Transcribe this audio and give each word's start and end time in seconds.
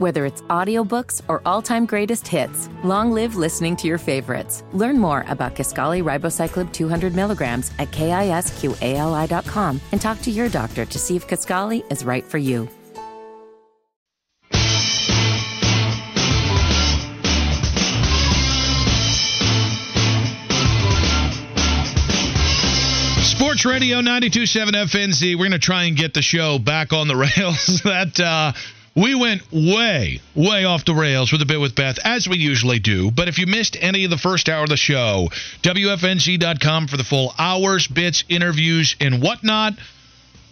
Whether 0.00 0.24
it's 0.24 0.40
audiobooks 0.48 1.20
or 1.28 1.42
all-time 1.44 1.84
greatest 1.84 2.26
hits, 2.26 2.70
long 2.82 3.12
live 3.12 3.36
listening 3.36 3.76
to 3.76 3.86
your 3.86 3.98
favorites. 3.98 4.64
Learn 4.72 4.98
more 4.98 5.26
about 5.28 5.54
Kisqali 5.54 6.02
Ribociclib 6.02 6.72
200 6.72 7.14
milligrams 7.14 7.70
at 7.78 7.90
kisqali.com 7.90 9.78
and 9.92 10.00
talk 10.00 10.22
to 10.22 10.30
your 10.30 10.48
doctor 10.48 10.86
to 10.86 10.98
see 10.98 11.16
if 11.16 11.28
Kisqali 11.28 11.84
is 11.92 12.02
right 12.02 12.24
for 12.24 12.38
you. 12.38 12.66
Sports 23.22 23.66
Radio 23.66 23.96
927 23.96 24.74
FNZ. 24.74 25.34
We're 25.34 25.38
going 25.38 25.50
to 25.52 25.58
try 25.58 25.84
and 25.84 25.96
get 25.96 26.14
the 26.14 26.22
show 26.22 26.58
back 26.58 26.94
on 26.94 27.06
the 27.06 27.16
rails. 27.36 27.82
that 27.84 28.18
uh, 28.18 28.52
we 29.00 29.14
went 29.14 29.42
way, 29.50 30.20
way 30.34 30.64
off 30.64 30.84
the 30.84 30.94
rails 30.94 31.32
with 31.32 31.40
a 31.40 31.46
bit 31.46 31.58
with 31.58 31.74
Beth, 31.74 31.98
as 32.04 32.28
we 32.28 32.36
usually 32.36 32.78
do. 32.78 33.10
But 33.10 33.28
if 33.28 33.38
you 33.38 33.46
missed 33.46 33.76
any 33.80 34.04
of 34.04 34.10
the 34.10 34.18
first 34.18 34.48
hour 34.48 34.64
of 34.64 34.68
the 34.68 34.76
show, 34.76 35.30
WFNZ.com 35.62 36.86
for 36.86 36.98
the 36.98 37.04
full 37.04 37.34
hours, 37.38 37.86
bits, 37.86 38.24
interviews, 38.28 38.96
and 39.00 39.22
whatnot. 39.22 39.74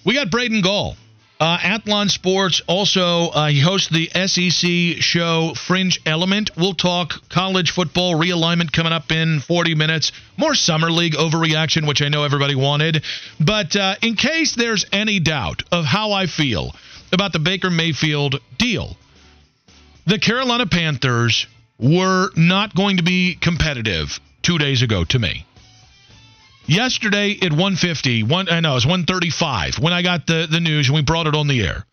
We 0.04 0.14
got 0.14 0.30
Braden 0.30 0.62
Gall. 0.62 0.96
Uh, 1.40 1.58
Athlon 1.58 2.10
Sports 2.10 2.62
also 2.66 3.28
uh, 3.28 3.46
he 3.48 3.60
hosts 3.60 3.90
the 3.90 4.08
SEC 4.26 5.02
show 5.02 5.52
Fringe 5.54 6.00
Element. 6.04 6.50
We'll 6.56 6.74
talk 6.74 7.28
college 7.28 7.70
football 7.70 8.14
realignment 8.14 8.72
coming 8.72 8.92
up 8.92 9.12
in 9.12 9.38
40 9.40 9.76
minutes. 9.76 10.10
More 10.36 10.54
summer 10.54 10.90
league 10.90 11.14
overreaction, 11.14 11.86
which 11.86 12.02
I 12.02 12.08
know 12.08 12.24
everybody 12.24 12.56
wanted. 12.56 13.04
But 13.38 13.76
uh, 13.76 13.94
in 14.02 14.16
case 14.16 14.56
there's 14.56 14.86
any 14.90 15.20
doubt 15.20 15.62
of 15.70 15.84
how 15.84 16.10
I 16.12 16.26
feel 16.26 16.74
about 17.12 17.32
the 17.32 17.38
Baker 17.38 17.70
Mayfield 17.70 18.40
deal, 18.58 18.96
the 20.06 20.18
Carolina 20.18 20.66
Panthers 20.66 21.46
were 21.78 22.30
not 22.36 22.74
going 22.74 22.96
to 22.96 23.02
be 23.02 23.34
competitive 23.34 24.20
two 24.42 24.58
days 24.58 24.82
ago 24.82 25.04
to 25.04 25.18
me. 25.18 25.46
Yesterday 26.66 27.38
at 27.40 27.50
150, 27.50 28.24
one 28.24 28.48
I 28.50 28.60
know 28.60 28.72
it 28.72 28.74
was 28.74 28.86
135 28.86 29.78
when 29.78 29.92
I 29.92 30.02
got 30.02 30.26
the, 30.26 30.46
the 30.50 30.60
news 30.60 30.88
and 30.88 30.96
we 30.96 31.02
brought 31.02 31.26
it 31.26 31.34
on 31.34 31.48
the 31.48 31.62
air. 31.62 31.86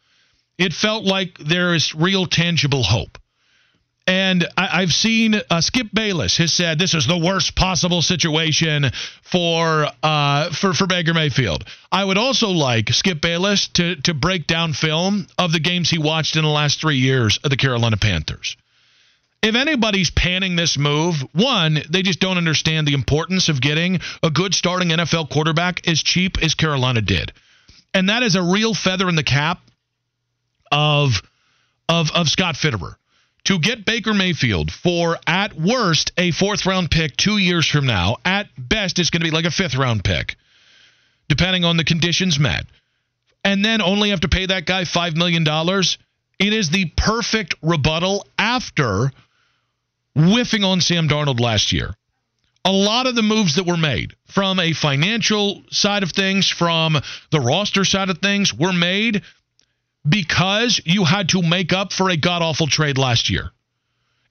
It 0.57 0.73
felt 0.73 1.03
like 1.03 1.37
there 1.37 1.73
is 1.73 1.95
real 1.95 2.25
tangible 2.25 2.83
hope. 2.83 3.17
And 4.07 4.47
I, 4.55 4.81
have 4.81 4.93
seen 4.93 5.33
uh, 5.49 5.61
Skip 5.61 5.87
Bayless 5.91 6.37
has 6.37 6.53
said 6.53 6.77
this 6.77 6.93
is 6.93 7.07
the 7.07 7.17
worst 7.17 7.55
possible 7.55 8.03
situation 8.03 8.91
for 9.23 9.87
uh, 10.03 10.51
for 10.51 10.73
for 10.73 10.85
Baker 10.85 11.15
Mayfield. 11.15 11.63
I 11.91 12.05
would 12.05 12.19
also 12.19 12.49
like 12.49 12.89
Skip 12.89 13.19
Bayless 13.19 13.67
to 13.69 13.95
to 14.03 14.13
break 14.13 14.45
down 14.45 14.73
film 14.73 15.25
of 15.39 15.51
the 15.51 15.59
games 15.59 15.89
he 15.89 15.97
watched 15.97 16.35
in 16.35 16.43
the 16.43 16.49
last 16.49 16.79
three 16.79 16.97
years 16.97 17.39
of 17.43 17.49
the 17.49 17.57
Carolina 17.57 17.97
Panthers 17.97 18.55
if 19.45 19.53
anybody's 19.53 20.09
panning 20.09 20.55
this 20.55 20.75
move, 20.75 21.17
one, 21.33 21.77
they 21.91 22.01
just 22.01 22.19
don't 22.19 22.37
understand 22.37 22.87
the 22.87 22.95
importance 22.95 23.47
of 23.47 23.61
getting 23.61 23.99
a 24.23 24.31
good 24.31 24.55
starting 24.55 24.89
NFL 24.89 25.29
quarterback 25.29 25.87
as 25.87 26.01
cheap 26.01 26.41
as 26.41 26.55
Carolina 26.55 27.01
did. 27.01 27.31
And 27.93 28.09
that 28.09 28.23
is 28.23 28.35
a 28.35 28.41
real 28.41 28.73
feather 28.73 29.07
in 29.07 29.15
the 29.15 29.23
cap 29.23 29.59
of 30.71 31.21
of 31.87 32.11
of 32.11 32.27
Scott 32.27 32.55
Fitterer. 32.55 32.95
To 33.45 33.59
get 33.59 33.85
Baker 33.85 34.13
Mayfield 34.13 34.71
for 34.71 35.17
at 35.27 35.53
worst 35.53 36.11
a 36.17 36.31
fourth 36.31 36.65
round 36.65 36.89
pick 36.89 37.15
2 37.15 37.37
years 37.37 37.67
from 37.67 37.85
now, 37.85 38.17
at 38.25 38.47
best 38.57 38.97
it's 38.97 39.11
going 39.11 39.21
to 39.21 39.27
be 39.27 39.35
like 39.35 39.45
a 39.45 39.51
fifth 39.51 39.75
round 39.75 40.03
pick 40.03 40.35
depending 41.27 41.65
on 41.65 41.77
the 41.77 41.83
conditions 41.83 42.39
met. 42.39 42.65
And 43.43 43.63
then 43.63 43.81
only 43.81 44.09
have 44.11 44.21
to 44.21 44.27
pay 44.27 44.47
that 44.47 44.65
guy 44.65 44.85
5 44.85 45.15
million 45.15 45.43
dollars. 45.43 45.97
It 46.39 46.53
is 46.53 46.69
the 46.69 46.85
perfect 46.97 47.55
rebuttal 47.61 48.27
after 48.37 49.11
whiffing 50.15 50.63
on 50.63 50.81
Sam 50.81 51.07
Darnold 51.07 51.39
last 51.39 51.71
year. 51.71 51.95
A 52.63 52.71
lot 52.71 53.05
of 53.05 53.15
the 53.15 53.21
moves 53.21 53.55
that 53.55 53.65
were 53.67 53.77
made 53.77 54.15
from 54.25 54.59
a 54.59 54.73
financial 54.73 55.61
side 55.69 56.01
of 56.01 56.11
things, 56.11 56.49
from 56.49 56.97
the 57.31 57.39
roster 57.39 57.85
side 57.85 58.09
of 58.09 58.17
things, 58.17 58.53
were 58.53 58.73
made 58.73 59.21
because 60.07 60.81
you 60.85 61.03
had 61.03 61.29
to 61.29 61.41
make 61.41 61.73
up 61.73 61.93
for 61.93 62.09
a 62.09 62.17
god 62.17 62.41
awful 62.41 62.67
trade 62.67 62.97
last 62.97 63.29
year 63.29 63.51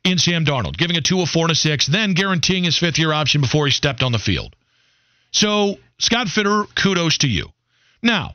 in 0.04 0.18
Sam 0.18 0.44
Darnold, 0.44 0.76
giving 0.76 0.96
a 0.96 1.00
two, 1.00 1.20
a 1.20 1.26
four, 1.26 1.44
and 1.44 1.52
a 1.52 1.54
six, 1.54 1.86
then 1.86 2.14
guaranteeing 2.14 2.64
his 2.64 2.78
fifth 2.78 2.98
year 2.98 3.12
option 3.12 3.40
before 3.40 3.66
he 3.66 3.72
stepped 3.72 4.02
on 4.02 4.12
the 4.12 4.18
field. 4.18 4.54
So, 5.30 5.78
Scott 5.98 6.28
Fitter, 6.28 6.64
kudos 6.74 7.18
to 7.18 7.28
you. 7.28 7.48
Now, 8.02 8.34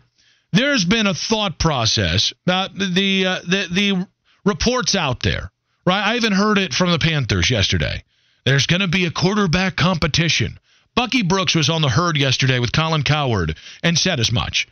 there's 0.51 0.83
been 0.83 1.07
a 1.07 1.13
thought 1.13 1.59
process. 1.59 2.33
Uh, 2.47 2.69
the, 2.73 3.25
uh, 3.25 3.39
the 3.47 3.67
the 3.72 4.07
reports 4.44 4.95
out 4.95 5.22
there 5.22 5.51
Right? 5.89 6.11
I 6.11 6.16
even 6.17 6.33
heard 6.33 6.59
it 6.59 6.72
from 6.72 6.91
the 6.91 6.99
Panthers 6.99 7.49
yesterday. 7.49 8.03
There's 8.45 8.67
going 8.67 8.81
to 8.81 8.88
be 8.88 9.07
a 9.07 9.11
quarterback 9.11 9.75
competition. 9.75 10.59
Bucky 10.94 11.23
Brooks 11.23 11.55
was 11.55 11.67
on 11.67 11.81
the 11.81 11.89
herd 11.89 12.16
yesterday 12.16 12.59
with 12.59 12.72
Colin 12.72 13.01
Cowherd 13.01 13.57
and 13.81 13.97
said 13.97 14.19
as 14.19 14.31
much. 14.31 14.67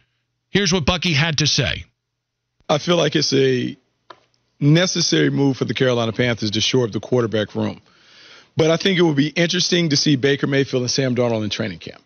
Here's 0.52 0.72
what 0.72 0.86
Bucky 0.86 1.14
had 1.14 1.40
to 1.40 1.48
say. 1.48 1.86
I 2.70 2.78
feel 2.78 2.98
like 2.98 3.16
it's 3.16 3.34
a 3.34 3.78
necessary 4.60 5.30
move 5.30 5.58
for 5.58 5.66
the 5.66 5.74
Carolina 5.74 6.12
Panthers 6.12 6.52
to 6.52 6.62
shore 6.62 6.86
up 6.86 6.92
the 6.92 7.00
quarterback 7.00 7.56
room. 7.56 7.82
But 8.56 8.72
I 8.72 8.78
think 8.78 8.98
it 8.98 9.04
would 9.04 9.16
be 9.16 9.30
interesting 9.30 9.90
to 9.90 9.98
see 9.98 10.16
Baker 10.16 10.48
Mayfield 10.48 10.82
and 10.82 10.92
Sam 10.92 11.16
Darnold 11.16 11.44
in 11.44 11.50
training 11.50 11.80
camp. 11.80 12.02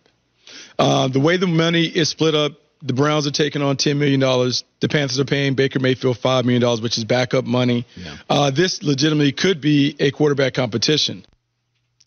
Uh, 0.78 1.08
the 1.08 1.20
way 1.20 1.38
the 1.38 1.48
money 1.48 1.86
is 1.86 2.10
split 2.10 2.36
up 2.36 2.54
the 2.82 2.94
Browns 2.94 3.28
are 3.28 3.32
taking 3.32 3.62
on 3.62 3.78
$10 3.78 3.98
million. 3.98 4.20
The 4.20 4.90
Panthers 4.90 5.20
are 5.20 5.26
paying 5.26 5.54
Baker 5.54 5.80
Mayfield 5.80 6.18
$5 6.18 6.46
million, 6.46 6.82
which 6.82 6.98
is 6.98 7.04
backup 7.04 7.46
money. 7.46 7.86
Yeah. 7.96 8.16
Uh, 8.30 8.52
this 8.52 8.82
legitimately 8.82 9.34
could 9.34 9.62
be 9.62 9.96
a 10.00 10.12
quarterback 10.12 10.54
competition. 10.54 11.26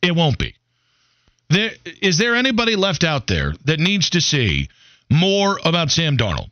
It 0.03 0.14
won't 0.14 0.38
be. 0.38 0.54
There, 1.50 1.70
is 2.03 2.19
there 2.19 2.34
anybody 2.34 2.75
left 2.75 3.04
out 3.04 3.26
there 3.26 3.54
that 3.66 3.78
needs 3.78 4.10
to 4.10 4.20
see 4.20 4.69
more 5.10 5.60
about 5.64 5.91
Sam 5.91 6.16
Darnold? 6.16 6.50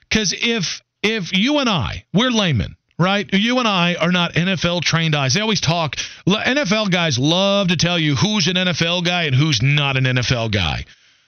Because 0.00 0.34
if 0.36 0.82
if 1.02 1.32
you 1.32 1.58
and 1.58 1.68
I, 1.68 2.04
we're 2.12 2.30
laymen, 2.30 2.76
right? 2.98 3.28
You 3.32 3.58
and 3.58 3.68
I 3.68 3.96
are 3.96 4.12
not 4.12 4.34
NFL 4.34 4.82
trained 4.82 5.14
eyes. 5.14 5.34
They 5.34 5.40
always 5.40 5.60
talk. 5.60 5.96
NFL 6.26 6.90
guys 6.90 7.18
love 7.18 7.68
to 7.68 7.76
tell 7.76 7.98
you 7.98 8.14
who's 8.14 8.46
an 8.46 8.56
NFL 8.56 9.04
guy 9.04 9.24
and 9.24 9.34
who's 9.34 9.60
not 9.62 9.96
an 9.96 10.04
NFL 10.04 10.52
guy. 10.52 10.84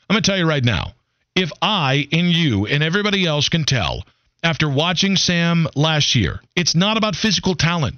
I'm 0.08 0.14
going 0.14 0.22
to 0.22 0.30
tell 0.30 0.38
you 0.38 0.46
right 0.46 0.64
now 0.64 0.94
if 1.34 1.50
I 1.60 2.06
and 2.12 2.30
you 2.30 2.66
and 2.66 2.82
everybody 2.82 3.26
else 3.26 3.48
can 3.48 3.64
tell 3.64 4.04
after 4.42 4.68
watching 4.68 5.16
Sam 5.16 5.66
last 5.74 6.14
year, 6.14 6.40
it's 6.54 6.74
not 6.74 6.96
about 6.96 7.16
physical 7.16 7.54
talent. 7.54 7.96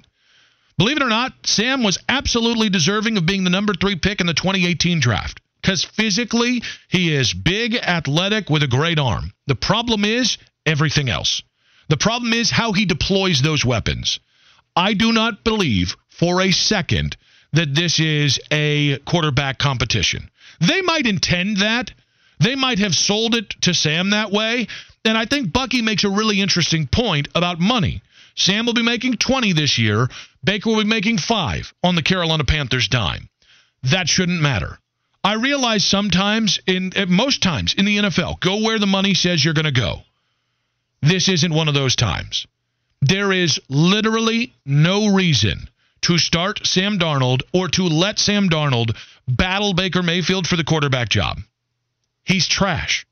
Believe 0.77 0.97
it 0.97 1.03
or 1.03 1.09
not, 1.09 1.33
Sam 1.43 1.83
was 1.83 1.99
absolutely 2.07 2.69
deserving 2.69 3.17
of 3.17 3.25
being 3.25 3.43
the 3.43 3.49
number 3.49 3.73
three 3.73 3.95
pick 3.95 4.21
in 4.21 4.27
the 4.27 4.33
2018 4.33 4.99
draft 4.99 5.41
because 5.61 5.83
physically 5.83 6.63
he 6.87 7.13
is 7.13 7.33
big, 7.33 7.75
athletic, 7.75 8.49
with 8.49 8.63
a 8.63 8.67
great 8.67 8.99
arm. 8.99 9.33
The 9.47 9.55
problem 9.55 10.05
is 10.05 10.37
everything 10.65 11.09
else. 11.09 11.41
The 11.89 11.97
problem 11.97 12.33
is 12.33 12.51
how 12.51 12.73
he 12.73 12.85
deploys 12.85 13.41
those 13.41 13.63
weapons. 13.65 14.19
I 14.75 14.93
do 14.93 15.11
not 15.11 15.43
believe 15.43 15.95
for 16.09 16.41
a 16.41 16.51
second 16.51 17.17
that 17.53 17.73
this 17.73 17.99
is 17.99 18.39
a 18.51 18.97
quarterback 18.99 19.57
competition. 19.57 20.29
They 20.59 20.81
might 20.81 21.05
intend 21.05 21.57
that 21.57 21.91
they 22.39 22.55
might 22.55 22.79
have 22.79 22.93
sold 22.93 23.35
it 23.35 23.49
to 23.61 23.73
Sam 23.73 24.11
that 24.11 24.31
way. 24.31 24.67
And 25.05 25.17
I 25.17 25.25
think 25.25 25.51
Bucky 25.51 25.81
makes 25.81 26.03
a 26.03 26.09
really 26.09 26.41
interesting 26.41 26.87
point 26.87 27.29
about 27.33 27.59
money. 27.59 28.01
Sam 28.35 28.65
will 28.65 28.73
be 28.73 28.83
making 28.83 29.17
20 29.17 29.53
this 29.53 29.79
year. 29.79 30.09
Baker 30.43 30.69
will 30.69 30.83
be 30.83 30.89
making 30.89 31.17
5 31.17 31.73
on 31.83 31.95
the 31.95 32.03
Carolina 32.03 32.43
Panthers 32.43 32.87
dime. 32.87 33.29
That 33.83 34.07
shouldn't 34.07 34.41
matter. 34.41 34.77
I 35.23 35.33
realize 35.33 35.83
sometimes 35.83 36.59
in 36.67 36.91
most 37.07 37.41
times 37.41 37.73
in 37.73 37.85
the 37.85 37.97
NFL, 37.97 38.39
go 38.39 38.61
where 38.61 38.77
the 38.77 38.85
money 38.85 39.13
says 39.13 39.43
you're 39.43 39.53
going 39.53 39.65
to 39.65 39.71
go. 39.71 40.03
This 41.01 41.29
isn't 41.29 41.53
one 41.53 41.67
of 41.67 41.73
those 41.73 41.95
times. 41.95 42.47
There 43.01 43.31
is 43.31 43.59
literally 43.69 44.53
no 44.65 45.07
reason 45.13 45.69
to 46.01 46.17
start 46.17 46.65
Sam 46.65 46.97
Darnold 46.97 47.41
or 47.53 47.67
to 47.69 47.83
let 47.83 48.19
Sam 48.19 48.49
Darnold 48.49 48.95
battle 49.27 49.73
Baker 49.73 50.01
Mayfield 50.01 50.47
for 50.47 50.55
the 50.55 50.63
quarterback 50.63 51.09
job. 51.09 51.39
He's 52.23 52.47
trash. 52.47 53.05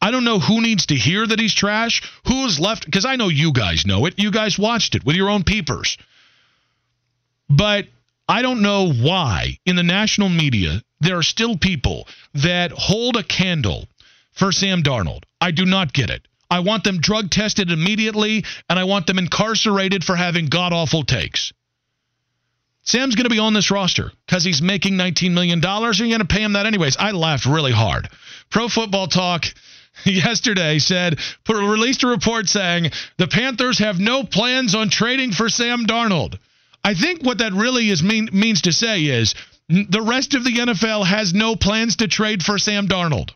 I 0.00 0.10
don't 0.10 0.24
know 0.24 0.38
who 0.38 0.60
needs 0.60 0.86
to 0.86 0.94
hear 0.94 1.26
that 1.26 1.40
he's 1.40 1.54
trash, 1.54 2.02
who's 2.26 2.60
left, 2.60 2.84
because 2.84 3.04
I 3.04 3.16
know 3.16 3.28
you 3.28 3.52
guys 3.52 3.86
know 3.86 4.06
it. 4.06 4.14
You 4.18 4.30
guys 4.30 4.58
watched 4.58 4.94
it 4.94 5.04
with 5.04 5.16
your 5.16 5.28
own 5.28 5.42
peepers. 5.42 5.98
But 7.50 7.86
I 8.28 8.42
don't 8.42 8.62
know 8.62 8.92
why 8.92 9.58
in 9.64 9.74
the 9.74 9.82
national 9.82 10.28
media 10.28 10.82
there 11.00 11.18
are 11.18 11.22
still 11.22 11.56
people 11.56 12.06
that 12.34 12.70
hold 12.72 13.16
a 13.16 13.22
candle 13.22 13.88
for 14.32 14.52
Sam 14.52 14.82
Darnold. 14.82 15.24
I 15.40 15.50
do 15.50 15.64
not 15.64 15.92
get 15.92 16.10
it. 16.10 16.28
I 16.50 16.60
want 16.60 16.84
them 16.84 17.00
drug 17.00 17.30
tested 17.30 17.70
immediately, 17.70 18.44
and 18.68 18.78
I 18.78 18.84
want 18.84 19.06
them 19.06 19.18
incarcerated 19.18 20.04
for 20.04 20.16
having 20.16 20.46
god 20.46 20.72
awful 20.72 21.04
takes. 21.04 21.52
Sam's 22.82 23.16
going 23.16 23.24
to 23.24 23.30
be 23.30 23.38
on 23.38 23.52
this 23.52 23.70
roster 23.70 24.12
because 24.26 24.44
he's 24.44 24.62
making 24.62 24.94
$19 24.94 25.32
million, 25.32 25.62
and 25.62 25.98
you're 25.98 26.08
going 26.08 26.20
to 26.20 26.24
pay 26.24 26.42
him 26.42 26.54
that 26.54 26.64
anyways. 26.64 26.96
I 26.96 27.10
laughed 27.10 27.44
really 27.44 27.72
hard. 27.72 28.08
Pro 28.50 28.68
Football 28.68 29.08
Talk 29.08 29.44
yesterday 30.04 30.78
said, 30.78 31.18
released 31.46 32.02
a 32.02 32.06
report 32.06 32.48
saying 32.48 32.92
the 33.18 33.28
Panthers 33.28 33.78
have 33.80 34.00
no 34.00 34.24
plans 34.24 34.74
on 34.74 34.88
trading 34.88 35.32
for 35.32 35.50
Sam 35.50 35.84
Darnold. 35.84 36.38
I 36.82 36.94
think 36.94 37.22
what 37.22 37.38
that 37.38 37.52
really 37.52 37.90
is 37.90 38.02
mean, 38.02 38.30
means 38.32 38.62
to 38.62 38.72
say 38.72 39.02
is 39.02 39.34
the 39.68 40.00
rest 40.00 40.34
of 40.34 40.44
the 40.44 40.56
NFL 40.56 41.04
has 41.04 41.34
no 41.34 41.56
plans 41.56 41.96
to 41.96 42.08
trade 42.08 42.42
for 42.42 42.58
Sam 42.58 42.88
Darnold. 42.88 43.32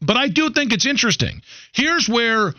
But 0.00 0.16
I 0.16 0.28
do 0.28 0.50
think 0.50 0.72
it's 0.72 0.86
interesting. 0.86 1.42
Here's 1.72 2.08
where 2.08 2.54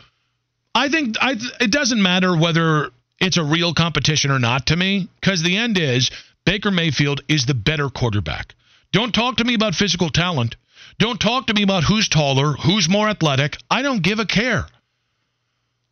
I 0.73 0.89
think 0.89 1.15
I, 1.19 1.35
it 1.59 1.71
doesn't 1.71 2.01
matter 2.01 2.35
whether 2.35 2.89
it's 3.19 3.37
a 3.37 3.43
real 3.43 3.73
competition 3.73 4.31
or 4.31 4.39
not 4.39 4.67
to 4.67 4.75
me, 4.75 5.07
because 5.19 5.41
the 5.41 5.57
end 5.57 5.77
is 5.77 6.11
Baker 6.45 6.71
Mayfield 6.71 7.21
is 7.27 7.45
the 7.45 7.53
better 7.53 7.89
quarterback. 7.89 8.53
Don't 8.91 9.13
talk 9.13 9.37
to 9.37 9.43
me 9.43 9.53
about 9.53 9.75
physical 9.75 10.09
talent. 10.09 10.55
Don't 10.99 11.19
talk 11.19 11.47
to 11.47 11.53
me 11.53 11.63
about 11.63 11.83
who's 11.83 12.09
taller, 12.09 12.53
who's 12.53 12.89
more 12.89 13.09
athletic. 13.09 13.57
I 13.69 13.81
don't 13.81 14.01
give 14.01 14.19
a 14.19 14.25
care. 14.25 14.65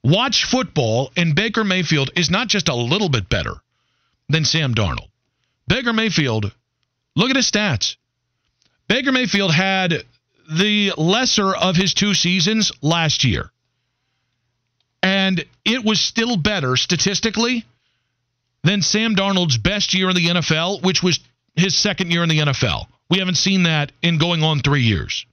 Watch 0.03 0.45
football, 0.45 1.11
and 1.17 1.35
Baker 1.35 1.63
Mayfield 1.63 2.11
is 2.15 2.29
not 2.29 2.47
just 2.47 2.69
a 2.69 2.75
little 2.75 3.09
bit 3.09 3.27
better 3.27 3.55
than 4.29 4.45
Sam 4.45 4.73
Darnold. 4.75 5.09
Baker 5.67 5.93
Mayfield, 5.93 6.51
look 7.15 7.29
at 7.29 7.35
his 7.35 7.49
stats. 7.49 7.95
Baker 8.87 9.11
Mayfield 9.11 9.51
had 9.51 10.05
the 10.49 10.93
lesser 10.97 11.55
of 11.55 11.75
his 11.75 11.93
two 11.93 12.13
seasons 12.13 12.71
last 12.81 13.23
year. 13.23 13.49
And 15.01 15.45
it 15.63 15.83
was 15.83 16.01
still 16.01 16.37
better 16.37 16.75
statistically 16.75 17.65
than 18.63 18.81
Sam 18.81 19.15
Darnold's 19.15 19.57
best 19.57 19.93
year 19.93 20.09
in 20.09 20.15
the 20.15 20.27
NFL, 20.27 20.81
which 20.81 21.03
was 21.03 21.19
his 21.55 21.75
second 21.75 22.11
year 22.11 22.23
in 22.23 22.29
the 22.29 22.39
NFL. 22.39 22.87
We 23.09 23.19
haven't 23.19 23.37
seen 23.37 23.63
that 23.63 23.91
in 24.01 24.17
going 24.17 24.43
on 24.43 24.59
three 24.59 24.81
years. 24.81 25.25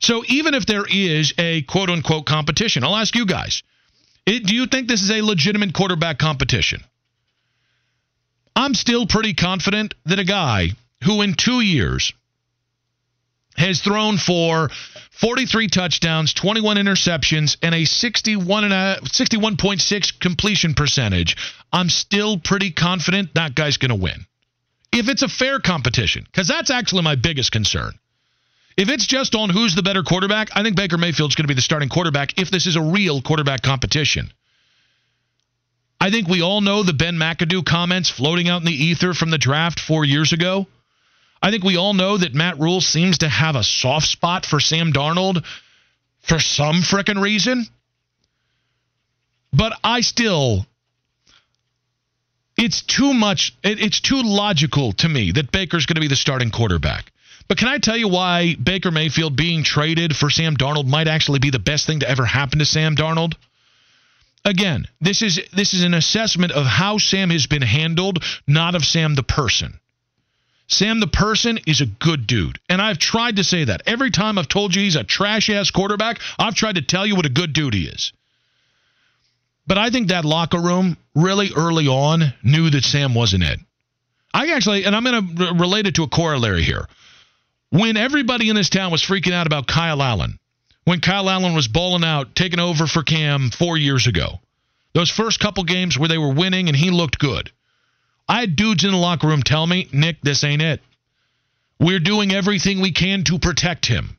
So 0.00 0.22
even 0.28 0.54
if 0.54 0.66
there 0.66 0.84
is 0.88 1.32
a 1.38 1.62
quote 1.62 1.90
unquote 1.90 2.26
competition, 2.26 2.84
I'll 2.84 2.96
ask 2.96 3.14
you 3.16 3.26
guys 3.26 3.62
do 4.26 4.54
you 4.54 4.66
think 4.66 4.88
this 4.88 5.02
is 5.02 5.10
a 5.10 5.22
legitimate 5.22 5.72
quarterback 5.72 6.18
competition? 6.18 6.84
I'm 8.54 8.74
still 8.74 9.06
pretty 9.06 9.32
confident 9.32 9.94
that 10.04 10.18
a 10.18 10.24
guy 10.24 10.70
who 11.04 11.22
in 11.22 11.32
two 11.32 11.60
years 11.60 12.12
has 13.58 13.80
thrown 13.80 14.16
for 14.16 14.70
43 15.12 15.68
touchdowns, 15.68 16.32
21 16.32 16.76
interceptions, 16.76 17.56
and 17.62 17.74
a 17.74 17.84
61 17.84 18.64
and 18.64 18.72
a 18.72 18.98
61.6 19.02 20.20
completion 20.20 20.74
percentage, 20.74 21.36
I'm 21.72 21.88
still 21.88 22.38
pretty 22.38 22.70
confident 22.70 23.34
that 23.34 23.54
guy's 23.54 23.76
going 23.76 23.90
to 23.90 23.96
win. 23.96 24.26
If 24.92 25.08
it's 25.08 25.22
a 25.22 25.28
fair 25.28 25.58
competition, 25.58 26.24
because 26.24 26.48
that's 26.48 26.70
actually 26.70 27.02
my 27.02 27.16
biggest 27.16 27.52
concern. 27.52 27.92
If 28.76 28.88
it's 28.88 29.06
just 29.06 29.34
on 29.34 29.50
who's 29.50 29.74
the 29.74 29.82
better 29.82 30.04
quarterback, 30.04 30.50
I 30.54 30.62
think 30.62 30.76
Baker 30.76 30.98
Mayfield's 30.98 31.34
going 31.34 31.44
to 31.44 31.48
be 31.48 31.54
the 31.54 31.60
starting 31.60 31.88
quarterback 31.88 32.38
if 32.38 32.50
this 32.50 32.66
is 32.66 32.76
a 32.76 32.80
real 32.80 33.20
quarterback 33.20 33.62
competition. 33.62 34.32
I 36.00 36.10
think 36.10 36.28
we 36.28 36.42
all 36.42 36.60
know 36.60 36.84
the 36.84 36.92
Ben 36.92 37.16
McAdoo 37.16 37.66
comments 37.66 38.08
floating 38.08 38.48
out 38.48 38.62
in 38.62 38.66
the 38.66 38.84
ether 38.84 39.14
from 39.14 39.30
the 39.30 39.38
draft 39.38 39.80
four 39.80 40.04
years 40.04 40.32
ago. 40.32 40.68
I 41.42 41.50
think 41.50 41.64
we 41.64 41.76
all 41.76 41.94
know 41.94 42.16
that 42.16 42.34
Matt 42.34 42.58
Rhule 42.58 42.80
seems 42.80 43.18
to 43.18 43.28
have 43.28 43.56
a 43.56 43.62
soft 43.62 44.08
spot 44.08 44.44
for 44.44 44.60
Sam 44.60 44.92
Darnold 44.92 45.44
for 46.20 46.40
some 46.40 46.82
frickin' 46.82 47.20
reason. 47.20 47.66
But 49.52 49.78
I 49.82 50.00
still, 50.02 50.66
it's 52.56 52.82
too 52.82 53.14
much, 53.14 53.56
it's 53.62 54.00
too 54.00 54.22
logical 54.22 54.92
to 54.94 55.08
me 55.08 55.32
that 55.32 55.52
Baker's 55.52 55.86
going 55.86 55.94
to 55.94 56.00
be 56.00 56.08
the 56.08 56.16
starting 56.16 56.50
quarterback. 56.50 57.10
But 57.48 57.56
can 57.56 57.68
I 57.68 57.78
tell 57.78 57.96
you 57.96 58.08
why 58.08 58.56
Baker 58.62 58.90
Mayfield 58.90 59.34
being 59.34 59.62
traded 59.62 60.14
for 60.14 60.28
Sam 60.28 60.56
Darnold 60.56 60.86
might 60.86 61.08
actually 61.08 61.38
be 61.38 61.50
the 61.50 61.58
best 61.58 61.86
thing 61.86 62.00
to 62.00 62.10
ever 62.10 62.26
happen 62.26 62.58
to 62.58 62.66
Sam 62.66 62.94
Darnold? 62.94 63.34
Again, 64.44 64.86
this 65.00 65.22
is 65.22 65.40
this 65.54 65.74
is 65.74 65.82
an 65.82 65.94
assessment 65.94 66.52
of 66.52 66.66
how 66.66 66.98
Sam 66.98 67.30
has 67.30 67.46
been 67.46 67.62
handled, 67.62 68.22
not 68.46 68.74
of 68.74 68.84
Sam 68.84 69.14
the 69.14 69.22
person. 69.22 69.80
Sam 70.68 71.00
the 71.00 71.06
person 71.06 71.58
is 71.66 71.80
a 71.80 71.86
good 71.86 72.26
dude. 72.26 72.58
And 72.68 72.80
I've 72.80 72.98
tried 72.98 73.36
to 73.36 73.44
say 73.44 73.64
that. 73.64 73.82
Every 73.86 74.10
time 74.10 74.38
I've 74.38 74.48
told 74.48 74.74
you 74.74 74.82
he's 74.82 74.96
a 74.96 75.04
trash 75.04 75.48
ass 75.48 75.70
quarterback, 75.70 76.20
I've 76.38 76.54
tried 76.54 76.76
to 76.76 76.82
tell 76.82 77.06
you 77.06 77.16
what 77.16 77.26
a 77.26 77.30
good 77.30 77.54
dude 77.54 77.74
he 77.74 77.86
is. 77.86 78.12
But 79.66 79.78
I 79.78 79.90
think 79.90 80.08
that 80.08 80.24
locker 80.24 80.60
room 80.60 80.96
really 81.14 81.50
early 81.56 81.88
on 81.88 82.34
knew 82.42 82.70
that 82.70 82.84
Sam 82.84 83.14
wasn't 83.14 83.44
it. 83.44 83.60
I 84.32 84.48
actually, 84.52 84.84
and 84.84 84.94
I'm 84.94 85.04
going 85.04 85.36
to 85.36 85.54
relate 85.54 85.86
it 85.86 85.94
to 85.96 86.02
a 86.02 86.08
corollary 86.08 86.62
here. 86.62 86.86
When 87.70 87.96
everybody 87.96 88.50
in 88.50 88.56
this 88.56 88.70
town 88.70 88.92
was 88.92 89.02
freaking 89.02 89.32
out 89.32 89.46
about 89.46 89.66
Kyle 89.66 90.02
Allen, 90.02 90.38
when 90.84 91.00
Kyle 91.00 91.28
Allen 91.28 91.54
was 91.54 91.68
balling 91.68 92.04
out, 92.04 92.34
taking 92.34 92.60
over 92.60 92.86
for 92.86 93.02
Cam 93.02 93.50
four 93.50 93.76
years 93.76 94.06
ago, 94.06 94.40
those 94.94 95.10
first 95.10 95.40
couple 95.40 95.64
games 95.64 95.98
where 95.98 96.08
they 96.08 96.18
were 96.18 96.32
winning 96.32 96.68
and 96.68 96.76
he 96.76 96.90
looked 96.90 97.18
good. 97.18 97.50
I 98.28 98.40
had 98.40 98.56
dudes 98.56 98.84
in 98.84 98.90
the 98.90 98.96
locker 98.96 99.26
room 99.26 99.42
tell 99.42 99.66
me, 99.66 99.88
Nick, 99.92 100.20
this 100.22 100.44
ain't 100.44 100.62
it. 100.62 100.82
We're 101.80 102.00
doing 102.00 102.32
everything 102.32 102.80
we 102.80 102.92
can 102.92 103.24
to 103.24 103.38
protect 103.38 103.86
him. 103.86 104.18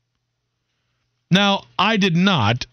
Now, 1.30 1.64
I 1.78 1.98
did 1.98 2.16
not 2.16 2.66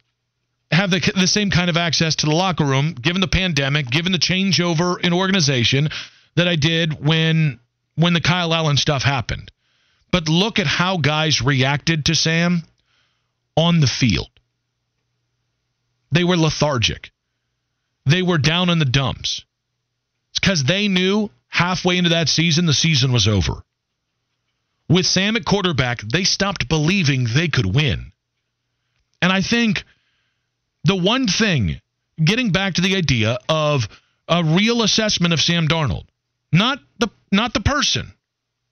have 0.71 0.91
the, 0.91 1.13
the 1.15 1.27
same 1.27 1.51
kind 1.51 1.69
of 1.69 1.77
access 1.77 2.17
to 2.17 2.27
the 2.27 2.35
locker 2.35 2.65
room, 2.65 2.95
given 2.95 3.21
the 3.21 3.29
pandemic, 3.29 3.91
given 3.91 4.13
the 4.13 4.19
changeover 4.19 4.99
in 4.99 5.13
organization 5.13 5.89
that 6.37 6.49
I 6.49 6.57
did 6.57 7.05
when 7.05 7.61
when 7.97 8.13
the 8.13 8.21
Kyle 8.21 8.53
Allen 8.53 8.77
stuff 8.77 9.03
happened. 9.03 9.51
But 10.11 10.29
look 10.29 10.59
at 10.59 10.67
how 10.67 10.99
guys 10.99 11.41
reacted 11.41 12.07
to 12.07 12.15
Sam 12.15 12.63
on 13.57 13.81
the 13.81 13.87
field. 13.87 14.29
They 16.13 16.25
were 16.25 16.37
lethargic. 16.37 17.11
They 18.05 18.23
were 18.23 18.39
down 18.39 18.69
in 18.69 18.79
the 18.79 18.85
dumps. 18.85 19.46
Because 20.47 20.63
they 20.63 20.87
knew 20.87 21.29
halfway 21.49 21.99
into 21.99 22.11
that 22.11 22.29
season 22.29 22.67
the 22.67 22.73
season 22.73 23.11
was 23.11 23.27
over. 23.27 23.65
With 24.89 25.05
Sam 25.05 25.35
at 25.35 25.45
quarterback, 25.45 26.01
they 26.03 26.23
stopped 26.23 26.69
believing 26.69 27.25
they 27.25 27.49
could 27.49 27.67
win. 27.67 28.13
And 29.21 29.33
I 29.33 29.41
think 29.41 29.83
the 30.85 30.95
one 30.95 31.27
thing, 31.27 31.81
getting 32.25 32.53
back 32.53 32.75
to 32.75 32.81
the 32.81 32.95
idea 32.95 33.39
of 33.49 33.89
a 34.29 34.45
real 34.45 34.85
assessment 34.85 35.35
of 35.35 35.41
Sam 35.41 35.67
Darnold, 35.67 36.07
not 36.53 36.79
the 37.01 37.09
not 37.33 37.53
the 37.53 37.61
person. 37.61 38.13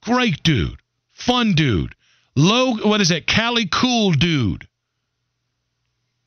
Great 0.00 0.44
dude, 0.44 0.78
fun 1.10 1.54
dude, 1.54 1.96
low 2.36 2.76
what 2.76 3.00
is 3.00 3.10
it? 3.10 3.26
Cali 3.26 3.66
cool 3.66 4.12
dude. 4.12 4.68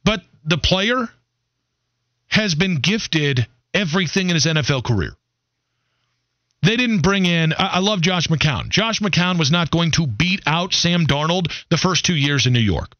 But 0.03 0.23
the 0.43 0.57
player 0.57 1.07
has 2.27 2.53
been 2.53 2.81
gifted 2.81 3.47
everything 3.73 4.29
in 4.29 4.33
his 4.35 4.45
NFL 4.45 4.83
career. 4.83 5.15
They 6.63 6.75
didn't 6.75 7.01
bring 7.01 7.25
in. 7.25 7.53
I, 7.57 7.79
love 7.79 8.01
Josh 8.01 8.27
McCown. 8.27 8.69
Josh 8.69 8.99
McCown 8.99 9.37
was 9.37 9.51
not 9.51 9.69
going 9.69 9.91
to 9.91 10.07
beat 10.07 10.41
out 10.47 10.73
Sam 10.73 11.05
Darnold 11.05 11.51
the 11.69 11.77
first 11.77 12.05
two 12.05 12.15
years 12.15 12.47
in 12.47 12.53
New 12.53 12.59
York. 12.59 12.95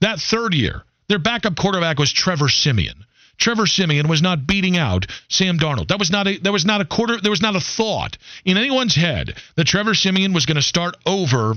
That 0.00 0.20
third 0.20 0.54
year, 0.54 0.84
their 1.08 1.18
backup 1.18 1.56
quarterback 1.56 1.98
was 1.98 2.12
Trevor 2.12 2.48
Siemian. 2.48 3.04
Trevor 3.36 3.66
Siemian 3.66 4.08
was 4.08 4.20
not 4.20 4.46
beating 4.46 4.76
out 4.76 5.06
Sam 5.28 5.58
Darnold. 5.58 5.88
That 5.88 5.98
was 5.98 6.10
not 6.10 6.26
a 6.26 6.38
there 6.38 6.52
was 6.52 6.64
not 6.64 6.80
a 6.80 6.84
quarter 6.84 7.20
there 7.20 7.30
was 7.30 7.42
not 7.42 7.54
a 7.54 7.60
thought 7.60 8.18
in 8.44 8.56
anyone's 8.56 8.96
head 8.96 9.34
that 9.54 9.66
Trevor 9.66 9.94
Siemian 9.94 10.32
was 10.32 10.44
going 10.44 10.56
to 10.56 10.62
start 10.62 10.96
over 11.06 11.54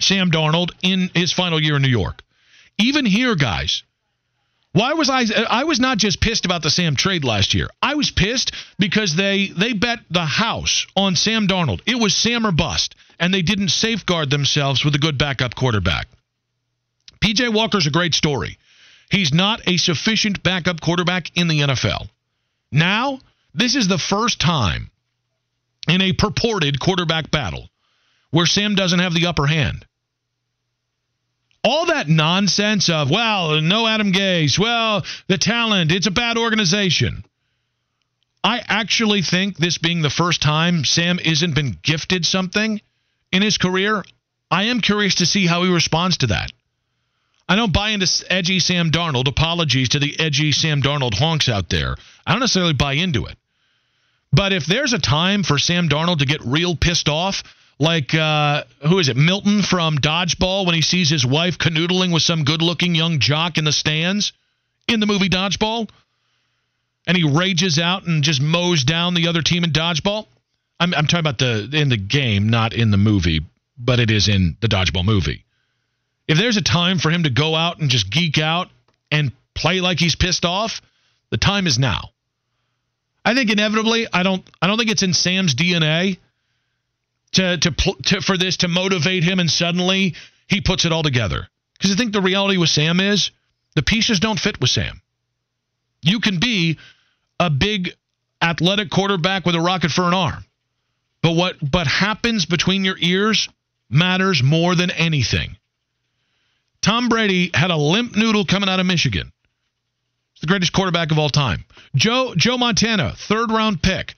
Sam 0.00 0.30
Darnold 0.30 0.70
in 0.82 1.10
his 1.14 1.32
final 1.32 1.62
year 1.62 1.76
in 1.76 1.82
New 1.82 1.88
York. 1.88 2.22
Even 2.78 3.06
here, 3.06 3.36
guys, 3.36 3.84
why 4.72 4.94
was 4.94 5.10
I? 5.10 5.26
I 5.50 5.64
was 5.64 5.78
not 5.78 5.98
just 5.98 6.20
pissed 6.20 6.46
about 6.46 6.62
the 6.62 6.70
Sam 6.70 6.96
trade 6.96 7.24
last 7.24 7.52
year. 7.52 7.68
I 7.82 7.94
was 7.94 8.10
pissed 8.10 8.52
because 8.78 9.14
they 9.14 9.48
they 9.48 9.74
bet 9.74 10.00
the 10.10 10.24
house 10.24 10.86
on 10.96 11.14
Sam 11.14 11.46
Darnold. 11.46 11.82
It 11.86 11.96
was 11.96 12.16
Sam 12.16 12.46
or 12.46 12.52
bust, 12.52 12.94
and 13.20 13.34
they 13.34 13.42
didn't 13.42 13.68
safeguard 13.68 14.30
themselves 14.30 14.82
with 14.84 14.94
a 14.94 14.98
good 14.98 15.18
backup 15.18 15.54
quarterback. 15.54 16.08
PJ 17.20 17.52
Walker's 17.52 17.86
a 17.86 17.90
great 17.90 18.14
story. 18.14 18.58
He's 19.10 19.34
not 19.34 19.60
a 19.66 19.76
sufficient 19.76 20.42
backup 20.42 20.80
quarterback 20.80 21.36
in 21.36 21.48
the 21.48 21.60
NFL. 21.60 22.08
Now, 22.70 23.20
this 23.54 23.76
is 23.76 23.88
the 23.88 23.98
first 23.98 24.40
time 24.40 24.90
in 25.86 26.00
a 26.00 26.14
purported 26.14 26.80
quarterback 26.80 27.30
battle 27.30 27.68
where 28.30 28.46
Sam 28.46 28.74
doesn't 28.74 29.00
have 29.00 29.12
the 29.12 29.26
upper 29.26 29.46
hand 29.46 29.84
all 31.64 31.86
that 31.86 32.08
nonsense 32.08 32.88
of, 32.88 33.10
well, 33.10 33.60
no 33.60 33.86
Adam 33.86 34.12
Gase, 34.12 34.58
well, 34.58 35.04
the 35.28 35.38
talent, 35.38 35.92
it's 35.92 36.06
a 36.06 36.10
bad 36.10 36.36
organization. 36.36 37.24
I 38.44 38.60
actually 38.66 39.22
think 39.22 39.56
this 39.56 39.78
being 39.78 40.02
the 40.02 40.10
first 40.10 40.42
time 40.42 40.84
Sam 40.84 41.20
isn't 41.20 41.54
been 41.54 41.78
gifted 41.82 42.26
something 42.26 42.80
in 43.30 43.42
his 43.42 43.58
career, 43.58 44.04
I 44.50 44.64
am 44.64 44.80
curious 44.80 45.16
to 45.16 45.26
see 45.26 45.46
how 45.46 45.62
he 45.62 45.72
responds 45.72 46.18
to 46.18 46.26
that. 46.28 46.50
I 47.48 47.56
don't 47.56 47.72
buy 47.72 47.90
into 47.90 48.08
edgy 48.28 48.60
Sam 48.60 48.90
Darnold. 48.90 49.28
Apologies 49.28 49.90
to 49.90 49.98
the 49.98 50.18
edgy 50.18 50.52
Sam 50.52 50.82
Darnold 50.82 51.14
honks 51.14 51.48
out 51.48 51.68
there. 51.68 51.96
I 52.26 52.32
don't 52.32 52.40
necessarily 52.40 52.72
buy 52.72 52.94
into 52.94 53.26
it. 53.26 53.36
But 54.32 54.52
if 54.52 54.64
there's 54.66 54.92
a 54.92 54.98
time 54.98 55.42
for 55.42 55.58
Sam 55.58 55.88
Darnold 55.88 56.18
to 56.18 56.26
get 56.26 56.40
real 56.42 56.76
pissed 56.76 57.08
off, 57.08 57.42
like 57.78 58.14
uh, 58.14 58.64
who 58.86 58.98
is 58.98 59.08
it? 59.08 59.16
Milton 59.16 59.62
from 59.62 59.98
Dodgeball 59.98 60.66
when 60.66 60.74
he 60.74 60.82
sees 60.82 61.10
his 61.10 61.26
wife 61.26 61.58
canoodling 61.58 62.12
with 62.12 62.22
some 62.22 62.44
good-looking 62.44 62.94
young 62.94 63.18
jock 63.18 63.58
in 63.58 63.64
the 63.64 63.72
stands 63.72 64.32
in 64.88 65.00
the 65.00 65.06
movie 65.06 65.28
Dodgeball, 65.28 65.88
and 67.06 67.16
he 67.16 67.24
rages 67.24 67.78
out 67.78 68.06
and 68.06 68.22
just 68.22 68.40
mows 68.40 68.84
down 68.84 69.14
the 69.14 69.28
other 69.28 69.42
team 69.42 69.64
in 69.64 69.72
Dodgeball. 69.72 70.26
I'm, 70.78 70.94
I'm 70.94 71.06
talking 71.06 71.20
about 71.20 71.38
the 71.38 71.68
in 71.72 71.88
the 71.88 71.96
game, 71.96 72.48
not 72.48 72.72
in 72.72 72.90
the 72.90 72.96
movie, 72.96 73.40
but 73.78 74.00
it 74.00 74.10
is 74.10 74.28
in 74.28 74.56
the 74.60 74.68
Dodgeball 74.68 75.04
movie. 75.04 75.44
If 76.28 76.38
there's 76.38 76.56
a 76.56 76.62
time 76.62 76.98
for 76.98 77.10
him 77.10 77.24
to 77.24 77.30
go 77.30 77.54
out 77.54 77.80
and 77.80 77.90
just 77.90 78.10
geek 78.10 78.38
out 78.38 78.68
and 79.10 79.32
play 79.54 79.80
like 79.80 79.98
he's 79.98 80.16
pissed 80.16 80.44
off, 80.44 80.80
the 81.30 81.36
time 81.36 81.66
is 81.66 81.78
now. 81.78 82.10
I 83.24 83.34
think 83.34 83.50
inevitably, 83.50 84.06
I 84.12 84.22
don't 84.22 84.48
I 84.60 84.66
don't 84.66 84.78
think 84.78 84.90
it's 84.90 85.02
in 85.02 85.14
Sam's 85.14 85.54
DNA 85.54 86.18
to 87.32 87.58
to, 87.58 87.70
to 88.04 88.20
for 88.20 88.36
this 88.36 88.58
to 88.58 88.68
motivate 88.68 89.24
him 89.24 89.40
and 89.40 89.50
suddenly 89.50 90.14
he 90.48 90.60
puts 90.60 90.84
it 90.84 90.92
all 90.92 91.02
together. 91.02 91.48
Because 91.74 91.92
I 91.92 91.96
think 91.96 92.12
the 92.12 92.20
reality 92.20 92.58
with 92.58 92.68
Sam 92.68 93.00
is 93.00 93.30
the 93.74 93.82
pieces 93.82 94.20
don't 94.20 94.38
fit 94.38 94.60
with 94.60 94.70
Sam. 94.70 95.00
You 96.02 96.20
can 96.20 96.38
be 96.38 96.78
a 97.40 97.50
big 97.50 97.94
athletic 98.40 98.90
quarterback 98.90 99.46
with 99.46 99.54
a 99.54 99.60
rocket 99.60 99.90
for 99.90 100.04
an 100.04 100.14
arm. 100.14 100.44
But 101.22 101.32
what 101.32 101.56
but 101.62 101.86
happens 101.86 102.46
between 102.46 102.84
your 102.84 102.96
ears 102.98 103.48
matters 103.88 104.42
more 104.42 104.74
than 104.74 104.90
anything. 104.90 105.56
Tom 106.82 107.08
Brady 107.08 107.50
had 107.54 107.70
a 107.70 107.76
limp 107.76 108.16
noodle 108.16 108.44
coming 108.44 108.68
out 108.68 108.80
of 108.80 108.86
Michigan. 108.86 109.32
He's 110.34 110.40
the 110.40 110.46
greatest 110.48 110.72
quarterback 110.72 111.12
of 111.12 111.18
all 111.18 111.30
time. 111.30 111.64
Joe 111.94 112.34
Joe 112.36 112.58
Montana, 112.58 113.14
third 113.16 113.52
round 113.52 113.82
pick. 113.82 114.14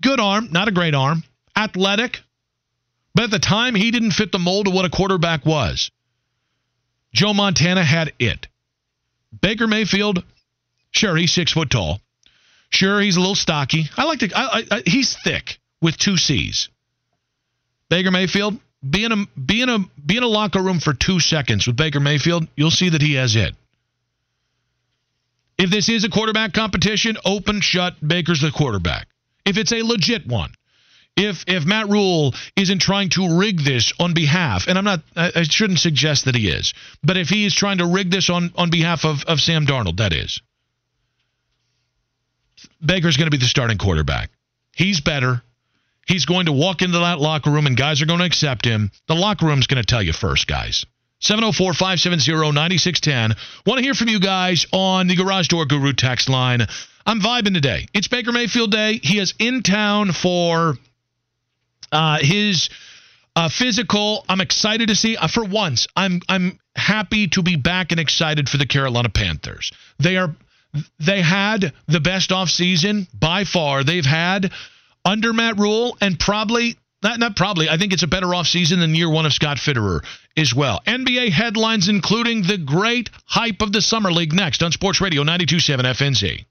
Good 0.00 0.20
arm, 0.20 0.48
not 0.52 0.68
a 0.68 0.72
great 0.72 0.94
arm. 0.94 1.24
Athletic, 1.56 2.20
but 3.14 3.24
at 3.24 3.30
the 3.30 3.38
time 3.38 3.74
he 3.74 3.90
didn't 3.90 4.12
fit 4.12 4.32
the 4.32 4.38
mold 4.38 4.68
of 4.68 4.74
what 4.74 4.84
a 4.84 4.90
quarterback 4.90 5.44
was. 5.44 5.90
Joe 7.12 7.34
Montana 7.34 7.84
had 7.84 8.12
it. 8.18 8.46
Baker 9.40 9.66
Mayfield, 9.66 10.24
sure 10.92 11.16
he's 11.16 11.32
six 11.32 11.52
foot 11.52 11.70
tall. 11.70 12.00
Sure 12.70 13.00
he's 13.00 13.16
a 13.16 13.20
little 13.20 13.34
stocky. 13.34 13.88
I 13.96 14.04
like 14.04 14.20
to. 14.20 14.30
I, 14.34 14.64
I, 14.70 14.82
he's 14.86 15.16
thick 15.24 15.58
with 15.80 15.96
two 15.96 16.16
C's. 16.16 16.68
Baker 17.88 18.12
Mayfield, 18.12 18.60
be 18.88 19.04
in 19.04 19.12
a 19.12 19.26
be 19.38 19.60
in 19.60 19.68
a 19.68 19.78
be 20.04 20.16
in 20.16 20.22
a 20.22 20.28
locker 20.28 20.62
room 20.62 20.78
for 20.78 20.94
two 20.94 21.18
seconds 21.18 21.66
with 21.66 21.76
Baker 21.76 22.00
Mayfield, 22.00 22.46
you'll 22.56 22.70
see 22.70 22.90
that 22.90 23.02
he 23.02 23.14
has 23.14 23.34
it. 23.34 23.54
If 25.58 25.68
this 25.70 25.88
is 25.88 26.04
a 26.04 26.08
quarterback 26.08 26.54
competition, 26.54 27.18
open 27.24 27.60
shut, 27.60 27.96
Baker's 28.06 28.40
the 28.40 28.50
quarterback. 28.50 29.08
If 29.44 29.58
it's 29.58 29.72
a 29.72 29.82
legit 29.82 30.26
one, 30.26 30.52
if 31.16 31.44
if 31.46 31.64
Matt 31.64 31.88
Rhule 31.88 32.34
isn't 32.56 32.78
trying 32.80 33.10
to 33.10 33.38
rig 33.38 33.60
this 33.60 33.92
on 33.98 34.14
behalf, 34.14 34.68
and 34.68 34.78
I'm 34.78 34.84
not, 34.84 35.00
I, 35.16 35.32
I 35.36 35.42
shouldn't 35.42 35.80
suggest 35.80 36.24
that 36.24 36.34
he 36.34 36.48
is, 36.48 36.72
but 37.02 37.16
if 37.16 37.28
he 37.28 37.44
is 37.44 37.54
trying 37.54 37.78
to 37.78 37.86
rig 37.86 38.10
this 38.10 38.30
on 38.30 38.52
on 38.56 38.70
behalf 38.70 39.04
of 39.04 39.24
of 39.24 39.40
Sam 39.40 39.66
Darnold, 39.66 39.98
that 39.98 40.12
is. 40.12 40.40
Baker's 42.84 43.16
going 43.16 43.26
to 43.26 43.30
be 43.30 43.38
the 43.38 43.46
starting 43.46 43.78
quarterback. 43.78 44.30
He's 44.74 45.00
better. 45.00 45.42
He's 46.06 46.24
going 46.24 46.46
to 46.46 46.52
walk 46.52 46.82
into 46.82 46.98
that 46.98 47.20
locker 47.20 47.50
room 47.50 47.66
and 47.66 47.76
guys 47.76 48.02
are 48.02 48.06
going 48.06 48.18
to 48.18 48.24
accept 48.24 48.64
him. 48.64 48.90
The 49.06 49.14
locker 49.14 49.46
room's 49.46 49.66
going 49.66 49.82
to 49.82 49.86
tell 49.86 50.02
you 50.02 50.12
first, 50.12 50.46
guys. 50.46 50.84
704 51.20 51.74
570 51.74 52.52
9610. 52.52 53.36
Want 53.66 53.78
to 53.78 53.84
hear 53.84 53.94
from 53.94 54.08
you 54.08 54.20
guys 54.20 54.66
on 54.72 55.06
the 55.06 55.16
Garage 55.16 55.48
Door 55.48 55.66
Guru 55.66 55.92
text 55.92 56.28
line. 56.28 56.66
I'm 57.06 57.20
vibing 57.20 57.54
today. 57.54 57.86
It's 57.92 58.08
Baker 58.08 58.32
Mayfield 58.32 58.72
Day. 58.72 59.00
He 59.02 59.18
is 59.18 59.34
in 59.38 59.62
town 59.62 60.12
for 60.12 60.76
uh, 61.92 62.18
his 62.20 62.70
uh, 63.36 63.48
physical. 63.48 64.24
I'm 64.28 64.40
excited 64.40 64.88
to 64.88 64.96
see. 64.96 65.16
Uh, 65.16 65.28
for 65.28 65.44
once, 65.44 65.86
I'm 65.96 66.20
I'm 66.28 66.58
happy 66.76 67.28
to 67.28 67.42
be 67.42 67.56
back 67.56 67.90
and 67.92 68.00
excited 68.00 68.48
for 68.48 68.56
the 68.56 68.66
Carolina 68.66 69.08
Panthers. 69.08 69.72
They 69.98 70.16
are 70.16 70.34
they 70.98 71.20
had 71.20 71.72
the 71.88 72.00
best 72.00 72.30
offseason 72.30 73.08
by 73.18 73.44
far 73.44 73.82
they've 73.82 74.04
had 74.04 74.52
under 75.04 75.32
Matt 75.32 75.58
Rhule 75.58 75.96
and 76.00 76.18
probably 76.18 76.76
not, 77.02 77.18
not 77.18 77.34
probably. 77.34 77.68
I 77.68 77.78
think 77.78 77.92
it's 77.92 78.02
a 78.02 78.08
better 78.08 78.26
offseason 78.26 78.80
than 78.80 78.94
year 78.94 79.10
one 79.10 79.26
of 79.26 79.32
Scott 79.32 79.56
Fitterer 79.56 80.04
as 80.36 80.54
well. 80.54 80.82
NBA 80.86 81.30
headlines, 81.30 81.88
including 81.88 82.42
the 82.42 82.58
great 82.58 83.10
hype 83.24 83.62
of 83.62 83.72
the 83.72 83.80
Summer 83.80 84.12
League, 84.12 84.34
next 84.34 84.62
on 84.62 84.70
Sports 84.70 85.00
Radio 85.00 85.24
92.7 85.24 85.80
FNZ. 85.80 86.44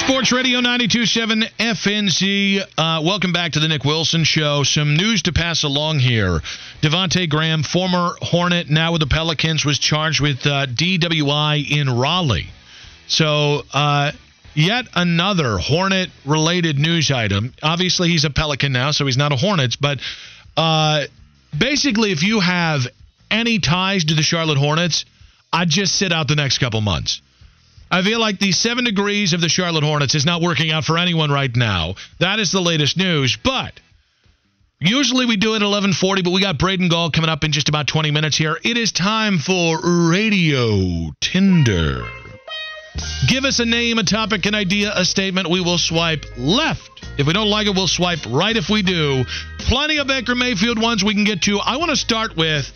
Sports 0.00 0.32
Radio 0.32 0.60
92.7 0.60 1.44
FNZ. 1.58 2.60
Uh, 2.76 3.02
welcome 3.04 3.34
back 3.34 3.52
to 3.52 3.60
the 3.60 3.68
Nick 3.68 3.84
Wilson 3.84 4.24
Show. 4.24 4.64
Some 4.64 4.96
news 4.96 5.22
to 5.22 5.32
pass 5.32 5.62
along 5.62 5.98
here. 5.98 6.40
Devonte 6.80 7.28
Graham, 7.28 7.62
former 7.62 8.14
Hornet, 8.22 8.70
now 8.70 8.92
with 8.92 9.02
the 9.02 9.06
Pelicans, 9.06 9.64
was 9.64 9.78
charged 9.78 10.20
with 10.20 10.46
uh, 10.46 10.66
DWI 10.66 11.70
in 11.70 11.90
Raleigh. 11.90 12.48
So 13.08 13.62
uh, 13.74 14.12
yet 14.54 14.86
another 14.94 15.58
Hornet 15.58 16.08
related 16.24 16.78
news 16.78 17.10
item. 17.10 17.52
Obviously, 17.62 18.08
he's 18.08 18.24
a 18.24 18.30
Pelican 18.30 18.72
now, 18.72 18.92
so 18.92 19.04
he's 19.04 19.18
not 19.18 19.32
a 19.32 19.36
Hornets. 19.36 19.76
But 19.76 20.00
uh, 20.56 21.04
basically, 21.56 22.10
if 22.10 22.22
you 22.22 22.40
have 22.40 22.86
any 23.30 23.58
ties 23.58 24.06
to 24.06 24.14
the 24.14 24.22
Charlotte 24.22 24.58
Hornets, 24.58 25.04
I'd 25.52 25.68
just 25.68 25.94
sit 25.94 26.10
out 26.10 26.26
the 26.26 26.36
next 26.36 26.58
couple 26.58 26.80
months. 26.80 27.20
I 27.90 28.02
feel 28.02 28.20
like 28.20 28.38
the 28.38 28.52
seven 28.52 28.84
degrees 28.84 29.32
of 29.32 29.40
the 29.40 29.48
Charlotte 29.48 29.82
Hornets 29.82 30.14
is 30.14 30.24
not 30.24 30.40
working 30.40 30.70
out 30.70 30.84
for 30.84 30.96
anyone 30.96 31.30
right 31.30 31.54
now. 31.54 31.96
That 32.20 32.38
is 32.38 32.52
the 32.52 32.60
latest 32.60 32.96
news. 32.96 33.36
But 33.42 33.80
usually 34.78 35.26
we 35.26 35.36
do 35.36 35.54
it 35.54 35.62
at 35.62 35.66
1140, 35.66 36.22
but 36.22 36.30
we 36.30 36.40
got 36.40 36.56
Braden 36.56 36.88
Gall 36.88 37.10
coming 37.10 37.30
up 37.30 37.42
in 37.42 37.50
just 37.50 37.68
about 37.68 37.88
20 37.88 38.12
minutes 38.12 38.36
here. 38.36 38.56
It 38.62 38.76
is 38.76 38.92
time 38.92 39.38
for 39.38 39.80
Radio 39.82 41.10
Tinder. 41.20 42.06
Give 43.26 43.44
us 43.44 43.58
a 43.58 43.64
name, 43.64 43.98
a 43.98 44.04
topic, 44.04 44.46
an 44.46 44.54
idea, 44.54 44.92
a 44.94 45.04
statement. 45.04 45.50
We 45.50 45.60
will 45.60 45.78
swipe 45.78 46.24
left. 46.36 46.90
If 47.18 47.26
we 47.26 47.32
don't 47.32 47.48
like 47.48 47.66
it, 47.66 47.74
we'll 47.74 47.88
swipe 47.88 48.20
right 48.28 48.56
if 48.56 48.68
we 48.68 48.82
do. 48.82 49.24
Plenty 49.58 49.98
of 49.98 50.06
Baker 50.06 50.34
Mayfield 50.34 50.80
ones 50.80 51.02
we 51.02 51.14
can 51.14 51.24
get 51.24 51.42
to. 51.42 51.58
I 51.58 51.76
want 51.76 51.90
to 51.90 51.96
start 51.96 52.36
with 52.36 52.72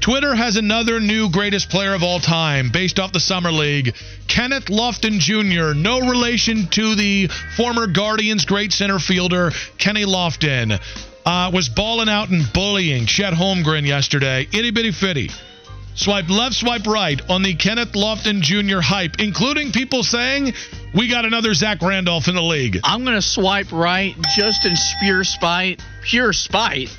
Twitter 0.00 0.34
has 0.34 0.56
another 0.56 1.00
new 1.00 1.30
greatest 1.30 1.70
player 1.70 1.94
of 1.94 2.02
all 2.02 2.20
time 2.20 2.70
based 2.70 2.98
off 2.98 3.12
the 3.12 3.20
Summer 3.20 3.50
League. 3.50 3.94
Kenneth 4.26 4.66
Lofton 4.66 5.18
Jr., 5.18 5.78
no 5.78 6.00
relation 6.00 6.66
to 6.68 6.94
the 6.94 7.28
former 7.56 7.86
Guardians 7.86 8.44
great 8.44 8.72
center 8.72 8.98
fielder, 8.98 9.50
Kenny 9.76 10.04
Lofton, 10.04 10.80
uh, 11.26 11.50
was 11.52 11.68
balling 11.68 12.08
out 12.08 12.30
and 12.30 12.50
bullying 12.52 13.06
Chet 13.06 13.34
Holmgren 13.34 13.86
yesterday. 13.86 14.46
Itty 14.52 14.70
bitty 14.70 14.92
fitty. 14.92 15.30
Swipe 15.94 16.28
left, 16.30 16.54
swipe 16.54 16.86
right 16.86 17.20
on 17.28 17.42
the 17.42 17.54
Kenneth 17.54 17.92
Lofton 17.92 18.40
Jr. 18.40 18.80
hype, 18.80 19.18
including 19.18 19.72
people 19.72 20.04
saying 20.04 20.54
we 20.94 21.08
got 21.08 21.24
another 21.24 21.54
Zach 21.54 21.82
Randolph 21.82 22.28
in 22.28 22.36
the 22.36 22.42
league. 22.42 22.78
I'm 22.84 23.02
going 23.02 23.16
to 23.16 23.22
swipe 23.22 23.72
right 23.72 24.14
just 24.36 24.64
in 24.64 24.76
pure 25.00 25.24
spite, 25.24 25.82
pure 26.02 26.32
spite 26.32 26.96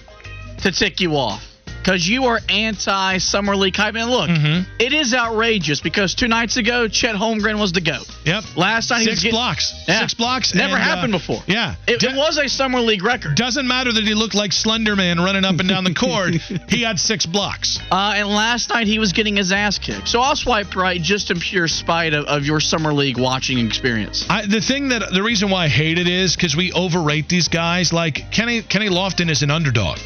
to 0.59 0.71
tick 0.73 0.99
you 0.99 1.15
off 1.15 1.48
because 1.81 2.07
you 2.07 2.25
are 2.25 2.39
anti 2.49 3.17
summer 3.17 3.55
league 3.55 3.75
hype. 3.75 3.95
And 3.95 4.09
look, 4.09 4.29
mm-hmm. 4.29 4.69
it 4.79 4.93
is 4.93 5.13
outrageous 5.13 5.81
because 5.81 6.15
two 6.15 6.27
nights 6.27 6.57
ago, 6.57 6.87
Chet 6.87 7.15
Holmgren 7.15 7.59
was 7.59 7.71
the 7.71 7.81
goat. 7.81 8.07
Yep. 8.25 8.43
Last 8.55 8.89
night, 8.89 8.99
six 8.99 9.05
he 9.05 9.09
was 9.11 9.23
getting, 9.23 9.31
blocks. 9.35 9.73
Yeah. 9.87 9.99
Six 10.01 10.13
blocks. 10.13 10.53
Never 10.53 10.75
and, 10.75 10.83
happened 10.83 11.15
uh, 11.15 11.17
before. 11.17 11.43
Yeah. 11.47 11.75
It, 11.87 12.03
it, 12.03 12.15
was 12.15 12.37
a 12.37 12.47
summer 12.47 12.79
league 12.79 13.03
record. 13.03 13.35
Doesn't 13.35 13.67
matter 13.67 13.91
that 13.91 14.03
he 14.03 14.13
looked 14.13 14.35
like 14.35 14.51
Slenderman 14.51 15.23
running 15.23 15.45
up 15.45 15.59
and 15.59 15.67
down 15.67 15.83
the 15.83 15.93
court. 15.93 16.35
he 16.69 16.81
had 16.81 16.99
six 16.99 17.25
blocks. 17.25 17.79
Uh, 17.91 18.13
and 18.15 18.27
last 18.27 18.69
night 18.69 18.87
he 18.87 18.99
was 18.99 19.13
getting 19.13 19.37
his 19.37 19.51
ass 19.51 19.79
kicked. 19.79 20.07
So 20.07 20.21
I'll 20.21 20.35
swipe 20.35 20.75
right 20.75 21.01
just 21.01 21.31
in 21.31 21.39
pure 21.39 21.67
spite 21.67 22.13
of, 22.13 22.25
of 22.25 22.45
your 22.45 22.59
summer 22.59 22.93
league 22.93 23.17
watching 23.17 23.65
experience. 23.65 24.25
I, 24.29 24.45
the 24.45 24.61
thing 24.61 24.89
that 24.89 25.11
the 25.11 25.23
reason 25.23 25.49
why 25.49 25.65
I 25.65 25.67
hate 25.67 25.97
it 25.97 26.07
is 26.07 26.35
because 26.35 26.55
we 26.55 26.71
overrate 26.73 27.29
these 27.29 27.47
guys. 27.47 27.93
Like 27.93 28.31
Kenny 28.31 28.61
Kenny 28.61 28.89
Lofton 28.89 29.29
is 29.29 29.43
an 29.43 29.51
underdog. 29.51 29.97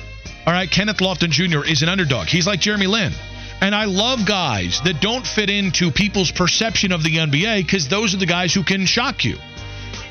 All 0.45 0.53
right, 0.53 0.69
Kenneth 0.69 0.97
Lofton 0.97 1.29
Jr. 1.29 1.65
is 1.65 1.83
an 1.83 1.89
underdog. 1.89 2.27
He's 2.27 2.45
like 2.45 2.59
Jeremy 2.59 2.88
Lin. 2.88 3.13
And 3.62 3.73
I 3.73 3.85
love 3.85 4.25
guys 4.25 4.81
that 4.83 5.00
don't 5.00 5.25
fit 5.25 5.50
into 5.50 5.89
people's 5.89 6.31
perception 6.31 6.91
of 6.91 7.01
the 7.01 7.15
NBA 7.15 7.63
because 7.63 7.88
those 7.88 8.13
are 8.13 8.17
the 8.17 8.25
guys 8.25 8.53
who 8.53 8.63
can 8.63 8.85
shock 8.85 9.23
you. 9.23 9.38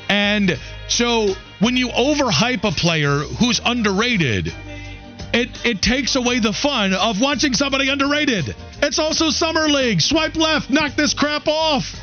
And 0.09 0.57
so 0.87 1.35
when 1.59 1.77
you 1.77 1.89
overhype 1.89 2.63
a 2.63 2.71
player 2.71 3.19
who's 3.19 3.61
underrated, 3.63 4.51
it, 5.33 5.49
it 5.65 5.81
takes 5.81 6.15
away 6.15 6.39
the 6.39 6.53
fun 6.53 6.93
of 6.93 7.21
watching 7.21 7.53
somebody 7.53 7.89
underrated. 7.89 8.55
It's 8.81 8.97
also 8.97 9.29
Summer 9.29 9.67
League. 9.67 10.01
Swipe 10.01 10.35
left, 10.35 10.71
knock 10.71 10.95
this 10.95 11.13
crap 11.13 11.47
off. 11.47 11.95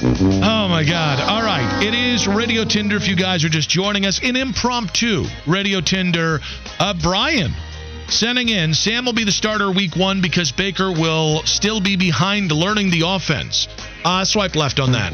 Oh 0.00 0.68
my 0.68 0.84
God. 0.84 1.18
All 1.20 1.42
right. 1.42 1.82
It 1.82 1.92
is 1.92 2.28
Radio 2.28 2.64
Tinder 2.64 2.96
if 2.96 3.08
you 3.08 3.16
guys 3.16 3.44
are 3.44 3.48
just 3.48 3.68
joining 3.68 4.06
us. 4.06 4.20
in 4.20 4.36
impromptu 4.36 5.24
Radio 5.44 5.80
Tinder. 5.80 6.40
Uh, 6.78 6.94
Brian 6.94 7.52
sending 8.06 8.48
in. 8.48 8.74
Sam 8.74 9.04
will 9.04 9.12
be 9.12 9.24
the 9.24 9.32
starter 9.32 9.70
week 9.72 9.96
one 9.96 10.20
because 10.20 10.52
Baker 10.52 10.92
will 10.92 11.42
still 11.46 11.80
be 11.80 11.96
behind 11.96 12.52
learning 12.52 12.90
the 12.90 13.02
offense. 13.06 13.66
Uh, 14.04 14.24
swipe 14.24 14.54
left 14.54 14.78
on 14.78 14.92
that. 14.92 15.12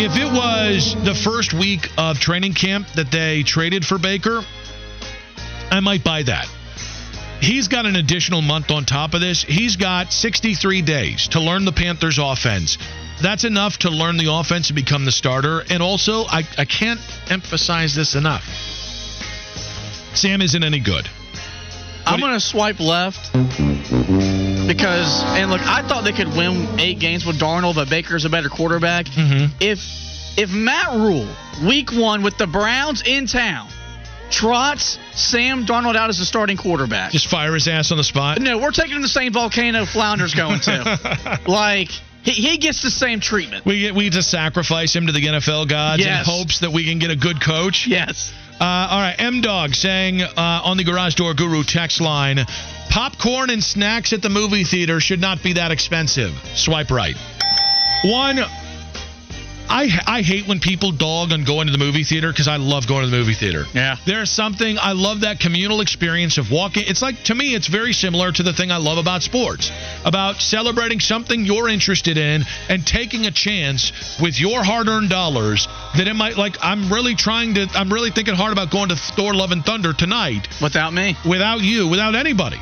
If 0.00 0.16
it 0.16 0.30
was 0.30 0.94
the 1.04 1.14
first 1.14 1.54
week 1.54 1.88
of 1.96 2.18
training 2.18 2.52
camp 2.52 2.86
that 2.96 3.10
they 3.10 3.44
traded 3.44 3.86
for 3.86 3.98
Baker, 3.98 4.42
I 5.70 5.80
might 5.80 6.04
buy 6.04 6.22
that. 6.24 6.48
He's 7.40 7.68
got 7.68 7.86
an 7.86 7.96
additional 7.96 8.42
month 8.42 8.70
on 8.70 8.84
top 8.84 9.14
of 9.14 9.20
this. 9.20 9.42
He's 9.42 9.76
got 9.76 10.12
63 10.12 10.82
days 10.82 11.28
to 11.28 11.40
learn 11.40 11.64
the 11.64 11.72
Panthers' 11.72 12.18
offense. 12.18 12.78
That's 13.22 13.44
enough 13.44 13.78
to 13.78 13.90
learn 13.90 14.16
the 14.16 14.32
offense 14.32 14.70
and 14.70 14.76
become 14.76 15.04
the 15.04 15.12
starter. 15.12 15.64
And 15.70 15.82
also, 15.82 16.24
I, 16.24 16.42
I 16.56 16.64
can't 16.64 17.00
emphasize 17.30 17.94
this 17.94 18.14
enough. 18.14 18.44
Sam 20.14 20.42
isn't 20.42 20.62
any 20.64 20.80
good. 20.80 21.08
I'm 22.06 22.20
going 22.20 22.32
to 22.32 22.40
swipe 22.40 22.80
left 22.80 23.32
because, 23.32 25.22
and 25.26 25.50
look, 25.50 25.60
I 25.60 25.82
thought 25.86 26.04
they 26.04 26.12
could 26.12 26.28
win 26.28 26.80
eight 26.80 26.98
games 26.98 27.26
with 27.26 27.38
Darnold, 27.38 27.74
but 27.74 27.90
Baker's 27.90 28.24
a 28.24 28.30
better 28.30 28.48
quarterback. 28.48 29.06
Mhm. 29.06 29.50
If 29.60 29.80
if 30.38 30.50
Matt 30.50 30.92
Rhule, 30.94 31.28
week 31.66 31.92
one 31.92 32.22
with 32.22 32.38
the 32.38 32.46
Browns 32.46 33.02
in 33.02 33.26
town, 33.26 33.68
trots 34.30 34.98
Sam 35.12 35.66
Darnold 35.66 35.96
out 35.96 36.10
as 36.10 36.18
the 36.18 36.24
starting 36.24 36.56
quarterback. 36.56 37.12
Just 37.12 37.28
fire 37.28 37.54
his 37.54 37.68
ass 37.68 37.90
on 37.90 37.96
the 37.98 38.04
spot. 38.04 38.40
no, 38.40 38.58
we're 38.58 38.70
taking 38.72 38.96
him 38.96 39.02
the 39.02 39.08
same 39.08 39.32
volcano 39.32 39.84
Flounder's 39.84 40.34
going 40.34 40.60
to. 40.60 41.40
like, 41.46 41.88
he, 42.22 42.32
he 42.32 42.58
gets 42.58 42.82
the 42.82 42.90
same 42.90 43.20
treatment. 43.20 43.64
We 43.64 43.80
get, 43.80 43.94
we 43.94 44.10
to 44.10 44.22
sacrifice 44.22 44.94
him 44.94 45.06
to 45.06 45.12
the 45.12 45.20
NFL 45.20 45.68
gods 45.68 46.04
Yes. 46.04 46.26
in 46.26 46.32
hopes 46.32 46.60
that 46.60 46.70
we 46.72 46.84
can 46.84 46.98
get 46.98 47.10
a 47.10 47.16
good 47.16 47.40
coach. 47.42 47.86
Yes. 47.86 48.32
Uh, 48.60 48.64
all 48.64 48.98
right, 49.00 49.14
M 49.18 49.40
Dog 49.40 49.72
saying 49.74 50.20
uh, 50.20 50.32
on 50.36 50.76
the 50.76 50.84
Garage 50.84 51.14
Door 51.14 51.34
Guru 51.34 51.62
text 51.62 52.00
line, 52.00 52.38
popcorn 52.90 53.50
and 53.50 53.62
snacks 53.62 54.12
at 54.12 54.20
the 54.20 54.28
movie 54.28 54.64
theater 54.64 54.98
should 54.98 55.20
not 55.20 55.42
be 55.44 55.52
that 55.54 55.70
expensive. 55.70 56.32
Swipe 56.56 56.90
right. 56.90 57.14
One, 58.04 58.38
I 59.68 59.88
I 60.06 60.22
hate 60.22 60.46
when 60.46 60.60
people 60.60 60.92
dog 60.92 61.32
on 61.32 61.44
going 61.44 61.66
to 61.66 61.72
the 61.72 61.78
movie 61.78 62.04
theater 62.04 62.30
because 62.30 62.48
I 62.48 62.56
love 62.56 62.86
going 62.86 63.04
to 63.04 63.10
the 63.10 63.16
movie 63.16 63.34
theater. 63.34 63.64
Yeah. 63.74 63.96
There's 64.06 64.30
something 64.30 64.78
I 64.78 64.92
love 64.92 65.20
that 65.20 65.40
communal 65.40 65.80
experience 65.80 66.38
of 66.38 66.50
walking. 66.50 66.84
It's 66.86 67.02
like 67.02 67.22
to 67.24 67.34
me, 67.34 67.54
it's 67.54 67.68
very 67.68 67.92
similar 67.92 68.32
to 68.32 68.42
the 68.42 68.52
thing 68.52 68.70
I 68.70 68.78
love 68.78 68.98
about 68.98 69.22
sports, 69.22 69.70
about 70.04 70.40
celebrating 70.40 71.00
something 71.00 71.44
you're 71.44 71.68
interested 71.68 72.16
in 72.16 72.44
and 72.68 72.86
taking 72.86 73.26
a 73.26 73.30
chance 73.30 73.92
with 74.20 74.40
your 74.40 74.64
hard-earned 74.64 75.10
dollars 75.10 75.68
that 75.96 76.08
it 76.08 76.14
might 76.14 76.36
like. 76.36 76.56
I'm 76.62 76.92
really 76.92 77.14
trying 77.14 77.54
to. 77.54 77.66
I'm 77.74 77.92
really 77.92 78.10
thinking 78.10 78.34
hard 78.34 78.52
about 78.52 78.70
going 78.70 78.88
to 78.90 78.96
Thor: 78.96 79.34
Love 79.34 79.52
and 79.52 79.64
Thunder 79.64 79.92
tonight 79.92 80.48
Without 80.62 80.92
me. 80.92 81.16
without 81.26 81.60
you, 81.60 81.88
without 81.88 82.14
anybody. 82.14 82.58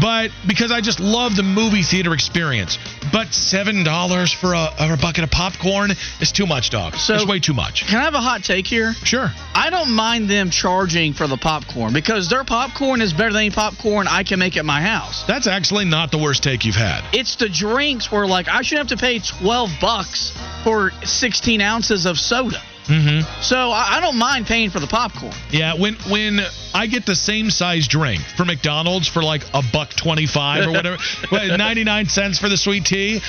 But 0.00 0.30
because 0.46 0.70
I 0.72 0.80
just 0.80 1.00
love 1.00 1.36
the 1.36 1.42
movie 1.42 1.82
theater 1.82 2.12
experience. 2.12 2.78
But 3.12 3.32
seven 3.32 3.84
dollars 3.84 4.32
for 4.32 4.52
a, 4.54 4.70
a 4.78 4.96
bucket 5.00 5.24
of 5.24 5.30
popcorn 5.30 5.92
is 6.20 6.32
too 6.32 6.46
much, 6.46 6.70
dog. 6.70 6.94
So- 6.96 7.14
it's 7.14 7.26
way 7.26 7.40
too 7.40 7.54
much. 7.54 7.86
Can 7.86 7.98
I 7.98 8.04
have 8.04 8.14
a 8.14 8.20
hot 8.20 8.44
take 8.44 8.66
here? 8.66 8.92
Sure. 9.04 9.30
I 9.54 9.70
don't 9.70 9.92
mind 9.92 10.28
them 10.28 10.50
charging 10.50 11.12
for 11.14 11.26
the 11.26 11.36
popcorn 11.36 11.92
because 11.92 12.28
their 12.28 12.44
popcorn 12.44 13.00
is 13.00 13.12
better 13.12 13.32
than 13.32 13.42
any 13.42 13.50
popcorn 13.50 14.06
I 14.08 14.22
can 14.22 14.38
make 14.38 14.56
at 14.56 14.64
my 14.64 14.82
house. 14.82 15.24
That's 15.26 15.46
actually 15.46 15.86
not 15.86 16.10
the 16.10 16.18
worst 16.18 16.42
take 16.42 16.64
you've 16.64 16.74
had. 16.74 17.02
It's 17.14 17.36
the 17.36 17.48
drinks 17.48 18.10
where 18.12 18.26
like 18.26 18.48
I 18.48 18.62
should 18.62 18.78
have 18.78 18.88
to 18.88 18.96
pay 18.96 19.18
12 19.20 19.70
bucks 19.80 20.36
for 20.62 20.90
16 21.04 21.60
ounces 21.60 22.06
of 22.06 22.18
soda. 22.18 22.60
Mm-hmm. 22.86 23.42
So 23.42 23.70
I, 23.70 23.96
I 23.96 24.00
don't 24.00 24.16
mind 24.16 24.46
paying 24.46 24.70
for 24.70 24.80
the 24.80 24.86
popcorn. 24.86 25.32
Yeah, 25.50 25.74
when 25.74 25.94
when 26.08 26.40
I 26.74 26.86
get 26.86 27.06
the 27.06 27.16
same 27.16 27.50
size 27.50 27.88
drink 27.88 28.22
for 28.36 28.44
McDonald's 28.44 29.08
for 29.08 29.22
like 29.22 29.42
a 29.54 29.62
buck 29.72 29.90
twenty 29.90 30.26
five 30.26 30.66
or 30.66 30.72
whatever, 30.72 30.98
ninety 31.32 31.84
nine 31.84 32.06
cents 32.06 32.38
for 32.38 32.48
the 32.48 32.56
sweet 32.56 32.84
tea. 32.84 33.20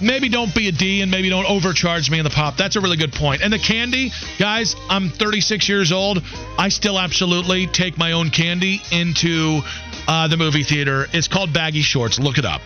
Maybe 0.00 0.28
don't 0.28 0.52
be 0.52 0.66
a 0.66 0.72
D 0.72 1.00
and 1.00 1.12
maybe 1.12 1.28
don't 1.28 1.48
overcharge 1.48 2.10
me 2.10 2.18
in 2.18 2.24
the 2.24 2.30
pop. 2.30 2.56
That's 2.56 2.74
a 2.74 2.80
really 2.80 2.96
good 2.96 3.12
point. 3.12 3.40
And 3.40 3.52
the 3.52 3.58
candy, 3.58 4.10
guys, 4.36 4.74
I'm 4.88 5.10
36 5.10 5.68
years 5.68 5.92
old. 5.92 6.20
I 6.58 6.70
still 6.70 6.98
absolutely 6.98 7.68
take 7.68 7.96
my 7.96 8.10
own 8.10 8.30
candy 8.30 8.82
into 8.90 9.60
uh, 10.08 10.26
the 10.26 10.36
movie 10.36 10.64
theater. 10.64 11.06
It's 11.12 11.28
called 11.28 11.52
Baggy 11.52 11.82
Shorts. 11.82 12.18
Look 12.18 12.38
it 12.38 12.44
up. 12.44 12.62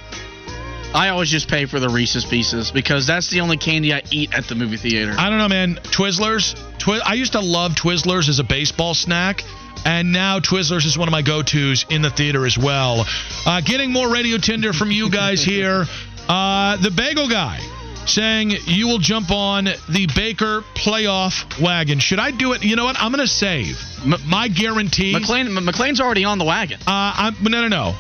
I 0.95 1.09
always 1.11 1.31
just 1.31 1.49
pay 1.49 1.67
for 1.67 1.79
the 1.79 1.89
Reese's 1.89 2.25
Pieces 2.25 2.71
because 2.71 3.07
that's 3.07 3.29
the 3.29 3.41
only 3.41 3.57
candy 3.57 3.93
I 3.93 4.03
eat 4.11 4.33
at 4.35 4.47
the 4.49 4.55
movie 4.55 4.77
theater. 4.77 5.15
I 5.17 5.29
don't 5.29 5.39
know, 5.39 5.49
man. 5.49 5.75
Twizzlers. 5.77 6.55
Twi- 6.79 7.01
I 7.05 7.15
used 7.15 7.33
to 7.33 7.41
love 7.41 7.73
Twizzlers 7.73 8.29
as 8.29 8.39
a 8.39 8.45
baseball 8.45 8.95
snack. 8.95 9.43
And 9.85 10.11
now 10.13 10.41
Twizzlers 10.41 10.85
is 10.85 10.99
one 10.99 11.07
of 11.07 11.13
my 11.13 11.23
go-tos 11.23 11.87
in 11.91 12.03
the 12.03 12.11
theater 12.11 12.45
as 12.47 12.59
well. 12.59 13.05
Uh, 13.45 13.61
getting 13.61 13.93
more 13.93 14.11
radio 14.11 14.39
Tinder 14.39 14.73
from 14.73 14.91
you 14.91 15.11
guys 15.11 15.43
here. 15.45 15.85
Uh, 16.29 16.77
the 16.79 16.91
Bagel 16.91 17.29
Guy 17.29 17.61
saying 18.07 18.51
you 18.65 18.89
will 18.89 18.99
jump 18.99 19.31
on 19.31 19.67
the 19.89 20.09
Baker 20.15 20.63
playoff 20.75 21.61
wagon. 21.63 22.01
Should 22.01 22.19
I 22.19 22.33
do 22.33 22.53
it? 22.53 22.65
You 22.65 22.75
know 22.75 22.85
what? 22.85 22.97
I'm 22.99 23.13
going 23.13 23.25
to 23.25 23.33
save 23.33 23.81
my 24.27 24.49
guarantee. 24.49 25.13
McLean, 25.13 25.53
McLean's 25.65 26.01
already 26.01 26.25
on 26.25 26.39
the 26.39 26.45
wagon. 26.45 26.81
Uh, 26.85 27.31
no, 27.41 27.61
no, 27.61 27.69
no. 27.69 27.95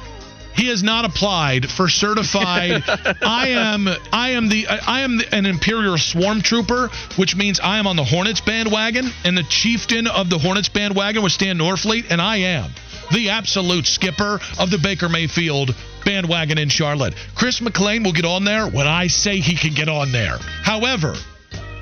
He 0.56 0.68
has 0.68 0.82
not 0.82 1.04
applied 1.04 1.70
for 1.70 1.88
certified. 1.88 2.82
I 3.22 3.48
am, 3.48 3.88
I 4.12 4.30
am 4.30 4.48
the, 4.48 4.66
I 4.66 5.00
am 5.00 5.18
the, 5.18 5.34
an 5.34 5.46
Imperial 5.46 5.98
Swarm 5.98 6.40
Trooper, 6.40 6.90
which 7.16 7.36
means 7.36 7.60
I 7.60 7.78
am 7.78 7.86
on 7.86 7.96
the 7.96 8.04
Hornets 8.04 8.40
bandwagon, 8.40 9.10
and 9.24 9.36
the 9.36 9.42
chieftain 9.44 10.06
of 10.06 10.30
the 10.30 10.38
Hornets 10.38 10.68
bandwagon 10.68 11.22
was 11.22 11.34
Stan 11.34 11.58
Norfleet, 11.58 12.06
and 12.10 12.20
I 12.20 12.36
am 12.36 12.70
the 13.12 13.30
absolute 13.30 13.86
skipper 13.86 14.40
of 14.58 14.70
the 14.70 14.78
Baker 14.78 15.08
Mayfield 15.08 15.74
bandwagon 16.04 16.58
in 16.58 16.68
Charlotte. 16.68 17.14
Chris 17.34 17.60
McLean 17.60 18.02
will 18.02 18.12
get 18.12 18.24
on 18.24 18.44
there 18.44 18.66
when 18.66 18.86
I 18.86 19.06
say 19.08 19.38
he 19.38 19.56
can 19.56 19.74
get 19.74 19.88
on 19.88 20.12
there. 20.12 20.38
However, 20.62 21.14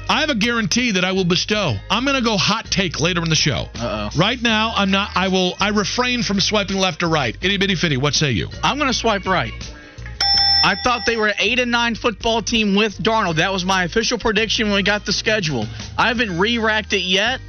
I 0.08 0.20
have 0.20 0.30
a 0.30 0.34
guarantee 0.34 0.92
that 0.92 1.04
I 1.04 1.12
will 1.12 1.24
bestow. 1.24 1.76
I'm 1.90 2.04
going 2.04 2.16
to 2.16 2.22
go 2.22 2.36
hot 2.36 2.66
take 2.66 3.00
later 3.00 3.22
in 3.22 3.30
the 3.30 3.36
show. 3.36 3.68
Uh-oh. 3.74 4.10
Right 4.16 4.40
now, 4.40 4.72
I'm 4.76 4.90
not. 4.90 5.10
I 5.14 5.28
will. 5.28 5.54
I 5.58 5.70
refrain 5.70 6.22
from 6.22 6.40
swiping 6.40 6.76
left 6.76 7.02
or 7.02 7.08
right. 7.08 7.36
Itty 7.40 7.56
bitty 7.56 7.74
fitty. 7.74 7.96
What 7.96 8.14
say 8.14 8.32
you? 8.32 8.48
I'm 8.62 8.78
going 8.78 8.90
to 8.90 8.96
swipe 8.96 9.26
right. 9.26 9.52
I 10.66 10.76
thought 10.82 11.02
they 11.04 11.16
were 11.16 11.28
an 11.28 11.34
eight 11.40 11.58
and 11.58 11.70
nine 11.70 11.94
football 11.94 12.40
team 12.40 12.74
with 12.74 12.96
Darnold. 12.96 13.36
That 13.36 13.52
was 13.52 13.64
my 13.64 13.84
official 13.84 14.18
prediction 14.18 14.68
when 14.68 14.76
we 14.76 14.82
got 14.82 15.04
the 15.04 15.12
schedule. 15.12 15.66
I 15.98 16.08
haven't 16.08 16.38
re-racked 16.38 16.94
it 16.94 17.02
yet. 17.02 17.40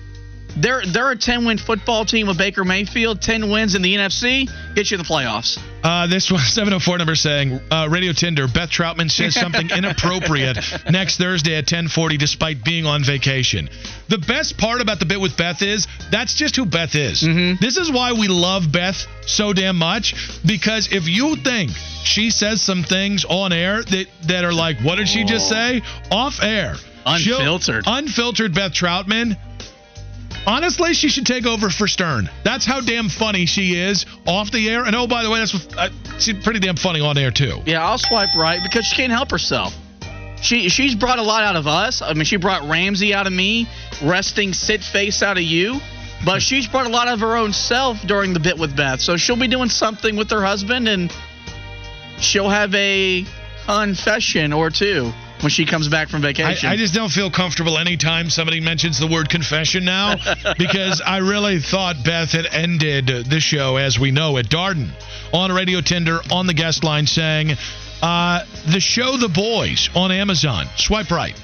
They're 0.57 0.85
they're 0.85 1.11
a 1.11 1.17
10 1.17 1.43
win 1.45 1.57
football 1.57 2.05
team 2.05 2.27
with 2.27 2.37
Baker 2.37 2.63
Mayfield. 2.63 3.21
10 3.21 3.49
wins 3.51 3.75
in 3.75 3.81
the 3.81 3.93
NFC 3.95 4.49
get 4.73 4.89
you 4.89 4.95
in 4.95 5.03
the 5.03 5.07
playoffs. 5.07 5.59
Uh, 5.83 6.07
this 6.07 6.31
one 6.31 6.39
704 6.45 6.97
number 6.97 7.15
saying 7.15 7.59
uh, 7.69 7.87
Radio 7.91 8.13
Tinder. 8.13 8.47
Beth 8.47 8.69
Troutman 8.69 9.11
says 9.11 9.33
something 9.39 9.69
inappropriate 9.69 10.57
next 10.89 11.17
Thursday 11.17 11.55
at 11.55 11.63
1040, 11.65 12.15
despite 12.17 12.63
being 12.63 12.85
on 12.85 13.03
vacation. 13.03 13.69
The 14.07 14.17
best 14.17 14.57
part 14.57 14.79
about 14.79 14.99
the 14.99 15.05
bit 15.05 15.19
with 15.19 15.35
Beth 15.35 15.61
is 15.61 15.87
that's 16.09 16.33
just 16.33 16.55
who 16.55 16.65
Beth 16.65 16.95
is. 16.95 17.19
This 17.59 17.75
is 17.77 17.91
why 17.91 18.13
we 18.13 18.27
love 18.29 18.71
Beth 18.71 19.05
so 19.27 19.51
damn 19.51 19.75
much 19.77 20.15
because 20.45 20.93
if 20.93 21.07
you 21.07 21.35
think 21.35 21.71
she 22.05 22.29
says 22.29 22.61
some 22.61 22.83
things 22.83 23.25
on 23.25 23.51
air 23.51 23.83
that 23.83 24.05
that 24.27 24.45
are 24.45 24.53
like, 24.53 24.79
what 24.79 24.95
did 24.95 25.09
she 25.09 25.25
just 25.25 25.49
say? 25.49 25.81
Off 26.11 26.41
air, 26.41 26.75
She'll- 27.17 27.39
Unfiltered. 27.39 27.83
unfiltered 27.87 28.53
Beth 28.53 28.71
Troutman. 28.71 29.37
Honestly, 30.47 30.93
she 30.93 31.09
should 31.09 31.25
take 31.25 31.45
over 31.45 31.69
for 31.69 31.87
Stern. 31.87 32.29
That's 32.43 32.65
how 32.65 32.81
damn 32.81 33.09
funny 33.09 33.45
she 33.45 33.75
is 33.75 34.05
off 34.27 34.51
the 34.51 34.69
air. 34.69 34.83
And 34.83 34.95
oh, 34.95 35.07
by 35.07 35.23
the 35.23 35.29
way, 35.29 35.39
that's 35.39 35.53
what- 35.53 35.77
uh, 35.77 35.89
she's 36.19 36.43
pretty 36.43 36.59
damn 36.59 36.75
funny 36.75 36.99
on 36.99 37.17
air 37.17 37.31
too. 37.31 37.61
Yeah, 37.65 37.83
I'll 37.85 37.97
swipe 37.97 38.35
right 38.35 38.61
because 38.61 38.85
she 38.85 38.95
can't 38.95 39.11
help 39.11 39.31
herself. 39.31 39.75
She 40.41 40.69
she's 40.69 40.93
brought 40.93 41.17
a 41.17 41.23
lot 41.23 41.43
out 41.43 41.55
of 41.55 41.65
us. 41.65 42.01
I 42.01 42.13
mean, 42.13 42.25
she 42.25 42.35
brought 42.37 42.67
Ramsey 42.69 43.13
out 43.13 43.25
of 43.25 43.33
me, 43.33 43.67
resting 44.03 44.53
sit 44.53 44.83
face 44.83 45.23
out 45.23 45.37
of 45.37 45.43
you. 45.43 45.79
But 46.23 46.41
she's 46.43 46.67
brought 46.67 46.85
a 46.85 46.89
lot 46.89 47.07
of 47.07 47.21
her 47.21 47.35
own 47.37 47.51
self 47.53 48.01
during 48.01 48.33
the 48.33 48.39
bit 48.39 48.57
with 48.59 48.75
Beth. 48.75 49.01
So 49.01 49.17
she'll 49.17 49.37
be 49.37 49.47
doing 49.47 49.69
something 49.69 50.15
with 50.15 50.29
her 50.31 50.43
husband 50.45 50.87
and 50.87 51.11
she'll 52.19 52.49
have 52.49 52.73
a 52.75 53.25
confession 53.65 54.53
or 54.53 54.69
two 54.69 55.11
when 55.45 55.51
she 55.51 55.67
comes 55.67 55.87
back 55.87 56.09
from 56.09 56.23
vacation. 56.23 56.67
I 56.67 56.75
just 56.75 56.95
don't 56.95 57.11
feel 57.11 57.29
comfortable 57.29 57.77
anytime 57.77 58.31
somebody 58.31 58.61
mentions 58.61 58.97
the 58.97 59.05
word 59.05 59.29
confession 59.29 59.85
now 59.85 60.15
because 60.57 61.03
I 61.05 61.17
really 61.17 61.59
thought 61.59 62.03
Beth 62.03 62.31
had 62.31 62.47
ended 62.47 63.05
the 63.05 63.39
show 63.39 63.75
as 63.75 63.99
we 63.99 64.09
know 64.09 64.37
it. 64.37 64.49
Darden 64.49 64.89
on 65.31 65.51
Radio 65.51 65.81
Tinder 65.81 66.19
on 66.31 66.47
the 66.47 66.55
guest 66.55 66.83
line 66.83 67.05
saying, 67.05 67.51
uh, 68.01 68.43
the 68.65 68.79
show 68.79 69.17
The 69.17 69.29
Boys 69.29 69.91
on 69.93 70.11
Amazon. 70.11 70.65
Swipe 70.77 71.11
right. 71.11 71.39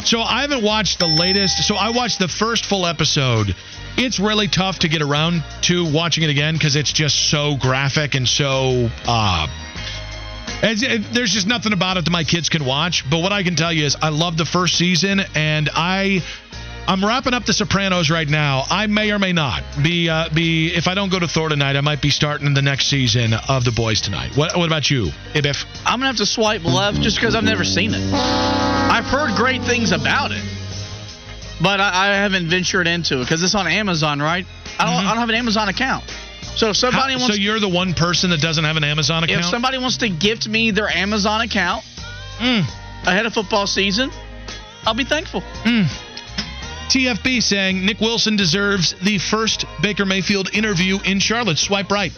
So 0.00 0.20
I 0.20 0.40
haven't 0.40 0.64
watched 0.64 0.98
the 0.98 1.06
latest. 1.06 1.62
So 1.62 1.76
I 1.76 1.90
watched 1.90 2.18
the 2.18 2.26
first 2.26 2.66
full 2.66 2.86
episode. 2.86 3.54
It's 3.96 4.18
really 4.18 4.48
tough 4.48 4.80
to 4.80 4.88
get 4.88 5.00
around 5.00 5.44
to 5.62 5.88
watching 5.92 6.24
it 6.24 6.30
again 6.30 6.54
because 6.54 6.74
it's 6.74 6.92
just 6.92 7.30
so 7.30 7.56
graphic 7.56 8.16
and 8.16 8.26
so. 8.28 8.90
Uh, 9.06 9.46
it- 10.64 11.12
there's 11.12 11.32
just 11.32 11.46
nothing 11.46 11.72
about 11.72 11.96
it 11.96 12.04
that 12.04 12.10
my 12.10 12.24
kids 12.24 12.48
can 12.48 12.64
watch. 12.64 13.04
But 13.08 13.18
what 13.18 13.32
I 13.32 13.42
can 13.42 13.54
tell 13.56 13.72
you 13.72 13.84
is 13.84 13.96
I 14.00 14.08
love 14.08 14.36
the 14.36 14.46
first 14.46 14.76
season, 14.76 15.22
and 15.34 15.68
I. 15.74 16.22
I'm 16.86 17.02
wrapping 17.02 17.32
up 17.32 17.46
The 17.46 17.54
Sopranos 17.54 18.10
right 18.10 18.28
now. 18.28 18.66
I 18.68 18.86
may 18.88 19.10
or 19.10 19.18
may 19.18 19.32
not 19.32 19.62
be 19.82 20.10
uh, 20.10 20.28
be 20.28 20.68
if 20.74 20.86
I 20.86 20.92
don't 20.94 21.08
go 21.10 21.18
to 21.18 21.26
Thor 21.26 21.48
tonight, 21.48 21.76
I 21.76 21.80
might 21.80 22.02
be 22.02 22.10
starting 22.10 22.52
the 22.52 22.60
next 22.60 22.88
season 22.88 23.32
of 23.32 23.64
The 23.64 23.72
Boys 23.72 24.02
tonight. 24.02 24.36
What 24.36 24.54
What 24.54 24.66
about 24.66 24.90
you, 24.90 25.06
Ibif? 25.32 25.64
I'm 25.86 25.98
gonna 25.98 26.08
have 26.08 26.18
to 26.18 26.26
swipe 26.26 26.62
left 26.62 27.00
just 27.00 27.16
because 27.16 27.34
I've 27.34 27.42
never 27.42 27.64
seen 27.64 27.94
it. 27.94 28.02
I've 28.12 29.06
heard 29.06 29.34
great 29.34 29.62
things 29.62 29.92
about 29.92 30.30
it. 30.32 30.42
but 31.62 31.80
I, 31.80 32.10
I 32.10 32.16
haven't 32.16 32.48
ventured 32.48 32.86
into 32.86 33.20
it 33.20 33.24
because 33.24 33.42
it's 33.42 33.54
on 33.54 33.66
Amazon, 33.66 34.20
right? 34.20 34.44
I 34.78 34.84
don't, 34.84 35.06
I 35.06 35.08
don't 35.08 35.20
have 35.20 35.28
an 35.30 35.36
Amazon 35.36 35.70
account. 35.70 36.04
So 36.56 36.70
if 36.70 36.76
somebody. 36.76 37.14
How- 37.14 37.20
wants, 37.20 37.36
so 37.36 37.40
you're 37.40 37.60
the 37.60 37.68
one 37.68 37.94
person 37.94 38.30
that 38.30 38.40
doesn't 38.40 38.64
have 38.64 38.76
an 38.76 38.84
Amazon 38.84 39.24
account? 39.24 39.40
if 39.40 39.46
somebody 39.46 39.78
wants 39.78 39.96
to 39.98 40.08
gift 40.08 40.46
me 40.48 40.70
their 40.70 40.88
Amazon 40.88 41.40
account 41.40 41.84
Mm. 42.40 42.64
ahead 43.06 43.26
of 43.26 43.34
football 43.34 43.66
season, 43.66 44.10
I'll 44.86 44.94
be 44.94 45.04
thankful. 45.04 45.42
TFB 46.88 47.40
saying 47.42 47.84
Nick 47.84 48.00
Wilson 48.00 48.36
deserves 48.36 48.94
the 49.02 49.18
first 49.18 49.64
Baker 49.82 50.04
Mayfield 50.04 50.50
interview 50.54 50.98
in 51.04 51.18
Charlotte. 51.18 51.58
Swipe 51.58 51.90
right. 51.90 52.12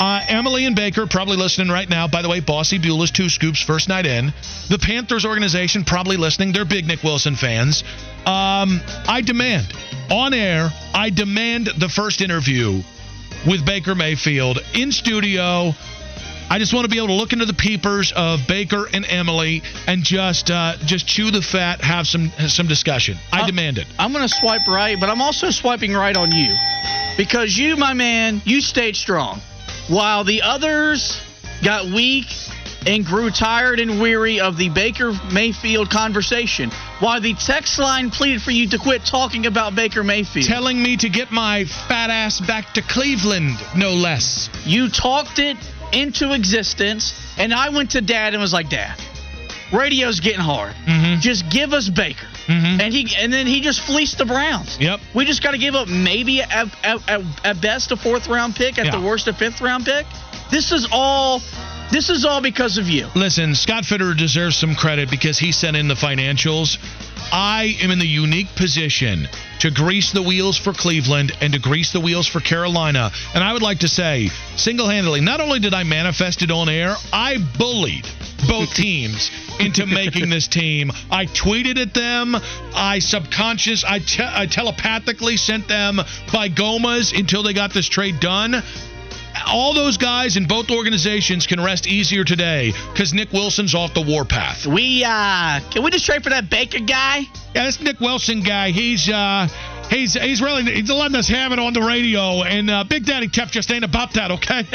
Uh, 0.00 0.20
Emily 0.28 0.66
and 0.66 0.74
Baker 0.76 1.06
probably 1.06 1.36
listening 1.36 1.68
right 1.68 1.88
now. 1.88 2.06
By 2.08 2.20
the 2.22 2.28
way, 2.28 2.40
Bossy 2.40 2.78
Beulah's 2.78 3.10
two 3.12 3.28
scoops 3.28 3.62
first 3.62 3.88
night 3.88 4.06
in. 4.06 4.32
The 4.68 4.78
Panthers 4.78 5.24
organization 5.24 5.84
probably 5.84 6.16
listening. 6.16 6.52
They're 6.52 6.64
big 6.64 6.86
Nick 6.86 7.02
Wilson 7.02 7.36
fans. 7.36 7.82
Um, 8.26 8.80
I 9.08 9.22
demand 9.24 9.72
on 10.10 10.34
air. 10.34 10.70
I 10.92 11.10
demand 11.10 11.68
the 11.78 11.88
first 11.88 12.20
interview 12.20 12.82
with 13.46 13.64
Baker 13.64 13.94
Mayfield 13.94 14.58
in 14.74 14.92
studio. 14.92 15.72
I 16.50 16.58
just 16.58 16.74
want 16.74 16.84
to 16.84 16.90
be 16.90 16.98
able 16.98 17.08
to 17.08 17.14
look 17.14 17.32
into 17.32 17.46
the 17.46 17.54
peepers 17.54 18.12
of 18.14 18.46
Baker 18.46 18.86
and 18.92 19.04
Emily 19.08 19.62
and 19.86 20.02
just 20.02 20.50
uh, 20.50 20.76
just 20.84 21.06
chew 21.06 21.30
the 21.30 21.40
fat, 21.42 21.80
have 21.80 22.06
some 22.06 22.30
some 22.48 22.66
discussion. 22.68 23.16
I 23.32 23.42
Uh, 23.42 23.46
demand 23.46 23.78
it. 23.78 23.86
I'm 23.98 24.12
going 24.12 24.26
to 24.28 24.34
swipe 24.34 24.66
right, 24.68 24.98
but 25.00 25.08
I'm 25.08 25.22
also 25.22 25.50
swiping 25.50 25.92
right 25.94 26.16
on 26.16 26.32
you 26.32 26.54
because 27.16 27.56
you, 27.56 27.76
my 27.76 27.94
man, 27.94 28.42
you 28.44 28.60
stayed 28.60 28.94
strong 28.96 29.40
while 29.88 30.24
the 30.24 30.42
others 30.42 31.18
got 31.62 31.86
weak 31.86 32.26
and 32.86 33.04
grew 33.06 33.30
tired 33.30 33.80
and 33.80 34.00
weary 34.00 34.40
of 34.40 34.58
the 34.58 34.68
Baker 34.68 35.18
Mayfield 35.32 35.88
conversation. 35.90 36.70
While 37.04 37.20
the 37.20 37.34
text 37.34 37.78
line 37.78 38.08
pleaded 38.08 38.40
for 38.40 38.50
you 38.50 38.66
to 38.70 38.78
quit 38.78 39.04
talking 39.04 39.44
about 39.44 39.74
Baker 39.74 40.02
Mayfield. 40.02 40.46
Telling 40.46 40.82
me 40.82 40.96
to 40.96 41.10
get 41.10 41.30
my 41.30 41.66
fat 41.66 42.08
ass 42.08 42.40
back 42.40 42.72
to 42.72 42.80
Cleveland, 42.80 43.58
no 43.76 43.92
less. 43.92 44.48
You 44.64 44.88
talked 44.88 45.38
it 45.38 45.58
into 45.92 46.32
existence, 46.32 47.12
and 47.36 47.52
I 47.52 47.68
went 47.68 47.90
to 47.90 48.00
dad 48.00 48.32
and 48.32 48.40
was 48.40 48.54
like, 48.54 48.70
Dad, 48.70 48.98
radio's 49.70 50.20
getting 50.20 50.40
hard. 50.40 50.72
Mhm. 50.86 51.20
Just 51.20 51.50
give 51.50 51.74
us 51.74 51.90
Baker. 51.90 52.26
Mhm. 52.46 52.80
And 52.80 52.94
he 52.94 53.14
and 53.18 53.30
then 53.30 53.46
he 53.46 53.60
just 53.60 53.82
fleeced 53.82 54.16
the 54.16 54.24
Browns. 54.24 54.78
Yep. 54.80 54.98
We 55.12 55.26
just 55.26 55.42
got 55.42 55.50
to 55.50 55.58
give 55.58 55.74
up 55.74 55.88
maybe 55.88 56.40
at, 56.40 56.68
at, 56.82 57.06
at, 57.06 57.20
at 57.44 57.60
best 57.60 57.92
a 57.92 57.96
fourth 57.98 58.28
round 58.28 58.56
pick, 58.56 58.78
at 58.78 58.86
Yeah. 58.86 58.92
the 58.92 59.00
worst 59.00 59.28
a 59.28 59.34
fifth 59.34 59.60
round 59.60 59.84
pick. 59.84 60.06
This 60.50 60.72
is 60.72 60.88
all 60.90 61.42
this 61.90 62.10
is 62.10 62.24
all 62.24 62.40
because 62.40 62.78
of 62.78 62.88
you. 62.88 63.08
Listen, 63.14 63.54
Scott 63.54 63.84
Fitterer 63.84 64.16
deserves 64.16 64.56
some 64.56 64.74
credit 64.74 65.10
because 65.10 65.38
he 65.38 65.52
sent 65.52 65.76
in 65.76 65.88
the 65.88 65.94
financials. 65.94 66.78
I 67.32 67.76
am 67.82 67.90
in 67.90 67.98
the 67.98 68.06
unique 68.06 68.54
position 68.56 69.28
to 69.60 69.70
grease 69.70 70.12
the 70.12 70.22
wheels 70.22 70.58
for 70.58 70.72
Cleveland 70.72 71.32
and 71.40 71.52
to 71.52 71.58
grease 71.58 71.92
the 71.92 72.00
wheels 72.00 72.26
for 72.26 72.40
Carolina. 72.40 73.10
And 73.34 73.42
I 73.42 73.52
would 73.52 73.62
like 73.62 73.80
to 73.80 73.88
say, 73.88 74.28
single 74.56 74.88
handedly, 74.88 75.20
not 75.20 75.40
only 75.40 75.58
did 75.58 75.74
I 75.74 75.84
manifest 75.84 76.42
it 76.42 76.50
on 76.50 76.68
air, 76.68 76.94
I 77.12 77.38
bullied 77.58 78.06
both 78.46 78.74
teams 78.74 79.30
into 79.58 79.86
making 79.86 80.30
this 80.30 80.48
team. 80.48 80.90
I 81.10 81.26
tweeted 81.26 81.78
at 81.78 81.94
them. 81.94 82.36
I 82.74 82.98
subconscious, 82.98 83.84
I, 83.84 84.00
te- 84.00 84.22
I 84.22 84.46
telepathically 84.46 85.36
sent 85.36 85.66
them 85.68 85.96
by 86.32 86.48
Gomas 86.48 87.18
until 87.18 87.42
they 87.42 87.52
got 87.52 87.72
this 87.72 87.88
trade 87.88 88.20
done 88.20 88.62
all 89.46 89.74
those 89.74 89.96
guys 89.96 90.36
in 90.36 90.46
both 90.46 90.70
organizations 90.70 91.46
can 91.46 91.60
rest 91.60 91.86
easier 91.86 92.24
today 92.24 92.72
because 92.92 93.12
Nick 93.12 93.32
Wilson's 93.32 93.74
off 93.74 93.94
the 93.94 94.02
warpath. 94.02 94.66
We 94.66 95.04
uh 95.04 95.60
can 95.70 95.82
we 95.82 95.90
just 95.90 96.06
trade 96.06 96.22
for 96.22 96.30
that 96.30 96.50
Baker 96.50 96.80
guy? 96.80 97.22
Yeah, 97.54 97.64
this 97.64 97.80
Nick 97.80 98.00
Wilson 98.00 98.40
guy, 98.40 98.70
he's 98.70 99.08
uh 99.08 99.48
he's 99.90 100.14
he's 100.14 100.42
really 100.42 100.64
he's 100.64 100.90
letting 100.90 101.16
us 101.16 101.28
have 101.28 101.52
it 101.52 101.58
on 101.58 101.72
the 101.72 101.82
radio, 101.82 102.42
and 102.42 102.70
uh, 102.70 102.84
Big 102.84 103.04
Daddy 103.04 103.28
Tef 103.28 103.50
just 103.50 103.70
ain't 103.70 103.84
about 103.84 104.14
that, 104.14 104.30
okay? 104.32 104.66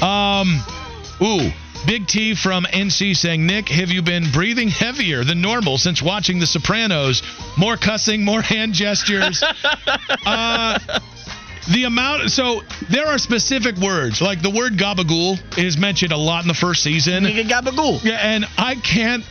um, 0.06 0.62
ooh. 1.22 1.52
Big 1.86 2.08
T 2.08 2.34
from 2.34 2.64
NC 2.64 3.16
saying, 3.16 3.46
Nick, 3.46 3.68
have 3.68 3.90
you 3.90 4.02
been 4.02 4.32
breathing 4.32 4.66
heavier 4.66 5.22
than 5.22 5.40
normal 5.40 5.78
since 5.78 6.02
watching 6.02 6.40
The 6.40 6.46
Sopranos? 6.46 7.22
More 7.56 7.76
cussing, 7.76 8.24
more 8.24 8.42
hand 8.42 8.72
gestures. 8.72 9.40
uh, 10.26 10.78
the 11.72 11.84
amount 11.84 12.30
so 12.30 12.62
there 12.90 13.06
are 13.06 13.18
specific 13.18 13.76
words 13.76 14.20
like 14.20 14.40
the 14.42 14.50
word 14.50 14.74
gabagool 14.74 15.38
is 15.58 15.76
mentioned 15.76 16.12
a 16.12 16.16
lot 16.16 16.42
in 16.42 16.48
the 16.48 16.54
first 16.54 16.82
season 16.82 17.24
Nigga 17.24 17.44
gabagool. 17.48 18.02
yeah 18.04 18.14
and 18.22 18.44
i 18.56 18.74
can't 18.76 19.24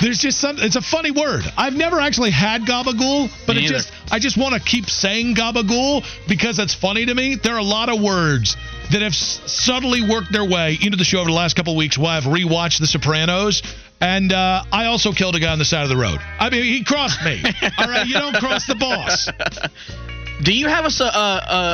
there's 0.00 0.18
just 0.18 0.38
some 0.40 0.56
it's 0.58 0.76
a 0.76 0.80
funny 0.82 1.10
word 1.10 1.42
i've 1.56 1.74
never 1.74 1.98
actually 2.00 2.30
had 2.30 2.62
gabagool 2.62 3.28
but 3.46 3.56
Me 3.56 3.62
it 3.62 3.64
either. 3.66 3.74
just 3.74 3.92
i 4.10 4.18
just 4.18 4.36
want 4.36 4.54
to 4.54 4.60
keep 4.60 4.88
saying 4.88 5.34
gabagool 5.34 6.04
because 6.28 6.58
it's 6.58 6.74
funny 6.74 7.06
to 7.06 7.14
me 7.14 7.34
there 7.34 7.54
are 7.54 7.58
a 7.58 7.62
lot 7.64 7.88
of 7.88 8.00
words 8.00 8.56
that 8.92 9.02
have 9.02 9.12
s- 9.12 9.40
subtly 9.46 10.02
worked 10.08 10.32
their 10.32 10.44
way 10.44 10.78
into 10.80 10.96
the 10.96 11.04
show 11.04 11.18
over 11.20 11.30
the 11.30 11.36
last 11.36 11.54
couple 11.56 11.72
of 11.72 11.76
weeks 11.76 11.98
while 11.98 12.16
i've 12.16 12.24
rewatched 12.24 12.78
the 12.80 12.86
sopranos 12.86 13.62
and 14.02 14.32
uh, 14.32 14.64
I 14.72 14.86
also 14.86 15.12
killed 15.12 15.36
a 15.36 15.40
guy 15.40 15.52
on 15.52 15.58
the 15.58 15.64
side 15.66 15.82
of 15.82 15.90
the 15.90 15.96
road. 15.98 16.20
I 16.38 16.48
mean, 16.48 16.62
he 16.64 16.82
crossed 16.84 17.22
me. 17.22 17.42
All 17.78 17.86
right, 17.86 18.06
you 18.06 18.14
don't 18.14 18.34
cross 18.36 18.64
the 18.64 18.74
boss. 18.76 19.28
Do 20.42 20.52
you 20.52 20.68
have 20.68 20.84
a 20.86 21.04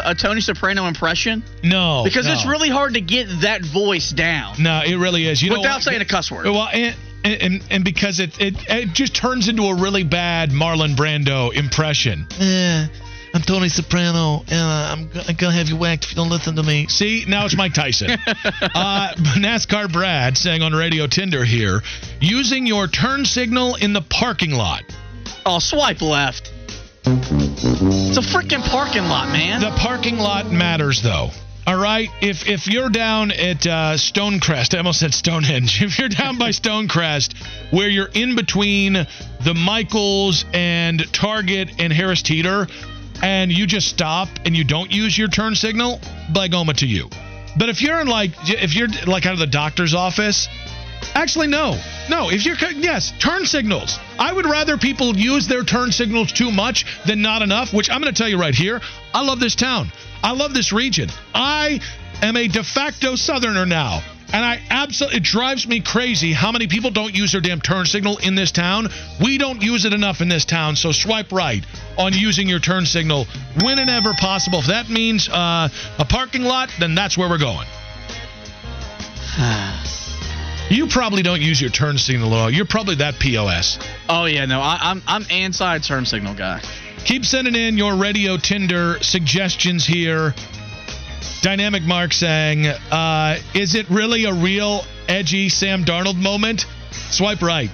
a 0.07 0.15
Tony 0.19 0.41
Soprano 0.41 0.87
impression? 0.87 1.43
No, 1.63 2.03
Because 2.05 2.27
no. 2.27 2.33
it's 2.33 2.47
really 2.47 2.69
hard 2.69 2.95
to 2.95 3.01
get 3.01 3.29
that 3.43 3.65
voice 3.65 4.11
down 4.11 4.61
No, 4.63 4.83
it 4.85 4.97
really 4.97 5.27
is. 5.27 5.43
You 5.43 5.51
know 5.51 5.59
without 5.61 5.77
what? 5.77 5.83
saying 5.83 6.01
a 6.01 6.05
cuss 6.05 6.31
word. 6.31 6.47
Well, 6.47 6.69
and, 6.73 6.95
and 7.25 7.63
and 7.71 7.85
because 7.85 8.21
it, 8.21 8.41
it 8.41 8.55
it 8.69 8.93
just 8.93 9.15
turns 9.15 9.49
into 9.49 9.65
a 9.65 9.75
really 9.75 10.05
bad 10.05 10.51
Marlon 10.51 10.97
Brando 10.97 11.53
impression. 11.55 12.27
Yeah, 12.39 12.87
I'm 13.35 13.43
Tony 13.43 13.69
Soprano, 13.69 14.45
and 14.49 14.53
uh, 14.61 14.93
I'm, 14.93 15.11
g- 15.13 15.21
I'm 15.29 15.35
gonna 15.37 15.55
have 15.57 15.69
you 15.69 15.77
whacked 15.77 16.05
if 16.05 16.11
you 16.11 16.17
don't 16.17 16.31
listen 16.31 16.57
to 16.57 16.63
me. 16.63 16.87
See, 16.89 17.25
now 17.27 17.45
it's 17.45 17.57
Mike 17.57 17.75
Tyson. 17.75 18.11
uh, 18.27 19.13
NASCAR 19.37 19.93
Brad 19.93 20.37
saying 20.39 20.63
on 20.63 20.73
Radio 20.73 21.07
Tinder 21.07 21.45
here, 21.45 21.83
using 22.21 22.67
your 22.67 22.87
turn 22.89 23.25
signal 23.25 23.75
in 23.77 23.93
the 23.93 24.03
parking 24.03 24.53
lot. 24.53 24.83
Oh, 25.45 25.59
swipe 25.59 26.01
left. 26.03 26.53
It's 27.09 28.17
a 28.17 28.21
freaking 28.21 28.69
parking 28.69 29.05
lot, 29.05 29.29
man. 29.29 29.61
The 29.61 29.71
parking 29.79 30.19
lot 30.19 30.51
matters, 30.51 31.03
though. 31.03 31.31
All 31.65 31.77
right, 31.77 32.09
if 32.21 32.49
if 32.49 32.67
you're 32.67 32.89
down 32.89 33.31
at 33.31 33.65
uh, 33.65 33.95
Stonecrest, 33.97 34.75
I 34.75 34.79
almost 34.79 35.01
said 35.01 35.15
Stonehenge. 35.15 35.83
If 35.83 36.01
you're 36.01 36.09
down 36.09 36.37
by 36.37 36.51
Stonecrest, 36.63 37.37
where 37.73 37.89
you're 37.89 38.11
in 38.13 38.35
between 38.35 38.95
the 38.95 39.55
Michaels 39.55 40.45
and 40.53 41.05
Target 41.13 41.75
and 41.79 41.93
Harris 41.93 42.23
Teeter, 42.23 42.67
and 43.23 43.53
you 43.53 43.67
just 43.67 43.87
stop 43.87 44.29
and 44.45 44.57
you 44.57 44.65
don't 44.65 44.91
use 44.91 45.17
your 45.17 45.29
turn 45.29 45.55
signal, 45.55 46.01
Blagoma 46.33 46.77
to 46.79 46.87
you. 46.87 47.09
But 47.57 47.69
if 47.69 47.83
you're 47.83 48.01
in 48.01 48.09
like 48.09 48.33
if 48.49 48.75
you're 48.75 48.89
like 49.07 49.27
out 49.27 49.33
of 49.33 49.39
the 49.39 49.47
doctor's 49.47 49.95
office, 49.95 50.49
Actually, 51.17 51.47
no. 51.47 51.81
No, 52.11 52.31
if 52.31 52.45
you're, 52.45 52.57
yes, 52.73 53.11
turn 53.19 53.47
signals. 53.47 53.99
I 54.19 54.35
would 54.35 54.45
rather 54.45 54.77
people 54.77 55.17
use 55.17 55.49
their 55.49 55.63
turn 55.63 55.91
signals 55.91 56.31
too 56.31 56.51
much 56.53 56.85
than 57.07 57.23
not 57.23 57.41
enough, 57.41 57.73
which 57.73 57.89
I'm 57.89 58.03
going 58.03 58.13
to 58.13 58.19
tell 58.19 58.29
you 58.29 58.39
right 58.39 58.55
here. 58.55 58.83
I 59.15 59.25
love 59.25 59.41
this 59.41 59.55
town. 59.55 59.91
I 60.23 60.33
love 60.33 60.53
this 60.53 60.75
region. 60.75 61.09
I 61.35 61.81
am 62.21 62.37
a 62.37 62.47
de 62.49 62.63
facto 62.63 63.17
Southerner 63.17 63.65
now. 63.65 64.03
And 64.35 64.45
I 64.45 64.61
absolutely, 64.69 65.19
it 65.19 65.23
drives 65.23 65.67
me 65.67 65.81
crazy 65.81 66.35
how 66.35 66.53
many 66.53 66.67
people 66.67 66.91
don't 66.91 67.17
use 67.17 67.33
their 67.33 67.41
damn 67.41 67.63
turn 67.63 67.87
signal 67.87 68.19
in 68.19 68.35
this 68.35 68.53
town. 68.53 68.89
We 69.19 69.39
don't 69.39 69.63
use 69.63 69.87
it 69.87 69.95
enough 69.95 70.21
in 70.21 70.29
this 70.29 70.45
town, 70.45 70.77
so 70.77 70.93
swipe 70.93 71.33
right 71.33 71.65
on 71.97 72.13
using 72.13 72.47
your 72.47 72.59
turn 72.59 72.85
signal 72.85 73.27
whenever 73.63 74.13
possible. 74.15 74.59
If 74.59 74.67
that 74.67 74.91
means 74.91 75.31
uh, 75.31 75.69
a 75.99 76.05
parking 76.05 76.43
lot, 76.43 76.71
then 76.79 76.95
that's 76.95 77.17
where 77.17 77.31
we're 77.31 77.39
going. 77.39 77.67
You 80.69 80.89
probably 80.89 81.23
don't 81.23 81.41
use 81.41 81.61
your 81.61 81.71
turn 81.71 81.97
signal 81.97 82.35
at 82.35 82.41
all. 82.41 82.51
You're 82.51 82.67
probably 82.67 82.97
that 82.97 83.21
POS. 83.21 83.79
oh 84.09 84.25
yeah, 84.25 84.47
no, 84.47 84.61
I, 84.61 84.79
I'm 84.81 85.03
I'm 85.07 85.25
anti 85.31 85.79
turn 85.79 86.05
signal 86.07 86.35
guy. 86.35 86.61
Keep 87.05 87.25
sending 87.25 87.55
in 87.55 87.79
your 87.79 87.95
radio 87.95 88.37
Tinder 88.37 88.99
suggestions 89.01 89.87
here. 89.87 90.35
Dynamic 91.41 91.85
Mark 91.85 92.13
saying, 92.13 92.67
uh, 92.67 93.39
"Is 93.55 93.77
it 93.77 93.89
really 93.91 94.25
a 94.25 94.33
real 94.33 94.85
edgy 95.09 95.49
Sam 95.49 95.85
Darnold 95.85 96.17
moment?" 96.17 96.67
Swipe 96.91 97.43
right. 97.43 97.71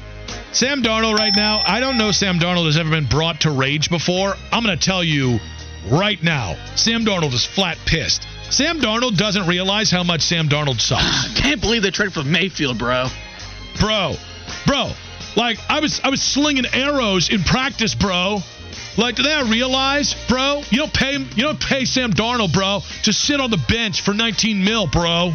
Sam 0.53 0.83
Darnold 0.83 1.17
right 1.17 1.33
now. 1.35 1.63
I 1.67 1.81
don't 1.81 1.97
know 1.97 2.13
Sam 2.13 2.39
Darnold 2.39 2.67
has 2.67 2.77
ever 2.77 2.91
been 2.91 3.07
brought 3.07 3.41
to 3.41 3.51
rage 3.51 3.89
before. 3.89 4.35
I'm 4.53 4.63
going 4.63 4.79
to 4.79 4.85
tell 4.85 5.03
you 5.03 5.39
right 5.91 6.23
now. 6.23 6.57
Sam 6.75 7.07
Darnold 7.07 7.33
is 7.33 7.47
flat 7.47 7.79
pissed. 7.87 8.27
Sam 8.53 8.81
Darnold 8.81 9.17
doesn't 9.17 9.47
realize 9.47 9.91
how 9.91 10.03
much 10.03 10.21
Sam 10.21 10.47
Darnold 10.47 10.79
sucks. 10.79 11.33
Can't 11.41 11.61
believe 11.61 11.83
they 11.83 11.91
traded 11.91 12.13
for 12.13 12.23
Mayfield, 12.23 12.79
bro. 12.79 13.07
bro, 13.81 14.15
bro. 14.67 14.93
Like 15.37 15.59
I 15.71 15.81
was, 15.81 16.01
I 16.05 16.11
was 16.11 16.21
slinging 16.21 16.67
arrows 16.67 17.31
in 17.31 17.43
practice, 17.45 17.95
bro. 17.95 18.41
Like, 18.99 19.17
do 19.17 19.23
they 19.23 19.43
realize, 19.45 20.15
bro? 20.29 20.63
You 20.69 20.79
don't 20.79 20.93
pay, 20.93 21.17
you 21.17 21.43
don't 21.43 21.59
pay 21.59 21.87
Sam 21.87 22.13
Darnold, 22.13 22.53
bro, 22.53 22.81
to 23.05 23.13
sit 23.15 23.41
on 23.41 23.51
the 23.51 23.57
bench 23.57 24.03
for 24.03 24.13
19 24.13 24.63
mil, 24.63 24.87
bro. 24.87 25.33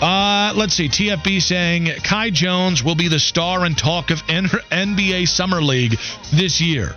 Uh, 0.00 0.52
let's 0.56 0.74
see. 0.74 0.88
TFB 0.88 1.40
saying 1.40 1.88
Kai 2.02 2.30
Jones 2.30 2.82
will 2.82 2.96
be 2.96 3.06
the 3.06 3.20
star 3.20 3.64
and 3.64 3.78
talk 3.78 4.10
of 4.10 4.22
N- 4.28 4.46
NBA 4.46 5.28
Summer 5.28 5.62
League 5.62 5.96
this 6.32 6.60
year. 6.60 6.94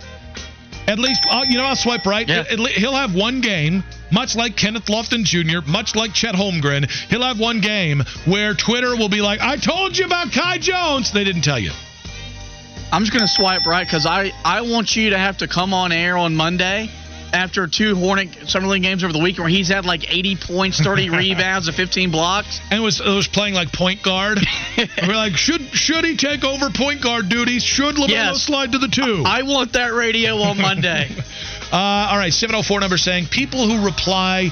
At 0.88 0.98
least, 0.98 1.22
uh, 1.30 1.44
you 1.46 1.58
know, 1.58 1.64
I'll 1.64 1.76
swipe 1.76 2.06
right. 2.06 2.26
Yeah. 2.26 2.40
At- 2.40 2.52
at 2.52 2.68
he'll 2.70 2.94
have 2.96 3.14
one 3.14 3.40
game, 3.40 3.84
much 4.10 4.34
like 4.34 4.56
Kenneth 4.56 4.86
Lofton 4.86 5.22
Jr., 5.22 5.60
much 5.70 5.94
like 5.94 6.14
Chet 6.14 6.34
Holmgren. 6.34 6.90
He'll 7.10 7.22
have 7.22 7.38
one 7.38 7.60
game 7.60 8.02
where 8.24 8.54
Twitter 8.54 8.96
will 8.96 9.10
be 9.10 9.20
like, 9.20 9.40
I 9.40 9.56
told 9.56 9.96
you 9.98 10.06
about 10.06 10.32
Kai 10.32 10.58
Jones. 10.58 11.12
They 11.12 11.24
didn't 11.24 11.42
tell 11.42 11.58
you. 11.58 11.72
I'm 12.90 13.02
just 13.02 13.12
gonna 13.12 13.28
swipe 13.28 13.66
right 13.66 13.86
because 13.86 14.06
I 14.06 14.32
I 14.46 14.62
want 14.62 14.96
you 14.96 15.10
to 15.10 15.18
have 15.18 15.36
to 15.38 15.46
come 15.46 15.74
on 15.74 15.92
air 15.92 16.16
on 16.16 16.34
Monday 16.34 16.90
after 17.38 17.66
two 17.68 17.94
Hornet 17.94 18.48
Summer 18.48 18.66
League 18.66 18.82
games 18.82 19.04
over 19.04 19.12
the 19.12 19.18
weekend 19.20 19.44
where 19.44 19.48
he's 19.48 19.68
had 19.68 19.84
like 19.86 20.12
80 20.12 20.36
points, 20.36 20.80
30 20.80 21.10
rebounds, 21.22 21.68
and 21.68 21.76
15 21.76 22.10
blocks. 22.10 22.60
and 22.70 22.82
was 22.82 23.00
was 23.00 23.28
playing 23.28 23.54
like 23.54 23.72
point 23.72 24.02
guard. 24.02 24.38
We're 25.06 25.14
like, 25.14 25.36
should 25.36 25.60
should 25.72 26.04
he 26.04 26.16
take 26.16 26.42
over 26.44 26.68
point 26.70 27.00
guard 27.02 27.28
duties? 27.28 27.62
Should 27.62 27.94
LaMelo 27.94 28.08
Yes. 28.08 28.42
slide 28.42 28.72
to 28.72 28.78
the 28.78 28.88
two? 28.88 29.22
I 29.24 29.42
want 29.42 29.74
that 29.74 29.92
radio 29.94 30.36
on 30.38 30.56
Monday. 30.68 31.08
Uh, 31.72 31.76
all 32.10 32.18
right, 32.18 32.32
704 32.32 32.80
number 32.80 32.96
saying 32.98 33.26
people 33.26 33.68
who 33.68 33.84
reply 33.84 34.50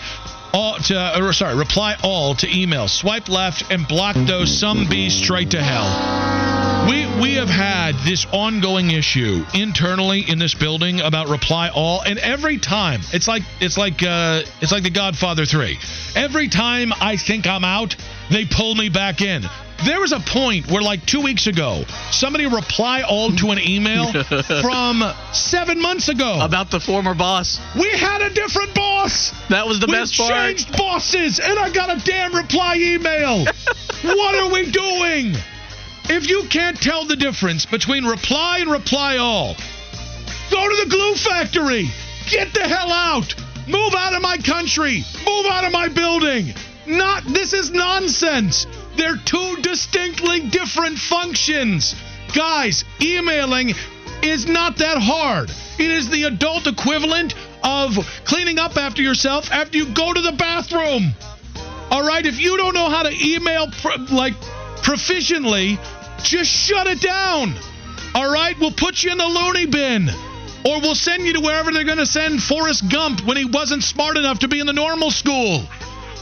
all 0.52 0.78
to 0.78 1.20
or 1.22 1.32
sorry, 1.32 1.56
reply 1.56 1.96
all 2.02 2.34
to 2.36 2.48
email. 2.56 2.86
swipe 2.88 3.28
left 3.28 3.64
and 3.70 3.86
block 3.88 4.14
those 4.16 4.56
some 4.60 4.88
bees 4.88 5.14
straight 5.14 5.50
to 5.50 5.62
hell. 5.62 6.45
We 6.86 7.04
we 7.20 7.34
have 7.34 7.48
had 7.48 7.96
this 8.04 8.26
ongoing 8.32 8.92
issue 8.92 9.44
internally 9.54 10.20
in 10.28 10.38
this 10.38 10.54
building 10.54 11.00
about 11.00 11.28
reply 11.28 11.68
all, 11.74 12.02
and 12.02 12.18
every 12.18 12.58
time 12.58 13.00
it's 13.12 13.26
like 13.26 13.42
it's 13.60 13.76
like 13.76 14.02
uh, 14.02 14.42
it's 14.60 14.70
like 14.70 14.84
The 14.84 14.90
Godfather 14.90 15.46
three. 15.46 15.78
Every 16.14 16.48
time 16.48 16.92
I 17.00 17.16
think 17.16 17.46
I'm 17.46 17.64
out, 17.64 17.96
they 18.30 18.44
pull 18.44 18.74
me 18.74 18.88
back 18.88 19.20
in. 19.20 19.42
There 19.84 20.00
was 20.00 20.12
a 20.12 20.20
point 20.20 20.70
where, 20.70 20.80
like 20.80 21.04
two 21.04 21.20
weeks 21.22 21.48
ago, 21.48 21.84
somebody 22.10 22.46
reply 22.46 23.02
all 23.02 23.30
to 23.32 23.50
an 23.50 23.58
email 23.58 24.12
from 24.62 25.02
seven 25.32 25.82
months 25.82 26.08
ago. 26.08 26.38
About 26.40 26.70
the 26.70 26.80
former 26.80 27.14
boss. 27.14 27.60
we 27.74 27.88
had 27.90 28.22
a 28.22 28.30
different 28.30 28.74
boss. 28.74 29.32
That 29.48 29.66
was 29.66 29.80
the 29.80 29.86
we 29.86 29.92
best 29.92 30.16
part. 30.16 30.30
changed 30.30 30.76
bosses, 30.76 31.40
and 31.40 31.58
I 31.58 31.70
got 31.72 31.90
a 31.90 32.02
damn 32.04 32.32
reply 32.34 32.76
email. 32.76 33.44
what 34.02 34.34
are 34.36 34.52
we 34.52 34.70
doing? 34.70 35.34
If 36.08 36.28
you 36.28 36.44
can't 36.48 36.80
tell 36.80 37.04
the 37.04 37.16
difference 37.16 37.66
between 37.66 38.04
reply 38.04 38.58
and 38.58 38.70
reply 38.70 39.16
all, 39.16 39.56
go 40.50 40.68
to 40.68 40.84
the 40.84 40.90
glue 40.90 41.14
factory. 41.16 41.90
Get 42.30 42.54
the 42.54 42.60
hell 42.60 42.92
out. 42.92 43.34
Move 43.66 43.92
out 43.94 44.14
of 44.14 44.22
my 44.22 44.36
country. 44.36 45.04
Move 45.26 45.46
out 45.46 45.64
of 45.64 45.72
my 45.72 45.88
building. 45.88 46.54
Not 46.86 47.24
this 47.24 47.52
is 47.52 47.72
nonsense. 47.72 48.66
They're 48.96 49.16
two 49.24 49.56
distinctly 49.62 50.48
different 50.48 50.98
functions. 50.98 51.96
Guys, 52.34 52.84
emailing 53.00 53.74
is 54.22 54.46
not 54.46 54.76
that 54.78 54.98
hard. 54.98 55.50
It 55.78 55.90
is 55.90 56.08
the 56.08 56.24
adult 56.24 56.68
equivalent 56.68 57.34
of 57.64 57.98
cleaning 58.24 58.60
up 58.60 58.76
after 58.76 59.02
yourself 59.02 59.50
after 59.50 59.76
you 59.76 59.92
go 59.92 60.12
to 60.12 60.20
the 60.20 60.32
bathroom. 60.32 61.14
All 61.90 62.06
right, 62.06 62.24
if 62.24 62.40
you 62.40 62.56
don't 62.56 62.74
know 62.74 62.88
how 62.88 63.02
to 63.02 63.26
email 63.26 63.66
like 64.10 64.34
proficiently, 64.82 65.78
just 66.26 66.50
shut 66.50 66.86
it 66.86 67.00
down. 67.00 67.54
All 68.14 68.30
right, 68.30 68.58
we'll 68.58 68.72
put 68.72 69.02
you 69.02 69.12
in 69.12 69.18
the 69.18 69.26
loony 69.26 69.66
bin. 69.66 70.08
Or 70.64 70.80
we'll 70.80 70.96
send 70.96 71.24
you 71.24 71.34
to 71.34 71.40
wherever 71.40 71.72
they're 71.72 71.84
going 71.84 71.98
to 71.98 72.06
send 72.06 72.42
Forrest 72.42 72.90
Gump 72.90 73.24
when 73.24 73.36
he 73.36 73.44
wasn't 73.44 73.84
smart 73.84 74.16
enough 74.16 74.40
to 74.40 74.48
be 74.48 74.58
in 74.58 74.66
the 74.66 74.72
normal 74.72 75.12
school. 75.12 75.64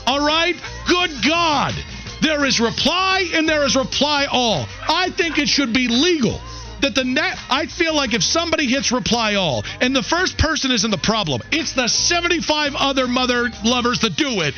All 0.06 0.24
right? 0.24 0.54
Good 0.86 1.10
God. 1.26 1.74
There 2.20 2.44
is 2.44 2.60
reply 2.60 3.30
and 3.32 3.48
there 3.48 3.64
is 3.64 3.74
reply 3.74 4.26
all. 4.30 4.66
I 4.88 5.10
think 5.10 5.38
it 5.38 5.48
should 5.48 5.72
be 5.72 5.88
legal 5.88 6.40
that 6.80 6.94
the 6.94 7.04
net. 7.04 7.38
I 7.48 7.66
feel 7.66 7.94
like 7.94 8.12
if 8.12 8.22
somebody 8.22 8.66
hits 8.66 8.92
reply 8.92 9.34
all 9.36 9.64
and 9.80 9.96
the 9.96 10.02
first 10.02 10.36
person 10.36 10.70
isn't 10.70 10.90
the 10.90 10.98
problem, 10.98 11.40
it's 11.50 11.72
the 11.72 11.88
75 11.88 12.74
other 12.74 13.08
mother 13.08 13.48
lovers 13.64 14.00
that 14.00 14.16
do 14.16 14.42
it. 14.42 14.54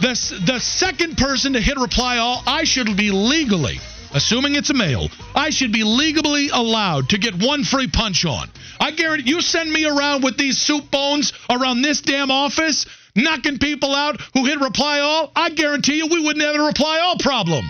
The, 0.00 0.42
the 0.46 0.58
second 0.58 1.18
person 1.18 1.52
to 1.52 1.60
hit 1.60 1.76
reply 1.76 2.16
all, 2.16 2.42
I 2.46 2.64
should 2.64 2.96
be 2.96 3.10
legally, 3.10 3.80
assuming 4.12 4.54
it's 4.54 4.70
a 4.70 4.74
male, 4.74 5.08
I 5.34 5.50
should 5.50 5.72
be 5.72 5.84
legally 5.84 6.48
allowed 6.48 7.10
to 7.10 7.18
get 7.18 7.34
one 7.34 7.64
free 7.64 7.88
punch 7.88 8.24
on. 8.24 8.48
I 8.78 8.90
guarantee 8.92 9.30
you 9.30 9.40
send 9.40 9.72
me 9.72 9.84
around 9.84 10.22
with 10.22 10.36
these 10.36 10.58
soup 10.58 10.90
bones 10.90 11.32
around 11.48 11.82
this 11.82 12.00
damn 12.00 12.30
office, 12.30 12.86
knocking 13.14 13.58
people 13.58 13.94
out 13.94 14.20
who 14.34 14.44
hit 14.46 14.60
reply 14.60 15.00
all, 15.00 15.30
I 15.36 15.50
guarantee 15.50 15.96
you 15.96 16.06
we 16.06 16.20
wouldn't 16.20 16.44
have 16.44 16.56
a 16.56 16.62
reply 16.64 17.00
all 17.00 17.16
problem. 17.18 17.64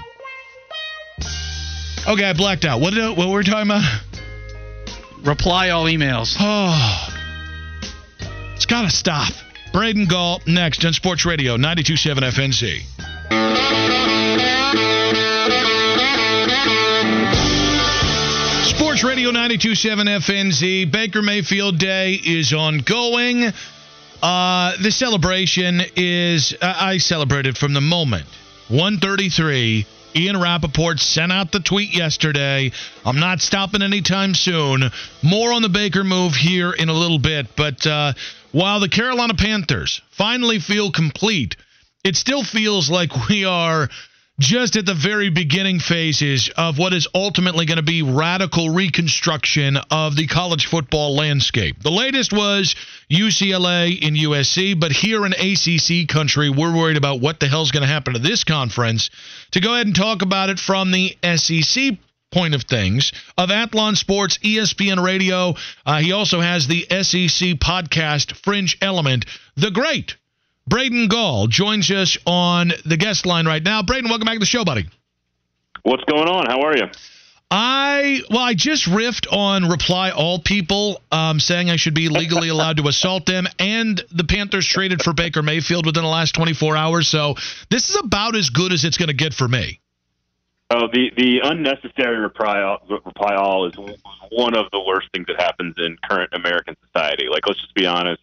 Okay, 2.09 2.25
I 2.25 2.33
blacked 2.33 2.65
out. 2.65 2.81
What, 2.81 2.95
did, 2.95 3.17
what 3.17 3.29
were 3.29 3.39
we 3.39 3.45
talking 3.45 3.71
about? 3.71 3.85
Reply 5.23 5.71
all 5.71 5.85
emails. 5.85 6.37
Oh, 6.39 7.09
it's 8.55 8.67
got 8.67 8.83
to 8.83 8.91
stop. 8.91 9.33
Braden 9.73 10.07
Gall 10.07 10.41
next 10.47 10.85
on 10.85 10.93
Sports 10.93 11.25
Radio 11.25 11.57
927 11.57 12.25
FNZ. 12.25 14.20
Sports 18.65 19.05
Radio 19.05 19.31
927 19.31 20.07
FNZ. 20.07 20.91
Baker 20.93 21.23
Mayfield 21.23 21.79
Day 21.79 22.15
is 22.15 22.53
ongoing. 22.53 23.45
Uh, 24.23 24.73
the 24.83 24.91
celebration 24.91 25.81
is, 25.97 26.55
uh, 26.61 26.75
I 26.79 26.99
celebrated 26.99 27.57
from 27.57 27.73
the 27.73 27.81
moment. 27.81 28.27
133. 28.69 29.87
Ian 30.15 30.41
Rapoport 30.41 31.01
sent 31.01 31.33
out 31.33 31.53
the 31.53 31.61
tweet 31.61 31.95
yesterday. 31.95 32.73
I'm 33.05 33.19
not 33.19 33.41
stopping 33.41 33.83
anytime 33.83 34.35
soon. 34.35 34.91
More 35.23 35.53
on 35.53 35.63
the 35.63 35.69
Baker 35.69 36.05
move 36.05 36.35
here 36.35 36.73
in 36.73 36.89
a 36.89 36.95
little 36.95 37.19
bit. 37.19 37.57
But 37.57 37.87
uh, 37.87 38.13
while 38.53 38.81
the 38.81 38.89
Carolina 38.89 39.35
Panthers 39.35 40.03
finally 40.11 40.59
feel 40.59 40.91
complete, 40.91 41.57
it 42.05 42.17
still 42.17 42.43
feels 42.43 42.91
like 42.91 43.29
we 43.29 43.45
are 43.45 43.89
just 44.41 44.77
at 44.77 44.87
the 44.87 44.95
very 44.95 45.29
beginning 45.29 45.79
phases 45.79 46.51
of 46.57 46.79
what 46.79 46.95
is 46.95 47.07
ultimately 47.15 47.67
going 47.67 47.77
to 47.77 47.83
be 47.83 48.01
radical 48.01 48.71
reconstruction 48.71 49.77
of 49.91 50.17
the 50.17 50.27
college 50.27 50.67
football 50.67 51.15
landscape. 51.15 51.83
The 51.83 51.91
latest 51.91 52.33
was 52.33 52.75
UCLA 53.11 53.99
and 54.03 54.17
USC, 54.17 54.81
but 54.81 54.93
here 54.93 55.27
in 55.27 55.35
ACC 55.35 56.09
country, 56.09 56.49
we're 56.49 56.75
worried 56.75 56.97
about 56.97 57.21
what 57.21 57.39
the 57.39 57.49
hell's 57.49 57.71
going 57.71 57.83
to 57.83 57.87
happen 57.87 58.15
to 58.15 58.19
this 58.19 58.43
conference. 58.45 59.11
To 59.53 59.61
go 59.61 59.75
ahead 59.75 59.87
and 59.87 59.95
talk 59.95 60.23
about 60.23 60.49
it 60.49 60.59
from 60.59 60.91
the 60.91 61.17
SEC 61.37 61.99
point 62.33 62.55
of 62.55 62.63
things 62.63 63.13
of 63.37 63.51
Athlon 63.51 63.97
Sports, 63.97 64.39
ESPN 64.39 65.05
Radio. 65.05 65.55
Uh, 65.85 65.99
he 65.99 66.13
also 66.13 66.41
has 66.41 66.67
the 66.67 66.87
SEC 66.89 67.59
podcast 67.59 68.33
Fringe 68.37 68.79
Element. 68.81 69.27
The 69.57 69.71
great 69.71 70.17
Braden 70.67 71.09
Gall 71.09 71.47
joins 71.47 71.91
us 71.91 72.17
on 72.27 72.73
the 72.85 72.97
guest 72.97 73.27
line 73.27 73.47
right 73.47 73.63
now. 73.63 73.83
Braden, 73.83 74.09
welcome 74.09 74.27
back 74.27 74.35
to 74.35 74.41
the 74.41 74.47
show, 74.47 74.65
buddy. 74.65 74.87
What's 75.83 76.05
going 76.05 76.29
on? 76.29 76.47
How 76.47 76.61
are 76.63 76.77
you? 76.77 76.85
I 77.51 78.23
well, 78.31 78.39
I 78.39 78.55
just 78.55 78.85
riffed 78.85 79.27
on 79.33 79.69
reply 79.69 80.11
all 80.11 80.39
people 80.39 81.03
um, 81.11 81.41
saying 81.41 81.69
I 81.69 81.77
should 81.77 81.95
be 81.95 82.09
legally 82.09 82.49
allowed 82.51 82.77
to 82.77 82.87
assault 82.87 83.27
them, 83.27 83.47
and 83.59 84.01
the 84.13 84.25
Panthers 84.25 84.67
traded 84.67 85.03
for 85.03 85.13
Baker 85.13 85.43
Mayfield 85.43 85.85
within 85.85 86.05
the 86.05 86.09
last 86.09 86.35
24 86.37 86.77
hours. 86.77 87.09
So 87.09 87.35
this 87.69 87.91
is 87.91 87.97
about 87.97 88.37
as 88.37 88.51
good 88.51 88.73
as 88.73 88.85
it's 88.85 88.99
going 88.99 89.09
to 89.09 89.15
get 89.15 89.35
for 89.35 89.49
me. 89.49 89.81
Oh, 90.71 90.87
the 90.93 91.11
the 91.17 91.41
unnecessary 91.43 92.19
reply 92.19 92.63
all, 92.63 92.79
reply 92.89 93.35
all 93.35 93.67
is 93.67 93.75
one 94.31 94.57
of 94.57 94.67
the 94.71 94.81
worst 94.87 95.09
things 95.13 95.27
that 95.27 95.41
happens 95.41 95.75
in 95.79 95.97
current 96.09 96.31
American 96.33 96.77
society. 96.87 97.27
Like, 97.29 97.49
let's 97.49 97.61
just 97.61 97.75
be 97.75 97.87
honest. 97.87 98.23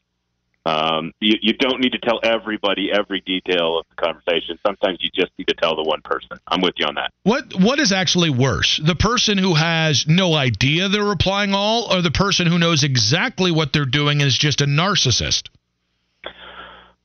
Um, 0.67 1.13
you, 1.21 1.35
you 1.41 1.53
don't 1.53 1.79
need 1.79 1.93
to 1.93 1.99
tell 1.99 2.19
everybody 2.23 2.89
every 2.91 3.21
detail 3.21 3.79
of 3.79 3.85
the 3.89 3.95
conversation. 3.95 4.59
Sometimes 4.65 4.97
you 4.99 5.09
just 5.15 5.31
need 5.37 5.47
to 5.47 5.53
tell 5.53 5.75
the 5.77 5.83
one 5.83 6.01
person. 6.01 6.39
I'm 6.47 6.61
with 6.61 6.73
you 6.77 6.85
on 6.85 6.95
that. 6.95 7.13
What 7.23 7.53
what 7.55 7.79
is 7.79 7.91
actually 7.93 8.31
worse? 8.31 8.81
The 8.83 8.95
person 8.95 9.37
who 9.37 9.53
has 9.53 10.05
no 10.07 10.33
idea 10.33 10.89
they're 10.89 11.03
replying 11.03 11.53
all, 11.53 11.93
or 11.93 12.01
the 12.01 12.11
person 12.11 12.47
who 12.47 12.59
knows 12.59 12.83
exactly 12.83 13.49
what 13.49 13.71
they're 13.71 13.85
doing 13.85 14.19
is 14.19 14.37
just 14.37 14.59
a 14.59 14.65
narcissist? 14.65 15.49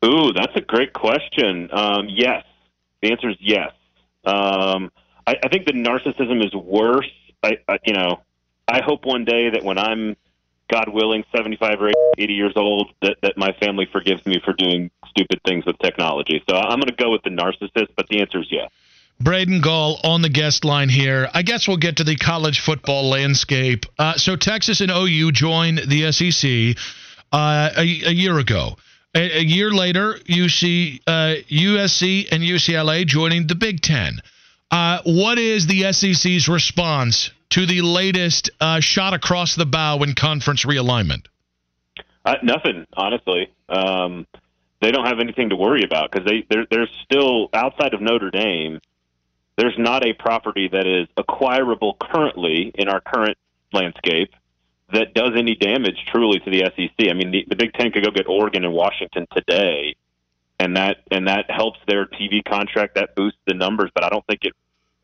Ooh, 0.04 0.32
that's 0.32 0.56
a 0.56 0.60
great 0.60 0.92
question. 0.92 1.68
Um, 1.72 2.08
yes, 2.08 2.44
the 3.00 3.12
answer 3.12 3.30
is 3.30 3.36
yes. 3.38 3.70
Um, 4.24 4.90
I, 5.24 5.36
I 5.44 5.48
think 5.48 5.66
the 5.66 5.72
narcissism 5.72 6.44
is 6.44 6.52
worse. 6.52 7.10
I, 7.44 7.58
I, 7.68 7.78
you 7.84 7.94
know, 7.94 8.20
I 8.66 8.80
hope 8.84 9.04
one 9.04 9.24
day 9.24 9.50
that 9.50 9.62
when 9.62 9.78
I'm, 9.78 10.16
God 10.72 10.88
willing, 10.88 11.24
75 11.34 11.80
or 11.80 11.90
80 12.18 12.32
years 12.32 12.52
old, 12.56 12.90
that, 13.02 13.16
that 13.22 13.34
my 13.36 13.52
family 13.60 13.86
forgives 13.92 14.24
me 14.24 14.40
for 14.44 14.54
doing 14.54 14.90
stupid 15.10 15.40
things 15.46 15.66
with 15.66 15.78
technology. 15.78 16.42
So 16.48 16.56
I'm 16.56 16.80
going 16.80 16.88
to 16.88 16.96
go 16.96 17.10
with 17.10 17.22
the 17.22 17.30
narcissist, 17.30 17.88
but 17.96 18.08
the 18.08 18.20
answer 18.20 18.40
is 18.40 18.46
yes. 18.50 18.70
Braden 19.20 19.60
Gall 19.60 20.00
on 20.02 20.22
the 20.22 20.28
guest 20.28 20.64
line 20.64 20.88
here. 20.88 21.28
I 21.32 21.42
guess 21.42 21.68
we'll 21.68 21.76
get 21.76 21.98
to 21.98 22.04
the 22.04 22.16
college 22.16 22.60
football 22.60 23.08
landscape. 23.10 23.84
Uh, 23.98 24.14
so 24.14 24.36
Texas 24.36 24.80
and 24.80 24.90
OU 24.90 25.32
joined 25.32 25.78
the 25.86 26.10
SEC 26.10 26.82
uh, 27.32 27.70
a, 27.76 27.82
a 27.82 28.12
year 28.12 28.38
ago. 28.38 28.76
A, 29.14 29.38
a 29.38 29.42
year 29.42 29.70
later, 29.70 30.18
you 30.24 30.48
see 30.48 31.02
uh, 31.06 31.34
USC 31.50 32.32
and 32.32 32.42
UCLA 32.42 33.06
joining 33.06 33.46
the 33.46 33.54
Big 33.54 33.82
Ten. 33.82 34.20
Uh, 34.70 35.00
what 35.04 35.38
is 35.38 35.66
the 35.66 35.92
SEC's 35.92 36.48
response 36.48 37.30
to 37.52 37.66
the 37.66 37.82
latest 37.82 38.50
uh, 38.60 38.80
shot 38.80 39.12
across 39.12 39.54
the 39.56 39.66
bow 39.66 40.02
in 40.02 40.14
conference 40.14 40.64
realignment? 40.64 41.26
Uh, 42.24 42.36
nothing, 42.42 42.86
honestly. 42.94 43.52
Um, 43.68 44.26
they 44.80 44.90
don't 44.90 45.06
have 45.06 45.20
anything 45.20 45.50
to 45.50 45.56
worry 45.56 45.84
about 45.84 46.10
because 46.10 46.26
they 46.26 46.46
they're, 46.48 46.66
they're 46.70 46.88
still 47.04 47.50
outside 47.52 47.92
of 47.94 48.00
Notre 48.00 48.30
Dame. 48.30 48.80
There's 49.58 49.76
not 49.76 50.06
a 50.06 50.14
property 50.14 50.68
that 50.72 50.86
is 50.86 51.08
acquirable 51.16 51.96
currently 52.00 52.72
in 52.74 52.88
our 52.88 53.00
current 53.00 53.36
landscape 53.72 54.30
that 54.92 55.12
does 55.14 55.32
any 55.36 55.54
damage 55.54 55.96
truly 56.10 56.38
to 56.40 56.50
the 56.50 56.64
SEC. 56.74 57.10
I 57.10 57.12
mean, 57.12 57.30
the, 57.30 57.44
the 57.48 57.56
Big 57.56 57.72
Ten 57.74 57.90
could 57.90 58.04
go 58.04 58.10
get 58.10 58.26
Oregon 58.28 58.64
and 58.64 58.72
Washington 58.72 59.26
today, 59.36 59.94
and 60.58 60.76
that 60.76 60.98
and 61.10 61.28
that 61.28 61.50
helps 61.50 61.78
their 61.86 62.06
TV 62.06 62.42
contract. 62.42 62.94
That 62.94 63.14
boosts 63.14 63.40
the 63.46 63.54
numbers, 63.54 63.90
but 63.94 64.04
I 64.04 64.08
don't 64.08 64.26
think 64.26 64.40
it 64.44 64.54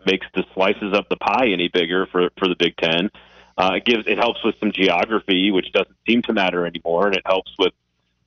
makes 0.07 0.27
the 0.35 0.45
slices 0.55 0.93
of 0.93 1.05
the 1.11 1.17
pie 1.17 1.49
any 1.49 1.69
bigger 1.69 2.07
for 2.07 2.31
for 2.39 2.49
the 2.49 2.57
Big 2.59 2.77
Ten. 2.77 3.11
Uh, 3.57 3.73
it 3.75 3.85
gives 3.85 4.07
it 4.07 4.19
helps 4.19 4.43
with 4.45 4.55
some 4.61 4.73
geography, 4.73 5.51
which 5.51 5.73
doesn't 5.73 5.97
seem 6.07 6.23
to 6.23 6.33
matter 6.33 6.67
anymore, 6.67 7.07
and 7.07 7.17
it 7.17 7.23
helps 7.27 7.53
with 7.59 7.73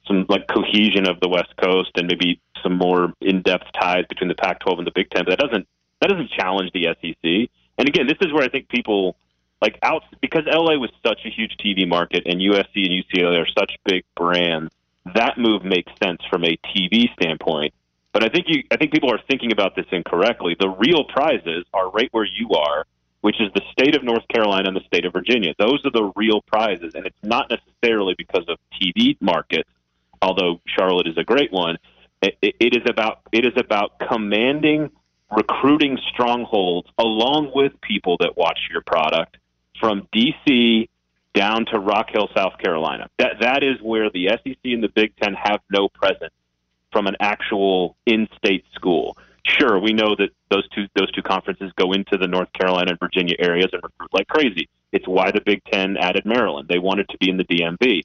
some 0.08 0.26
like 0.30 0.48
cohesion 0.48 1.08
of 1.08 1.20
the 1.20 1.30
West 1.30 1.56
Coast 1.58 1.92
and 1.96 2.08
maybe 2.08 2.40
some 2.62 2.78
more 2.78 3.14
in-depth 3.22 3.72
ties 3.74 4.06
between 4.08 4.28
the 4.28 4.36
Pac-12 4.36 4.80
and 4.80 4.88
the 4.88 4.92
Big 4.92 5.10
Ten. 5.10 5.26
That 5.28 5.40
doesn't 5.40 5.68
that 6.02 6.08
doesn't 6.08 6.32
challenge 6.32 6.72
the 6.74 6.88
SEC. 7.02 7.50
And 7.78 7.88
again, 7.88 8.08
this 8.08 8.18
is 8.22 8.34
where 8.34 8.44
I 8.44 8.50
think 8.50 8.68
people 8.70 9.16
like 9.62 9.78
out 9.84 10.04
because 10.22 10.44
LA 10.46 10.76
was 10.78 10.90
such 11.06 11.20
a 11.26 11.30
huge 11.30 11.56
TV 11.58 11.88
market 11.88 12.24
and 12.26 12.42
USC 12.42 12.76
and 12.76 13.04
UCLA 13.04 13.42
are 13.42 13.48
such 13.58 13.78
big 13.86 14.04
brands. 14.16 14.74
That 15.16 15.38
move 15.38 15.64
makes 15.64 15.92
sense 16.04 16.22
from 16.30 16.44
a 16.44 16.58
TV 16.58 17.12
standpoint. 17.14 17.74
But 18.14 18.24
I 18.24 18.30
think 18.30 18.46
you 18.50 18.64
I 18.72 18.78
think 18.78 18.92
people 18.92 19.12
are 19.12 19.20
thinking 19.30 19.52
about 19.52 19.76
this 19.76 19.86
incorrectly. 19.92 20.56
The 20.60 20.70
real 20.70 21.06
prizes 21.06 21.66
are 21.74 21.90
right 21.90 22.10
where 22.12 22.26
you 22.26 22.50
are, 22.52 22.86
which 23.22 23.40
is 23.40 23.50
the 23.56 23.62
state 23.72 23.96
of 23.96 24.04
North 24.04 24.28
Carolina 24.28 24.68
and 24.68 24.76
the 24.76 24.84
state 24.86 25.06
of 25.06 25.14
Virginia. 25.14 25.54
Those 25.58 25.86
are 25.86 25.92
the 25.92 26.12
real 26.16 26.42
prizes, 26.42 26.94
and 26.94 27.06
it's 27.06 27.24
not 27.24 27.50
necessarily 27.50 28.16
because 28.18 28.46
of 28.50 28.58
TV 28.80 29.16
markets, 29.22 29.70
although 30.22 30.60
Charlotte 30.68 31.08
is 31.08 31.18
a 31.18 31.24
great 31.24 31.52
one. 31.52 31.78
It, 32.22 32.38
it 32.42 32.76
is 32.76 32.84
about 32.88 33.22
it 33.32 33.46
is 33.46 33.54
about 33.56 33.98
commanding 34.00 34.90
recruiting 35.32 35.98
strongholds 36.12 36.90
along 36.98 37.52
with 37.56 37.80
people 37.82 38.18
that 38.20 38.36
watch 38.36 38.60
your 38.70 38.82
product 38.82 39.38
from 39.80 40.08
DC 40.14 40.90
down 41.34 41.66
to 41.68 41.80
Rock 41.80 42.10
Hill, 42.12 42.28
South 42.36 42.58
Carolina. 42.58 43.08
That 43.18 43.38
that 43.40 43.64
is 43.64 43.82
where 43.82 44.10
the 44.10 44.28
SEC 44.28 44.58
and 44.66 44.84
the 44.84 44.90
Big 44.90 45.16
Ten 45.16 45.34
have 45.34 45.62
no 45.72 45.88
presence 45.88 46.34
from 46.92 47.08
an 47.08 47.16
actual 47.20 47.96
in-state 48.06 48.66
school. 48.74 49.18
Sure, 49.46 49.80
we 49.80 49.94
know 49.94 50.16
that 50.18 50.30
those 50.50 50.68
two 50.70 50.86
those 50.96 51.12
two 51.12 51.22
conferences 51.22 51.72
go 51.76 51.94
into 51.94 52.18
the 52.18 52.28
North 52.28 52.52
Carolina 52.54 52.92
and 52.92 53.00
Virginia 53.00 53.36
areas 53.40 53.70
and 53.74 53.82
recruit 53.82 54.14
like 54.14 54.28
crazy. 54.28 54.70
It's 54.92 55.08
why 55.08 55.32
the 55.32 55.42
Big 55.42 55.64
Ten 55.72 55.98
added 55.98 56.26
Maryland. 56.26 56.68
They 56.68 56.80
wanted 56.80 57.10
to 57.10 57.18
be 57.18 57.30
in 57.30 57.38
the 57.38 57.46
DMV. 57.46 58.02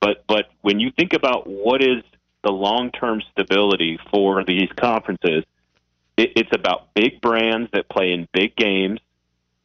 But 0.00 0.24
but 0.28 0.46
when 0.62 0.78
you 0.78 0.90
think 0.96 1.12
about 1.12 1.46
what 1.46 1.82
is 1.82 2.02
the 2.44 2.52
long-term 2.52 3.22
stability 3.32 3.98
for 4.12 4.44
these 4.44 4.68
conferences, 4.76 5.44
it, 6.16 6.30
it's 6.36 6.54
about 6.54 6.94
big 6.94 7.20
brands 7.20 7.68
that 7.72 7.88
play 7.88 8.12
in 8.12 8.28
big 8.32 8.54
games 8.54 9.00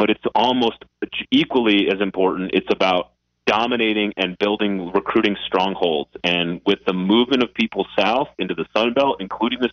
but 0.01 0.09
it's 0.09 0.23
almost 0.33 0.83
equally 1.29 1.87
as 1.87 2.01
important. 2.01 2.49
It's 2.55 2.65
about 2.71 3.10
dominating 3.45 4.13
and 4.17 4.37
building 4.37 4.91
recruiting 4.93 5.35
strongholds. 5.45 6.09
And 6.23 6.61
with 6.65 6.79
the 6.85 6.93
movement 6.93 7.43
of 7.43 7.53
people 7.53 7.85
south 7.97 8.29
into 8.37 8.53
the 8.53 8.65
Sun 8.75 8.93
Belt, 8.93 9.17
including 9.19 9.59
this. 9.61 9.71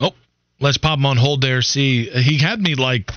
Oh, 0.00 0.12
let's 0.60 0.78
pop 0.78 0.98
him 0.98 1.06
on 1.06 1.16
hold 1.16 1.40
there. 1.40 1.62
See, 1.62 2.08
he 2.08 2.38
had 2.38 2.60
me 2.60 2.74
like. 2.74 3.10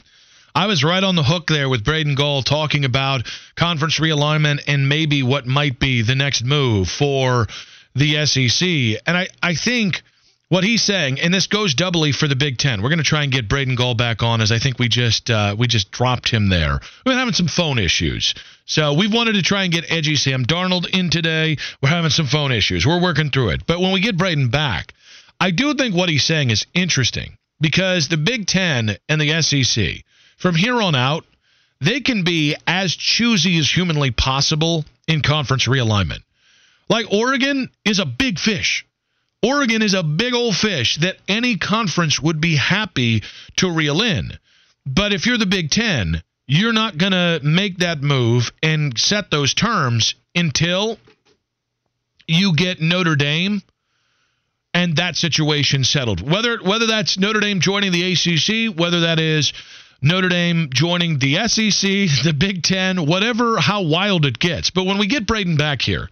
I 0.54 0.68
was 0.68 0.84
right 0.84 1.02
on 1.02 1.16
the 1.16 1.24
hook 1.24 1.48
there 1.48 1.70
with 1.70 1.86
Braden 1.86 2.16
Gall 2.16 2.42
talking 2.42 2.84
about 2.84 3.26
conference 3.56 4.02
realignment 4.02 4.62
and 4.68 4.90
maybe 4.90 5.24
what 5.24 5.48
might 5.48 5.80
be 5.80 6.02
the 6.02 6.16
next 6.16 6.44
move 6.44 6.90
for 6.90 7.48
the 7.96 8.26
SEC. 8.26 9.02
And 9.08 9.18
I, 9.18 9.30
I 9.42 9.56
think 9.56 10.04
what 10.52 10.66
he's 10.66 10.84
saying, 10.84 11.18
and 11.22 11.34
this 11.34 11.48
goes 11.48 11.76
doubly 11.76 12.12
for 12.12 12.28
the 12.28 12.36
Big 12.36 12.58
Ten. 12.58 12.82
We're 12.82 12.90
going 12.90 12.98
to 12.98 13.06
try 13.06 13.24
and 13.24 13.32
get 13.32 13.48
Braden 13.48 13.76
Gall 13.76 13.96
back 13.96 14.22
on, 14.22 14.42
as 14.42 14.52
I 14.52 14.60
think 14.60 14.80
we 14.80 14.90
just 14.90 15.30
uh, 15.30 15.56
we 15.58 15.66
just 15.66 15.92
dropped 15.92 16.30
him 16.30 16.50
there. 16.50 16.74
We've 16.74 17.14
been 17.14 17.18
having 17.18 17.34
some 17.34 17.48
phone 17.48 17.80
issues, 17.80 18.36
so 18.66 18.94
we've 18.94 19.14
wanted 19.14 19.36
to 19.36 19.44
try 19.44 19.64
and 19.64 19.72
get 19.72 19.90
edgy 19.90 20.18
Sam 20.18 20.46
Darnold 20.46 20.90
in 20.90 21.10
today. 21.10 21.56
We're 21.82 21.88
having 21.88 22.10
some 22.10 22.26
phone 22.26 22.52
issues. 22.52 22.86
We're 22.86 23.02
working 23.02 23.30
through 23.30 23.52
it, 23.52 23.66
but 23.66 23.80
when 23.80 23.94
we 23.94 24.02
get 24.02 24.18
Braden 24.18 24.50
back, 24.50 24.94
I 25.40 25.52
do 25.52 25.74
think 25.74 25.96
what 25.96 26.10
he's 26.10 26.26
saying 26.26 26.50
is 26.50 26.66
interesting 26.74 27.38
because 27.62 28.10
the 28.10 28.18
Big 28.18 28.46
Ten 28.46 28.98
and 29.08 29.22
the 29.22 29.42
SEC, 29.42 30.04
from 30.36 30.56
here 30.56 30.82
on 30.82 30.96
out, 30.96 31.24
they 31.80 32.02
can 32.02 32.26
be 32.26 32.58
as 32.68 32.94
choosy 32.94 33.58
as 33.58 33.72
humanly 33.72 34.12
possible 34.12 34.84
in 35.08 35.22
conference 35.22 35.66
realignment. 35.66 36.24
Like 36.90 37.06
Oregon 37.10 37.70
is 37.86 38.00
a 38.00 38.06
big 38.06 38.38
fish. 38.38 38.86
Oregon 39.44 39.82
is 39.82 39.94
a 39.94 40.04
big 40.04 40.34
old 40.34 40.56
fish 40.56 40.98
that 40.98 41.18
any 41.28 41.58
conference 41.58 42.20
would 42.22 42.40
be 42.40 42.56
happy 42.56 43.24
to 43.58 43.72
reel 43.72 44.02
in. 44.02 44.32
But 44.86 45.14
if 45.14 45.26
you're 45.26 45.38
the 45.38 45.46
Big 45.46 45.72
Ten, 45.72 46.22
you're 46.48 46.74
not 46.74 46.98
going 46.98 47.14
to 47.14 47.40
make 47.44 47.80
that 47.80 48.02
move 48.02 48.52
and 48.62 48.98
set 48.98 49.32
those 49.32 49.54
terms 49.54 50.16
until 50.36 51.00
you 52.28 52.56
get 52.56 52.82
Notre 52.82 53.16
Dame 53.16 53.62
and 54.74 54.96
that 54.98 55.16
situation 55.16 55.84
settled. 55.84 56.22
Whether 56.22 56.60
whether 56.64 56.88
that's 56.88 57.18
Notre 57.18 57.40
Dame 57.40 57.60
joining 57.60 57.92
the 57.92 58.14
ACC, 58.14 58.78
whether 58.78 59.02
that 59.02 59.20
is 59.20 59.54
Notre 60.02 60.30
Dame 60.30 60.70
joining 60.74 61.20
the 61.20 61.48
SEC, 61.48 61.82
the 62.24 62.36
Big 62.38 62.64
Ten, 62.64 63.06
whatever, 63.06 63.58
how 63.60 63.82
wild 63.82 64.26
it 64.26 64.40
gets. 64.40 64.70
But 64.70 64.86
when 64.86 64.98
we 64.98 65.08
get 65.08 65.26
Braden 65.28 65.58
back 65.58 65.82
here, 65.82 66.10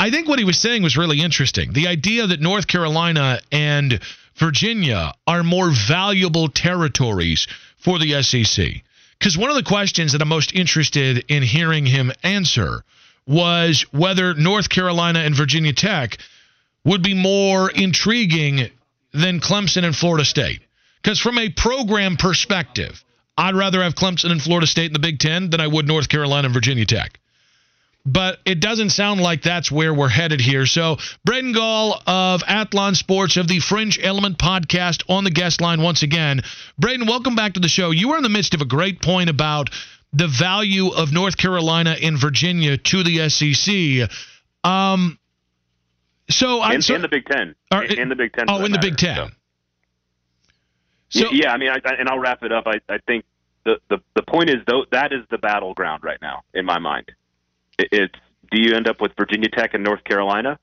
I 0.00 0.10
think 0.10 0.28
what 0.28 0.38
he 0.38 0.44
was 0.44 0.58
saying 0.58 0.84
was 0.84 0.96
really 0.96 1.20
interesting. 1.20 1.72
The 1.72 1.88
idea 1.88 2.26
that 2.28 2.40
North 2.40 2.68
Carolina 2.68 3.40
and 3.50 4.00
Virginia 4.36 5.12
are 5.26 5.42
more 5.42 5.70
valuable 5.70 6.48
territories 6.48 7.48
for 7.78 7.98
the 7.98 8.22
SEC. 8.22 8.82
Because 9.18 9.36
one 9.36 9.50
of 9.50 9.56
the 9.56 9.64
questions 9.64 10.12
that 10.12 10.22
I'm 10.22 10.28
most 10.28 10.54
interested 10.54 11.24
in 11.26 11.42
hearing 11.42 11.84
him 11.84 12.12
answer 12.22 12.84
was 13.26 13.82
whether 13.90 14.34
North 14.34 14.68
Carolina 14.68 15.18
and 15.20 15.34
Virginia 15.34 15.72
Tech 15.72 16.18
would 16.84 17.02
be 17.02 17.14
more 17.14 17.68
intriguing 17.68 18.70
than 19.12 19.40
Clemson 19.40 19.84
and 19.84 19.96
Florida 19.96 20.24
State. 20.24 20.60
Because 21.02 21.18
from 21.18 21.38
a 21.38 21.48
program 21.48 22.16
perspective, 22.16 23.04
I'd 23.36 23.56
rather 23.56 23.82
have 23.82 23.96
Clemson 23.96 24.30
and 24.30 24.40
Florida 24.40 24.68
State 24.68 24.86
in 24.86 24.92
the 24.92 24.98
Big 25.00 25.18
Ten 25.18 25.50
than 25.50 25.60
I 25.60 25.66
would 25.66 25.88
North 25.88 26.08
Carolina 26.08 26.46
and 26.46 26.54
Virginia 26.54 26.86
Tech 26.86 27.18
but 28.08 28.38
it 28.46 28.58
doesn't 28.58 28.90
sound 28.90 29.20
like 29.20 29.42
that's 29.42 29.70
where 29.70 29.92
we're 29.92 30.08
headed 30.08 30.40
here. 30.40 30.64
So, 30.64 30.96
Braden 31.24 31.52
Gall 31.52 32.00
of 32.06 32.42
Athlon 32.44 32.96
Sports 32.96 33.36
of 33.36 33.48
the 33.48 33.60
Fringe 33.60 33.98
Element 34.02 34.38
podcast 34.38 35.02
on 35.10 35.24
the 35.24 35.30
guest 35.30 35.60
line 35.60 35.82
once 35.82 36.02
again. 36.02 36.40
Braden, 36.78 37.06
welcome 37.06 37.36
back 37.36 37.52
to 37.54 37.60
the 37.60 37.68
show. 37.68 37.90
You 37.90 38.08
were 38.08 38.16
in 38.16 38.22
the 38.22 38.30
midst 38.30 38.54
of 38.54 38.62
a 38.62 38.64
great 38.64 39.02
point 39.02 39.28
about 39.28 39.68
the 40.14 40.26
value 40.26 40.88
of 40.88 41.12
North 41.12 41.36
Carolina 41.36 41.96
and 42.02 42.18
Virginia 42.18 42.78
to 42.78 43.02
the 43.02 43.28
SEC. 43.28 44.10
Um, 44.64 45.18
so 46.30 46.60
I 46.60 46.74
in, 46.74 46.82
so, 46.82 46.94
in 46.94 47.02
the 47.02 47.08
Big 47.08 47.26
Ten, 47.26 47.54
are, 47.70 47.84
in, 47.84 48.08
the 48.08 48.16
Big 48.16 48.32
Ten. 48.32 48.46
Oh, 48.48 48.64
in 48.64 48.72
the 48.72 48.78
Big 48.78 48.96
Ten. 48.96 49.16
So. 49.16 49.28
So, 51.10 51.30
yeah, 51.32 51.52
I 51.52 51.58
mean, 51.58 51.70
I, 51.70 51.78
and 51.98 52.08
I'll 52.08 52.18
wrap 52.18 52.42
it 52.42 52.52
up. 52.52 52.64
I, 52.66 52.80
I 52.88 52.98
think 53.06 53.24
the, 53.64 53.78
the 53.88 53.98
the 54.14 54.22
point 54.22 54.50
is 54.50 54.56
though 54.66 54.84
that 54.92 55.12
is 55.12 55.20
the 55.30 55.38
battleground 55.38 56.04
right 56.04 56.20
now 56.20 56.42
in 56.54 56.64
my 56.64 56.78
mind. 56.78 57.12
It's 57.78 58.14
do 58.50 58.60
you 58.60 58.74
end 58.74 58.88
up 58.88 59.00
with 59.00 59.12
Virginia 59.16 59.48
Tech 59.48 59.74
and 59.74 59.84
North 59.84 60.02
Carolina? 60.04 60.58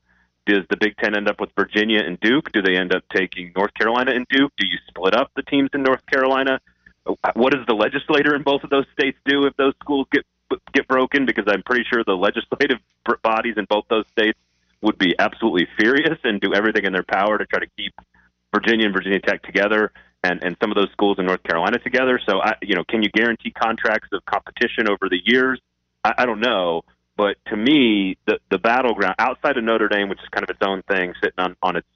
Does 0.46 0.64
the 0.70 0.76
Big 0.76 0.96
Ten 0.96 1.16
end 1.16 1.28
up 1.28 1.40
with 1.40 1.50
Virginia 1.56 2.00
and 2.00 2.18
Duke? 2.20 2.52
Do 2.52 2.62
they 2.62 2.76
end 2.76 2.94
up 2.94 3.02
taking 3.14 3.52
North 3.56 3.74
Carolina 3.74 4.12
and 4.12 4.26
Duke? 4.28 4.52
Do 4.56 4.66
you 4.66 4.78
split 4.88 5.14
up 5.14 5.30
the 5.34 5.42
teams 5.42 5.70
in 5.74 5.82
North 5.82 6.04
Carolina? 6.06 6.60
What 7.34 7.52
does 7.52 7.64
the 7.66 7.74
legislator 7.74 8.34
in 8.34 8.42
both 8.42 8.64
of 8.64 8.70
those 8.70 8.86
states 8.92 9.18
do 9.24 9.46
if 9.46 9.56
those 9.56 9.74
schools 9.80 10.06
get 10.12 10.24
get 10.72 10.86
broken? 10.88 11.26
Because 11.26 11.44
I'm 11.48 11.62
pretty 11.62 11.84
sure 11.90 12.02
the 12.04 12.16
legislative 12.16 12.78
bodies 13.22 13.54
in 13.56 13.64
both 13.68 13.84
those 13.88 14.06
states 14.12 14.38
would 14.82 14.98
be 14.98 15.14
absolutely 15.18 15.66
furious 15.78 16.18
and 16.24 16.40
do 16.40 16.54
everything 16.54 16.84
in 16.84 16.92
their 16.92 17.04
power 17.04 17.38
to 17.38 17.46
try 17.46 17.60
to 17.60 17.66
keep 17.76 17.94
Virginia 18.54 18.86
and 18.86 18.94
Virginia 18.94 19.20
Tech 19.20 19.42
together 19.42 19.92
and, 20.22 20.42
and 20.42 20.56
some 20.60 20.70
of 20.70 20.76
those 20.76 20.90
schools 20.92 21.18
in 21.18 21.26
North 21.26 21.42
Carolina 21.42 21.78
together. 21.78 22.20
So, 22.28 22.40
I, 22.40 22.54
you 22.62 22.74
know, 22.74 22.84
can 22.88 23.02
you 23.02 23.08
guarantee 23.10 23.50
contracts 23.50 24.08
of 24.12 24.24
competition 24.26 24.88
over 24.88 25.08
the 25.08 25.20
years? 25.24 25.60
I, 26.04 26.14
I 26.18 26.26
don't 26.26 26.40
know. 26.40 26.82
But 27.16 27.36
to 27.46 27.56
me, 27.56 28.18
the 28.26 28.38
the 28.50 28.58
battleground 28.58 29.14
outside 29.18 29.56
of 29.56 29.64
Notre 29.64 29.88
Dame, 29.88 30.08
which 30.08 30.20
is 30.20 30.28
kind 30.30 30.44
of 30.44 30.50
its 30.50 30.62
own 30.62 30.82
thing, 30.82 31.14
sitting 31.22 31.38
on 31.38 31.56
on 31.62 31.76
its 31.76 31.88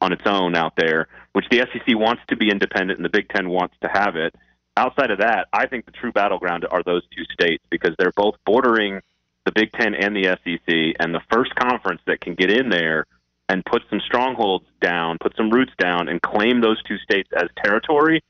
on 0.00 0.12
its 0.12 0.22
own 0.26 0.56
out 0.56 0.74
there, 0.76 1.08
which 1.32 1.46
the 1.50 1.58
SEC 1.58 1.96
wants 1.96 2.22
to 2.28 2.36
be 2.36 2.50
independent 2.50 2.98
and 2.98 3.04
the 3.04 3.10
Big 3.10 3.28
Ten 3.28 3.48
wants 3.48 3.74
to 3.82 3.88
have 3.88 4.16
it. 4.16 4.34
Outside 4.76 5.10
of 5.10 5.18
that, 5.18 5.46
I 5.52 5.66
think 5.66 5.84
the 5.84 5.92
true 5.92 6.10
battleground 6.10 6.66
are 6.70 6.82
those 6.82 7.02
two 7.16 7.24
states 7.32 7.62
because 7.70 7.94
they're 7.98 8.12
both 8.16 8.34
bordering 8.44 9.00
the 9.44 9.52
Big 9.52 9.70
Ten 9.72 9.94
and 9.94 10.16
the 10.16 10.24
SEC, 10.24 10.96
and 10.98 11.14
the 11.14 11.20
first 11.30 11.54
conference 11.54 12.00
that 12.06 12.20
can 12.20 12.34
get 12.34 12.50
in 12.50 12.70
there 12.70 13.06
and 13.48 13.64
put 13.64 13.82
some 13.90 14.00
strongholds 14.00 14.64
down, 14.80 15.18
put 15.20 15.36
some 15.36 15.50
roots 15.50 15.72
down, 15.78 16.08
and 16.08 16.20
claim 16.22 16.60
those 16.60 16.82
two 16.84 16.96
states 16.98 17.28
as 17.36 17.48
territory 17.62 18.22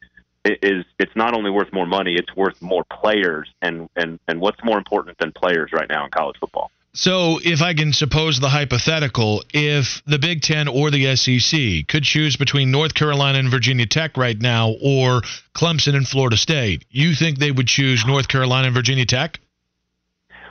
is 0.45 0.85
it's 0.99 1.15
not 1.17 1.35
only 1.35 1.51
worth 1.51 1.73
more 1.73 1.87
money, 1.87 2.15
it's 2.15 2.35
worth 2.37 2.61
more 2.61 2.85
players. 2.85 3.49
And 3.63 3.89
and 3.97 4.19
and 4.29 4.41
what's 4.41 4.63
more 4.65 4.79
important 4.79 5.19
than 5.19 5.33
players 5.33 5.71
right 5.73 5.89
now 5.89 6.05
in 6.05 6.11
college 6.11 6.37
football? 6.39 6.71
So, 6.97 7.41
if 7.43 7.61
I 7.61 7.75
can 7.75 7.93
suppose 7.93 8.39
the 8.39 8.49
hypothetical, 8.49 9.43
if 9.53 10.01
the 10.07 10.21
Big 10.21 10.43
Ten 10.43 10.69
or 10.69 10.93
the 10.93 11.17
SEC 11.17 11.89
could 11.89 12.05
choose 12.05 12.37
between 12.37 12.71
North 12.71 12.95
Carolina 12.95 13.41
and 13.41 13.51
Virginia 13.51 13.85
Tech 13.85 14.17
right 14.17 14.41
now 14.41 14.77
or 14.81 15.23
Clemson 15.57 15.97
and 15.97 16.07
Florida 16.07 16.37
State, 16.37 16.85
you 16.91 17.15
think 17.15 17.39
they 17.39 17.51
would 17.51 17.67
choose 17.67 18.07
North 18.07 18.29
Carolina 18.29 18.69
and 18.69 18.75
Virginia 18.75 19.07
Tech? 19.07 19.41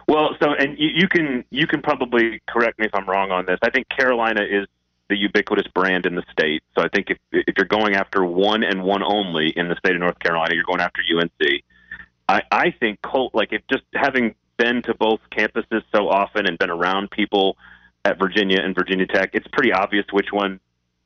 Well, 0.05 0.35
so 0.41 0.53
and 0.53 0.77
you, 0.77 0.89
you 0.93 1.07
can 1.07 1.45
you 1.49 1.65
can 1.65 1.81
probably 1.81 2.41
correct 2.49 2.77
me 2.77 2.87
if 2.87 2.93
I'm 2.93 3.07
wrong 3.07 3.31
on 3.31 3.45
this. 3.45 3.59
I 3.61 3.69
think 3.69 3.87
Carolina 3.87 4.41
is 4.43 4.67
the 5.13 5.19
ubiquitous 5.19 5.67
brand 5.75 6.07
in 6.07 6.15
the 6.15 6.23
state. 6.31 6.63
So 6.75 6.83
I 6.83 6.89
think 6.89 7.11
if 7.11 7.17
if 7.31 7.53
you're 7.55 7.67
going 7.67 7.93
after 7.93 8.25
one 8.25 8.63
and 8.63 8.83
one 8.83 9.03
only 9.03 9.49
in 9.55 9.69
the 9.69 9.75
state 9.75 9.93
of 9.93 9.99
North 9.99 10.17
Carolina, 10.17 10.55
you're 10.55 10.63
going 10.63 10.81
after 10.81 11.01
UNC. 11.01 11.63
I, 12.27 12.41
I 12.51 12.71
think 12.71 13.01
Colt 13.03 13.35
like 13.35 13.53
if 13.53 13.61
just 13.71 13.83
having 13.93 14.33
been 14.57 14.81
to 14.83 14.95
both 14.95 15.19
campuses 15.31 15.83
so 15.95 16.09
often 16.09 16.47
and 16.47 16.57
been 16.57 16.71
around 16.71 17.11
people 17.11 17.57
at 18.05 18.17
Virginia 18.17 18.59
and 18.59 18.73
Virginia 18.73 19.05
Tech, 19.05 19.29
it's 19.33 19.47
pretty 19.53 19.71
obvious 19.71 20.05
which 20.11 20.31
one 20.31 20.59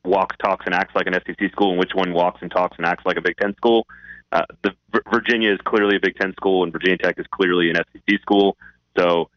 walks, 0.04 0.36
talks, 0.42 0.64
and 0.64 0.74
acts 0.74 0.94
like 0.94 1.06
an 1.06 1.14
SEC 1.26 1.52
school, 1.52 1.70
and 1.70 1.78
which 1.78 1.92
one 1.94 2.14
walks 2.14 2.40
and 2.40 2.50
talks 2.50 2.78
and 2.78 2.86
acts 2.86 3.04
like 3.04 3.18
a 3.18 3.22
Big 3.22 3.36
Ten 3.36 3.54
school. 3.56 3.86
Uh, 4.32 4.44
the 4.62 4.72
Virginia 5.12 5.52
is 5.52 5.58
clearly 5.66 5.96
a 5.96 6.00
Big 6.00 6.16
Ten 6.16 6.32
school, 6.32 6.62
and 6.62 6.72
Virginia 6.72 6.96
Tech 6.96 7.18
is 7.18 7.26
clearly 7.30 7.68
an 7.68 7.76
SEC 7.92 8.20
school. 8.22 8.56
So 8.96 9.28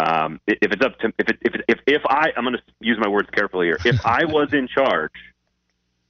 um, 0.00 0.40
if 0.46 0.72
it's 0.72 0.84
up 0.84 0.98
to 1.00 1.12
if 1.18 1.28
it, 1.28 1.38
if 1.42 1.54
if 1.68 1.78
if 1.86 2.02
I 2.06 2.28
I'm 2.36 2.44
going 2.44 2.56
to 2.56 2.62
use 2.80 2.98
my 3.00 3.08
words 3.08 3.28
carefully 3.32 3.66
here. 3.66 3.78
If 3.84 4.04
I 4.04 4.24
was 4.28 4.52
in 4.52 4.66
charge 4.68 5.12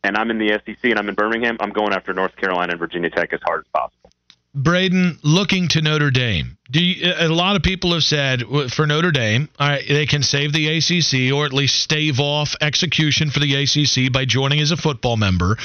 and 0.04 0.16
I'm 0.16 0.30
in 0.30 0.38
the 0.38 0.60
SEC 0.64 0.84
and 0.84 0.98
I'm 0.98 1.08
in 1.08 1.14
Birmingham, 1.14 1.56
I'm 1.60 1.70
going 1.70 1.92
after 1.92 2.12
North 2.12 2.36
Carolina 2.36 2.72
and 2.72 2.78
Virginia 2.78 3.10
Tech 3.10 3.32
as 3.32 3.40
hard 3.42 3.60
as 3.60 3.70
possible. 3.72 4.10
Braden, 4.52 5.18
looking 5.22 5.68
to 5.68 5.80
Notre 5.80 6.10
Dame. 6.10 6.58
Do 6.68 6.82
you, 6.82 7.12
a 7.16 7.28
lot 7.28 7.54
of 7.54 7.62
people 7.62 7.92
have 7.92 8.02
said 8.02 8.42
for 8.74 8.84
Notre 8.84 9.12
Dame, 9.12 9.48
all 9.60 9.68
right, 9.68 9.84
they 9.86 10.06
can 10.06 10.24
save 10.24 10.52
the 10.52 10.76
ACC 10.76 11.32
or 11.32 11.46
at 11.46 11.52
least 11.52 11.80
stave 11.80 12.18
off 12.18 12.56
execution 12.60 13.30
for 13.30 13.38
the 13.38 13.54
ACC 13.54 14.12
by 14.12 14.24
joining 14.24 14.60
as 14.60 14.72
a 14.72 14.76
football 14.76 15.16
member, 15.16 15.56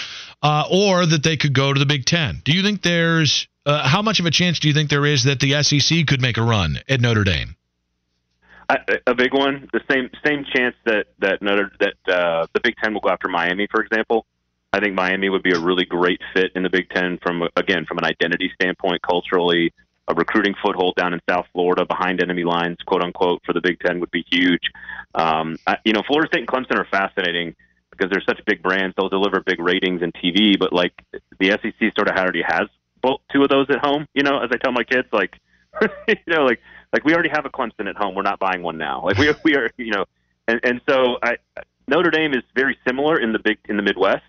uh, 0.43 0.67
or 0.71 1.05
that 1.05 1.23
they 1.23 1.35
could 1.35 1.53
go 1.53 1.73
to 1.73 1.79
the 1.79 1.85
Big 1.87 2.05
Ten. 2.05 2.41
Do 2.45 2.51
you 2.51 2.61
think 2.61 2.83
there's 2.83 3.47
uh, 3.65 3.87
how 3.87 4.03
much 4.03 4.19
of 4.19 4.27
a 4.27 4.31
chance 4.31 4.59
do 4.59 4.67
you 4.67 4.73
think 4.73 4.91
there 4.91 5.05
is 5.05 5.23
that 5.23 5.39
the 5.39 5.63
SEC 5.63 6.05
could 6.05 6.21
make 6.21 6.37
a 6.37 6.43
run 6.43 6.79
at 6.87 7.01
Notre 7.01 7.23
Dame? 7.23 7.55
A 8.69 9.13
big 9.13 9.33
one. 9.33 9.69
The 9.73 9.81
same 9.89 10.09
same 10.25 10.45
chance 10.55 10.75
that 10.85 11.07
that 11.19 11.41
Notre 11.41 11.71
that 11.79 12.13
uh, 12.13 12.47
the 12.53 12.59
Big 12.63 12.75
Ten 12.83 12.93
will 12.93 13.01
go 13.01 13.09
after 13.09 13.27
Miami, 13.27 13.67
for 13.69 13.81
example. 13.81 14.25
I 14.73 14.79
think 14.79 14.95
Miami 14.95 15.29
would 15.29 15.43
be 15.43 15.53
a 15.53 15.59
really 15.59 15.85
great 15.85 16.19
fit 16.33 16.51
in 16.55 16.63
the 16.63 16.69
Big 16.69 16.89
Ten 16.89 17.19
from 17.21 17.43
again 17.55 17.85
from 17.85 17.99
an 17.99 18.05
identity 18.05 18.51
standpoint, 18.55 19.01
culturally, 19.03 19.71
a 20.07 20.13
recruiting 20.15 20.55
foothold 20.63 20.95
down 20.95 21.13
in 21.13 21.19
South 21.29 21.45
Florida 21.53 21.85
behind 21.85 22.21
enemy 22.21 22.43
lines, 22.43 22.77
quote 22.85 23.03
unquote, 23.03 23.41
for 23.45 23.53
the 23.53 23.61
Big 23.61 23.79
Ten 23.79 23.99
would 23.99 24.11
be 24.11 24.25
huge. 24.31 24.63
Um, 25.13 25.57
I, 25.67 25.77
you 25.85 25.93
know, 25.93 26.01
Florida 26.07 26.27
State 26.27 26.39
and 26.39 26.47
Clemson 26.47 26.79
are 26.79 26.87
fascinating 26.89 27.55
because 27.91 28.11
they're 28.11 28.23
such 28.27 28.43
big 28.45 28.61
brands. 28.61 28.95
They'll 28.97 29.09
deliver 29.09 29.41
big 29.41 29.59
ratings 29.59 30.01
and 30.01 30.13
TV, 30.13 30.57
but 30.59 30.73
like 30.73 30.93
the 31.39 31.51
SEC 31.51 31.93
sort 31.95 32.09
of 32.09 32.15
already 32.15 32.41
has 32.45 32.67
both 33.01 33.21
two 33.31 33.43
of 33.43 33.49
those 33.49 33.67
at 33.69 33.79
home. 33.79 34.07
You 34.13 34.23
know, 34.23 34.39
as 34.39 34.49
I 34.51 34.57
tell 34.57 34.71
my 34.71 34.83
kids, 34.83 35.07
like 35.11 35.39
you 36.07 36.15
know, 36.27 36.45
like 36.45 36.61
like 36.93 37.03
we 37.03 37.13
already 37.13 37.29
have 37.29 37.45
a 37.45 37.49
Clemson 37.49 37.89
at 37.89 37.95
home. 37.95 38.15
We're 38.15 38.23
not 38.23 38.39
buying 38.39 38.61
one 38.61 38.77
now. 38.77 39.03
Like 39.03 39.17
we 39.17 39.33
we 39.43 39.55
are, 39.55 39.69
you 39.77 39.91
know, 39.91 40.05
and 40.47 40.59
and 40.63 40.81
so 40.87 41.17
I 41.21 41.37
Notre 41.87 42.11
Dame 42.11 42.33
is 42.33 42.43
very 42.55 42.77
similar 42.87 43.19
in 43.19 43.33
the 43.33 43.39
big 43.39 43.57
in 43.69 43.77
the 43.77 43.83
Midwest. 43.83 44.23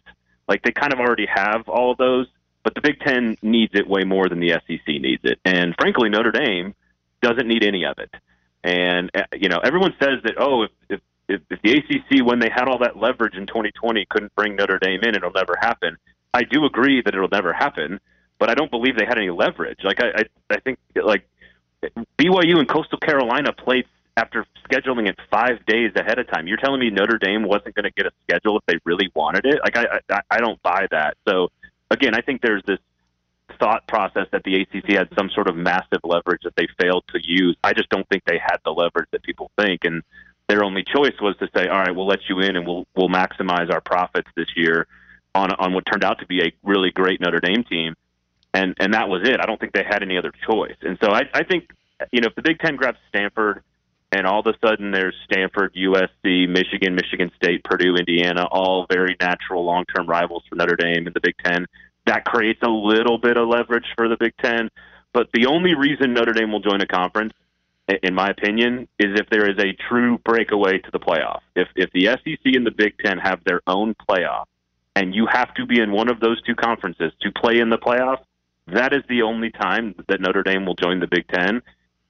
Like 0.49 0.63
they 0.63 0.73
kind 0.73 0.93
of 0.93 1.01
already 1.01 1.27
have 1.27 1.69
all 1.69 1.91
of 1.93 1.99
those, 1.99 2.27
but 2.63 2.75
the 2.75 2.81
Big 2.81 3.01
Ten 3.01 3.37
needs 3.43 3.73
it 3.75 3.89
way 3.89 4.05
more 4.05 4.29
than 4.29 4.41
the 4.41 4.51
SEC 4.51 4.87
needs 4.87 5.23
it. 5.25 5.41
And 5.45 5.75
frankly, 5.79 6.09
Notre 6.09 6.31
Dame 6.31 6.75
doesn't 7.21 7.49
need 7.49 7.65
any 7.65 7.85
of 7.85 7.99
it. 7.99 8.15
And 8.63 9.11
uh, 9.15 9.23
you 9.35 9.49
know, 9.49 9.59
everyone 9.65 9.95
says 10.01 10.23
that 10.25 10.35
oh, 10.39 10.65
if, 10.65 10.71
if 10.89 11.01
if, 11.29 11.41
if 11.51 11.63
the 11.63 11.73
ACC 11.73 12.27
when 12.27 12.39
they 12.39 12.51
had 12.51 12.69
all 12.69 12.79
that 12.79 12.97
leverage 12.97 13.35
in 13.35 13.47
2020 13.47 14.07
couldn't 14.09 14.35
bring 14.35 14.57
Notre 14.57 14.79
Dame 14.79 15.01
in, 15.03 15.15
it'll 15.15 15.33
never 15.33 15.57
happen. 15.61 15.97
I 16.33 16.43
do 16.43 16.65
agree 16.65 17.03
that 17.03 17.15
it'll 17.15 17.29
never 17.29 17.53
happen, 17.53 17.99
but 18.39 18.51
I 18.51 18.55
don't 18.55 18.71
believe 18.71 18.97
they 18.97 19.07
had 19.07 19.19
any 19.19 19.31
leverage. 19.31 19.79
Like 19.83 20.01
I, 20.03 20.21
I, 20.21 20.55
I 20.55 20.61
think 20.61 20.79
like 20.95 21.27
BYU 22.18 22.59
and 22.59 22.68
Coastal 22.68 22.99
Carolina 22.99 23.53
played 23.53 23.87
after 24.16 24.47
scheduling 24.68 25.09
it 25.09 25.18
five 25.30 25.64
days 25.66 25.93
ahead 25.95 26.18
of 26.18 26.26
time. 26.28 26.47
You're 26.47 26.57
telling 26.57 26.80
me 26.80 26.91
Notre 26.91 27.18
Dame 27.18 27.43
wasn't 27.43 27.74
going 27.74 27.84
to 27.84 27.91
get 27.91 28.07
a 28.07 28.12
schedule 28.24 28.57
if 28.59 28.64
they 28.66 28.78
really 28.84 29.11
wanted 29.14 29.45
it? 29.45 29.61
Like 29.62 29.76
I, 29.76 30.01
I, 30.11 30.20
I 30.30 30.39
don't 30.39 30.61
buy 30.62 30.87
that. 30.91 31.16
So 31.28 31.51
again, 31.91 32.14
I 32.14 32.22
think 32.22 32.41
there's 32.41 32.62
this 32.66 32.78
thought 33.59 33.87
process 33.87 34.26
that 34.32 34.43
the 34.45 34.61
ACC 34.62 34.93
had 34.93 35.09
some 35.16 35.30
sort 35.30 35.49
of 35.49 35.57
massive 35.57 36.01
leverage 36.03 36.43
that 36.45 36.57
they 36.57 36.66
failed 36.80 37.05
to 37.09 37.20
use. 37.22 37.57
I 37.62 37.72
just 37.72 37.89
don't 37.91 38.09
think 38.09 38.24
they 38.24 38.39
had 38.39 38.59
the 38.64 38.70
leverage 38.70 39.09
that 39.12 39.22
people 39.22 39.51
think, 39.59 39.84
and 39.84 40.03
their 40.49 40.64
only 40.64 40.82
choice 40.84 41.14
was 41.20 41.37
to 41.39 41.49
say, 41.55 41.68
"All 41.68 41.78
right, 41.78 41.95
we'll 41.95 42.07
let 42.07 42.28
you 42.28 42.41
in, 42.41 42.57
and 42.57 42.66
we'll 42.66 42.87
we'll 42.97 43.09
maximize 43.09 43.72
our 43.72 43.80
profits 43.80 44.28
this 44.37 44.49
year 44.57 44.87
on 45.34 45.53
on 45.53 45.72
what 45.72 45.84
turned 45.87 46.05
out 46.05 46.18
to 46.20 46.26
be 46.26 46.43
a 46.43 46.53
really 46.62 46.91
great 46.91 47.20
Notre 47.20 47.41
Dame 47.41 47.64
team." 47.64 47.95
And 48.57 48.75
and 48.81 48.95
that 48.95 49.11
was 49.11 49.29
it. 49.29 49.39
I 49.39 49.45
don't 49.45 49.61
think 49.61 49.75
they 49.75 49.85
had 49.85 50.03
any 50.03 50.17
other 50.17 50.33
choice. 50.51 50.77
And 50.81 50.97
so 51.03 51.11
I, 51.11 51.23
I 51.35 51.45
think 51.45 51.71
you 52.11 52.23
know 52.23 52.29
if 52.29 52.35
the 52.35 52.43
Big 52.43 52.59
Ten 52.59 52.77
grabs 52.77 52.99
Stanford 53.11 53.63
and 54.13 54.27
all 54.27 54.41
of 54.41 54.47
a 54.47 54.55
sudden 54.67 54.93
there's 54.93 55.15
Stanford, 55.31 55.75
USC, 55.75 56.49
Michigan, 56.49 56.95
Michigan 56.95 57.31
State, 57.37 57.65
Purdue, 57.65 57.97
Indiana, 57.97 58.47
all 58.51 58.87
very 58.91 59.15
natural 59.21 59.65
long-term 59.65 60.07
rivals 60.07 60.43
for 60.49 60.55
Notre 60.55 60.77
Dame 60.77 61.07
in 61.07 61.13
the 61.13 61.21
Big 61.21 61.35
Ten. 61.45 61.67
That 62.07 62.25
creates 62.25 62.61
a 62.63 62.71
little 62.71 63.19
bit 63.19 63.37
of 63.37 63.47
leverage 63.47 63.85
for 63.95 64.09
the 64.09 64.17
Big 64.17 64.33
Ten. 64.43 64.71
But 65.13 65.29
the 65.35 65.47
only 65.47 65.75
reason 65.75 66.15
Notre 66.15 66.33
Dame 66.33 66.51
will 66.51 66.61
join 66.61 66.81
a 66.81 66.87
conference, 66.87 67.35
in 68.03 68.15
my 68.15 68.31
opinion, 68.31 68.89
is 68.99 69.19
if 69.21 69.29
there 69.29 69.51
is 69.51 69.59
a 69.59 69.77
true 69.89 70.17
breakaway 70.19 70.79
to 70.79 70.91
the 70.91 71.01
playoff. 71.01 71.41
If 71.55 71.69
if 71.77 71.91
the 71.93 72.07
SEC 72.07 72.55
and 72.55 72.67
the 72.67 72.71
Big 72.71 72.97
Ten 73.05 73.19
have 73.19 73.45
their 73.45 73.61
own 73.67 73.95
playoff, 74.09 74.45
and 74.95 75.15
you 75.15 75.27
have 75.31 75.53
to 75.55 75.67
be 75.67 75.81
in 75.81 75.93
one 75.93 76.09
of 76.09 76.21
those 76.21 76.41
two 76.43 76.55
conferences 76.55 77.13
to 77.21 77.31
play 77.33 77.59
in 77.59 77.69
the 77.69 77.79
playoff, 77.79 78.21
that 78.69 78.93
is 78.93 79.03
the 79.09 79.23
only 79.23 79.51
time 79.51 79.95
that 80.09 80.21
Notre 80.21 80.43
Dame 80.43 80.67
will 80.67 80.75
join 80.75 81.01
the 81.01 81.07
Big 81.07 81.27
Ten. 81.29 81.62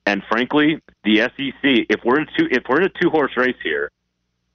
And 0.06 0.22
frankly, 0.30 0.80
the 1.04 1.18
SEC, 1.18 1.86
if 1.90 2.00
we're 2.04 2.20
in 2.20 2.26
two, 2.38 2.46
if 2.50 2.64
we're 2.68 2.80
in 2.80 2.86
a 2.86 3.00
two 3.02 3.10
horse 3.10 3.36
race 3.36 3.56
here, 3.62 3.90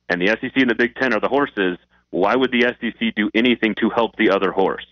and 0.10 0.22
the 0.22 0.28
SEC 0.28 0.52
and 0.56 0.70
the 0.70 0.76
Big 0.76 0.96
Ten 0.96 1.14
are 1.14 1.20
the 1.20 1.28
horses, 1.28 1.78
why 2.10 2.36
would 2.36 2.52
the 2.52 2.74
SEC 2.80 3.16
do 3.16 3.30
anything 3.36 3.76
to 3.76 3.90
help 3.90 4.16
the 4.16 4.30
other 4.32 4.52
horse? 4.52 4.86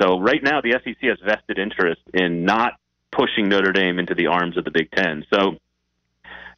So 0.00 0.20
right 0.20 0.42
now, 0.42 0.60
the 0.60 0.72
SEC 0.84 0.96
has 1.02 1.18
vested 1.24 1.58
interest 1.58 2.02
in 2.14 2.44
not 2.44 2.74
pushing 3.12 3.48
Notre 3.48 3.72
Dame 3.72 3.98
into 3.98 4.14
the 4.14 4.26
arms 4.26 4.56
of 4.56 4.64
the 4.64 4.70
Big 4.70 4.90
Ten. 4.92 5.24
So 5.32 5.56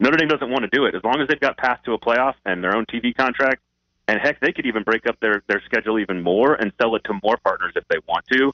Notre 0.00 0.16
Dame 0.16 0.28
doesn't 0.28 0.50
want 0.50 0.62
to 0.62 0.68
do 0.68 0.86
it 0.86 0.94
as 0.94 1.02
long 1.04 1.20
as 1.20 1.28
they've 1.28 1.40
got 1.40 1.56
passed 1.56 1.84
to 1.84 1.92
a 1.92 1.98
playoff 1.98 2.34
and 2.44 2.62
their 2.62 2.76
own 2.76 2.86
TV 2.86 3.16
contract. 3.16 3.62
And 4.06 4.18
heck, 4.20 4.40
they 4.40 4.52
could 4.52 4.66
even 4.66 4.84
break 4.84 5.06
up 5.06 5.20
their 5.20 5.42
their 5.48 5.62
schedule 5.66 5.98
even 5.98 6.22
more 6.22 6.54
and 6.54 6.72
sell 6.80 6.94
it 6.96 7.04
to 7.04 7.18
more 7.22 7.36
partners 7.44 7.72
if 7.76 7.84
they 7.88 7.98
want 8.08 8.24
to. 8.32 8.52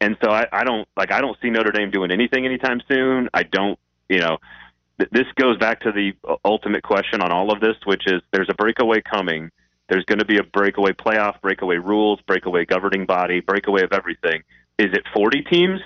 And, 0.00 0.16
so 0.22 0.30
I, 0.30 0.46
I 0.52 0.64
don't 0.64 0.86
like 0.96 1.12
I 1.12 1.20
don't 1.20 1.36
see 1.42 1.50
Notre 1.50 1.72
Dame 1.72 1.90
doing 1.90 2.10
anything 2.10 2.46
anytime 2.46 2.80
soon. 2.88 3.28
I 3.34 3.42
don't 3.42 3.78
you 4.08 4.18
know, 4.20 4.38
th- 4.98 5.10
this 5.10 5.26
goes 5.36 5.58
back 5.58 5.80
to 5.80 5.92
the 5.92 6.12
ultimate 6.44 6.82
question 6.82 7.20
on 7.20 7.32
all 7.32 7.52
of 7.52 7.60
this, 7.60 7.76
which 7.84 8.02
is 8.06 8.22
there's 8.32 8.48
a 8.50 8.54
breakaway 8.54 9.00
coming. 9.00 9.50
There's 9.88 10.04
going 10.04 10.18
to 10.18 10.24
be 10.24 10.38
a 10.38 10.42
breakaway 10.42 10.92
playoff, 10.92 11.40
breakaway 11.40 11.76
rules, 11.76 12.20
breakaway 12.22 12.64
governing 12.64 13.06
body, 13.06 13.40
breakaway 13.40 13.82
of 13.82 13.92
everything. 13.92 14.42
Is 14.78 14.92
it 14.92 15.04
40 15.14 15.42
teams 15.42 15.80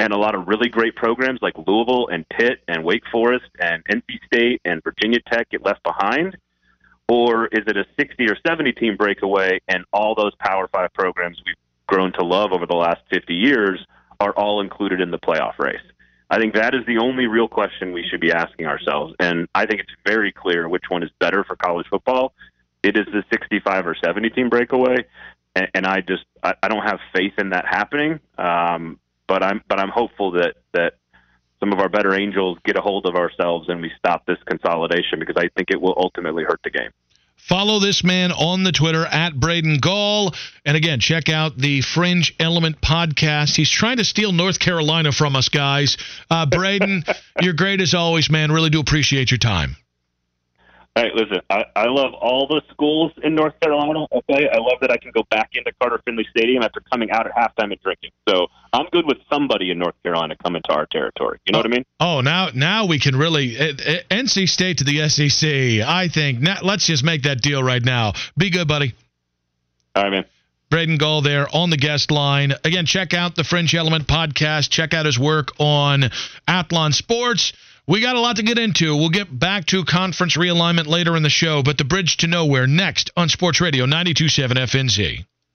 and 0.00 0.12
a 0.12 0.16
lot 0.16 0.34
of 0.34 0.48
really 0.48 0.68
great 0.68 0.96
programs 0.96 1.40
like 1.42 1.54
Louisville 1.66 2.08
and 2.08 2.28
Pitt 2.28 2.62
and 2.68 2.84
Wake 2.84 3.04
Forest 3.10 3.46
and 3.58 3.84
NC 3.84 4.24
State 4.26 4.60
and 4.64 4.82
Virginia 4.82 5.20
Tech 5.30 5.50
get 5.50 5.64
left 5.64 5.82
behind? 5.82 6.36
Or 7.08 7.46
is 7.46 7.64
it 7.66 7.76
a 7.76 7.84
60 7.98 8.24
or 8.24 8.36
70 8.44 8.72
team 8.72 8.96
breakaway 8.96 9.60
and 9.68 9.84
all 9.92 10.14
those 10.14 10.34
Power 10.40 10.68
Five 10.68 10.92
programs 10.92 11.40
we've 11.46 11.54
grown 11.96 12.12
to 12.12 12.22
love 12.22 12.52
over 12.52 12.66
the 12.66 12.76
last 12.76 13.00
50 13.10 13.32
years 13.32 13.80
are 14.20 14.32
all 14.32 14.60
included 14.60 15.00
in 15.00 15.10
the 15.10 15.18
playoff 15.18 15.58
race? 15.58 15.80
I 16.28 16.38
think 16.38 16.54
that 16.54 16.74
is 16.74 16.84
the 16.86 16.98
only 16.98 17.26
real 17.26 17.48
question 17.48 17.92
we 17.92 18.04
should 18.10 18.20
be 18.20 18.32
asking 18.32 18.66
ourselves. 18.66 19.14
And 19.18 19.48
I 19.54 19.64
think 19.64 19.80
it's 19.80 19.92
very 20.04 20.30
clear 20.30 20.68
which 20.68 20.84
one 20.88 21.02
is 21.02 21.10
better 21.20 21.42
for 21.44 21.56
college 21.56 21.86
football. 21.88 22.34
It 22.82 22.98
is 22.98 23.06
the 23.06 23.24
65 23.32 23.86
or 23.86 23.96
70 24.04 24.28
team 24.30 24.50
breakaway. 24.50 25.06
And, 25.54 25.68
and 25.72 25.86
I 25.86 26.00
just, 26.00 26.24
I, 26.42 26.54
I 26.62 26.68
don't 26.68 26.82
have 26.82 26.98
faith 27.14 27.32
in 27.38 27.50
that 27.50 27.64
happening. 27.64 28.20
Um, 28.36 28.98
but 29.26 29.42
I'm, 29.42 29.62
but 29.66 29.80
I'm 29.80 29.88
hopeful 29.88 30.32
that, 30.32 30.56
that 30.74 30.94
some 31.60 31.72
of 31.72 31.78
our 31.78 31.88
better 31.88 32.14
angels 32.14 32.58
get 32.64 32.76
a 32.76 32.82
hold 32.82 33.06
of 33.06 33.14
ourselves 33.14 33.70
and 33.70 33.80
we 33.80 33.90
stop 33.98 34.26
this 34.26 34.38
consolidation 34.44 35.18
because 35.18 35.36
I 35.38 35.48
think 35.56 35.70
it 35.70 35.80
will 35.80 35.94
ultimately 35.96 36.44
hurt 36.44 36.60
the 36.62 36.70
game. 36.70 36.90
Follow 37.48 37.78
this 37.78 38.02
man 38.02 38.32
on 38.32 38.64
the 38.64 38.72
Twitter 38.72 39.06
at 39.06 39.38
Braden 39.38 39.78
Gall. 39.78 40.34
And 40.64 40.76
again, 40.76 40.98
check 40.98 41.28
out 41.28 41.56
the 41.56 41.80
Fringe 41.80 42.34
Element 42.40 42.80
podcast. 42.80 43.54
He's 43.54 43.70
trying 43.70 43.98
to 43.98 44.04
steal 44.04 44.32
North 44.32 44.58
Carolina 44.58 45.12
from 45.12 45.36
us, 45.36 45.48
guys. 45.48 45.96
Uh, 46.28 46.46
Braden, 46.46 47.04
you're 47.40 47.54
great 47.54 47.80
as 47.80 47.94
always, 47.94 48.28
man. 48.28 48.50
Really 48.50 48.70
do 48.70 48.80
appreciate 48.80 49.30
your 49.30 49.38
time. 49.38 49.76
Hey, 50.96 51.10
listen, 51.14 51.42
I, 51.50 51.66
I 51.76 51.88
love 51.88 52.14
all 52.14 52.46
the 52.46 52.62
schools 52.70 53.12
in 53.22 53.34
North 53.34 53.52
Carolina. 53.60 54.06
Okay, 54.10 54.48
I 54.48 54.56
love 54.56 54.78
that 54.80 54.90
I 54.90 54.96
can 54.96 55.10
go 55.14 55.24
back 55.30 55.50
into 55.52 55.70
Carter 55.78 56.00
Finley 56.06 56.26
Stadium 56.30 56.62
after 56.62 56.80
coming 56.90 57.10
out 57.10 57.26
at 57.26 57.34
halftime 57.34 57.70
and 57.70 57.78
drinking. 57.82 58.12
So 58.26 58.46
I'm 58.72 58.86
good 58.92 59.04
with 59.04 59.18
somebody 59.30 59.70
in 59.70 59.78
North 59.78 59.94
Carolina 60.02 60.36
coming 60.42 60.62
to 60.64 60.72
our 60.72 60.86
territory. 60.86 61.38
You 61.44 61.52
know 61.52 61.58
what 61.58 61.66
I 61.66 61.68
mean? 61.68 61.84
Oh, 62.00 62.22
now 62.22 62.48
now 62.54 62.86
we 62.86 62.98
can 62.98 63.14
really 63.14 63.58
uh, 63.58 63.72
uh, 63.72 63.96
NC 64.10 64.48
State 64.48 64.78
to 64.78 64.84
the 64.84 65.06
SEC. 65.10 65.86
I 65.86 66.08
think 66.08 66.40
now, 66.40 66.60
let's 66.62 66.86
just 66.86 67.04
make 67.04 67.24
that 67.24 67.42
deal 67.42 67.62
right 67.62 67.84
now. 67.84 68.14
Be 68.38 68.48
good, 68.48 68.66
buddy. 68.66 68.94
All 69.94 70.04
right, 70.04 70.10
man. 70.10 70.24
Braden 70.70 70.96
Gall 70.96 71.20
there 71.20 71.46
on 71.54 71.68
the 71.68 71.76
guest 71.76 72.10
line. 72.10 72.54
Again, 72.64 72.86
check 72.86 73.12
out 73.12 73.36
the 73.36 73.44
Fringe 73.44 73.74
Element 73.74 74.06
podcast. 74.06 74.70
Check 74.70 74.94
out 74.94 75.04
his 75.04 75.18
work 75.18 75.50
on 75.58 76.10
Athlon 76.48 76.94
Sports. 76.94 77.52
We 77.88 78.00
got 78.00 78.16
a 78.16 78.20
lot 78.20 78.36
to 78.36 78.42
get 78.42 78.58
into. 78.58 78.96
We'll 78.96 79.10
get 79.10 79.38
back 79.38 79.66
to 79.66 79.84
conference 79.84 80.36
realignment 80.36 80.88
later 80.88 81.14
in 81.16 81.22
the 81.22 81.30
show, 81.30 81.62
but 81.62 81.78
the 81.78 81.84
bridge 81.84 82.16
to 82.16 82.26
nowhere 82.26 82.66
next 82.66 83.12
on 83.16 83.28
Sports 83.28 83.60
Radio 83.60 83.84
927 83.84 84.56
FNZ. 84.56 85.24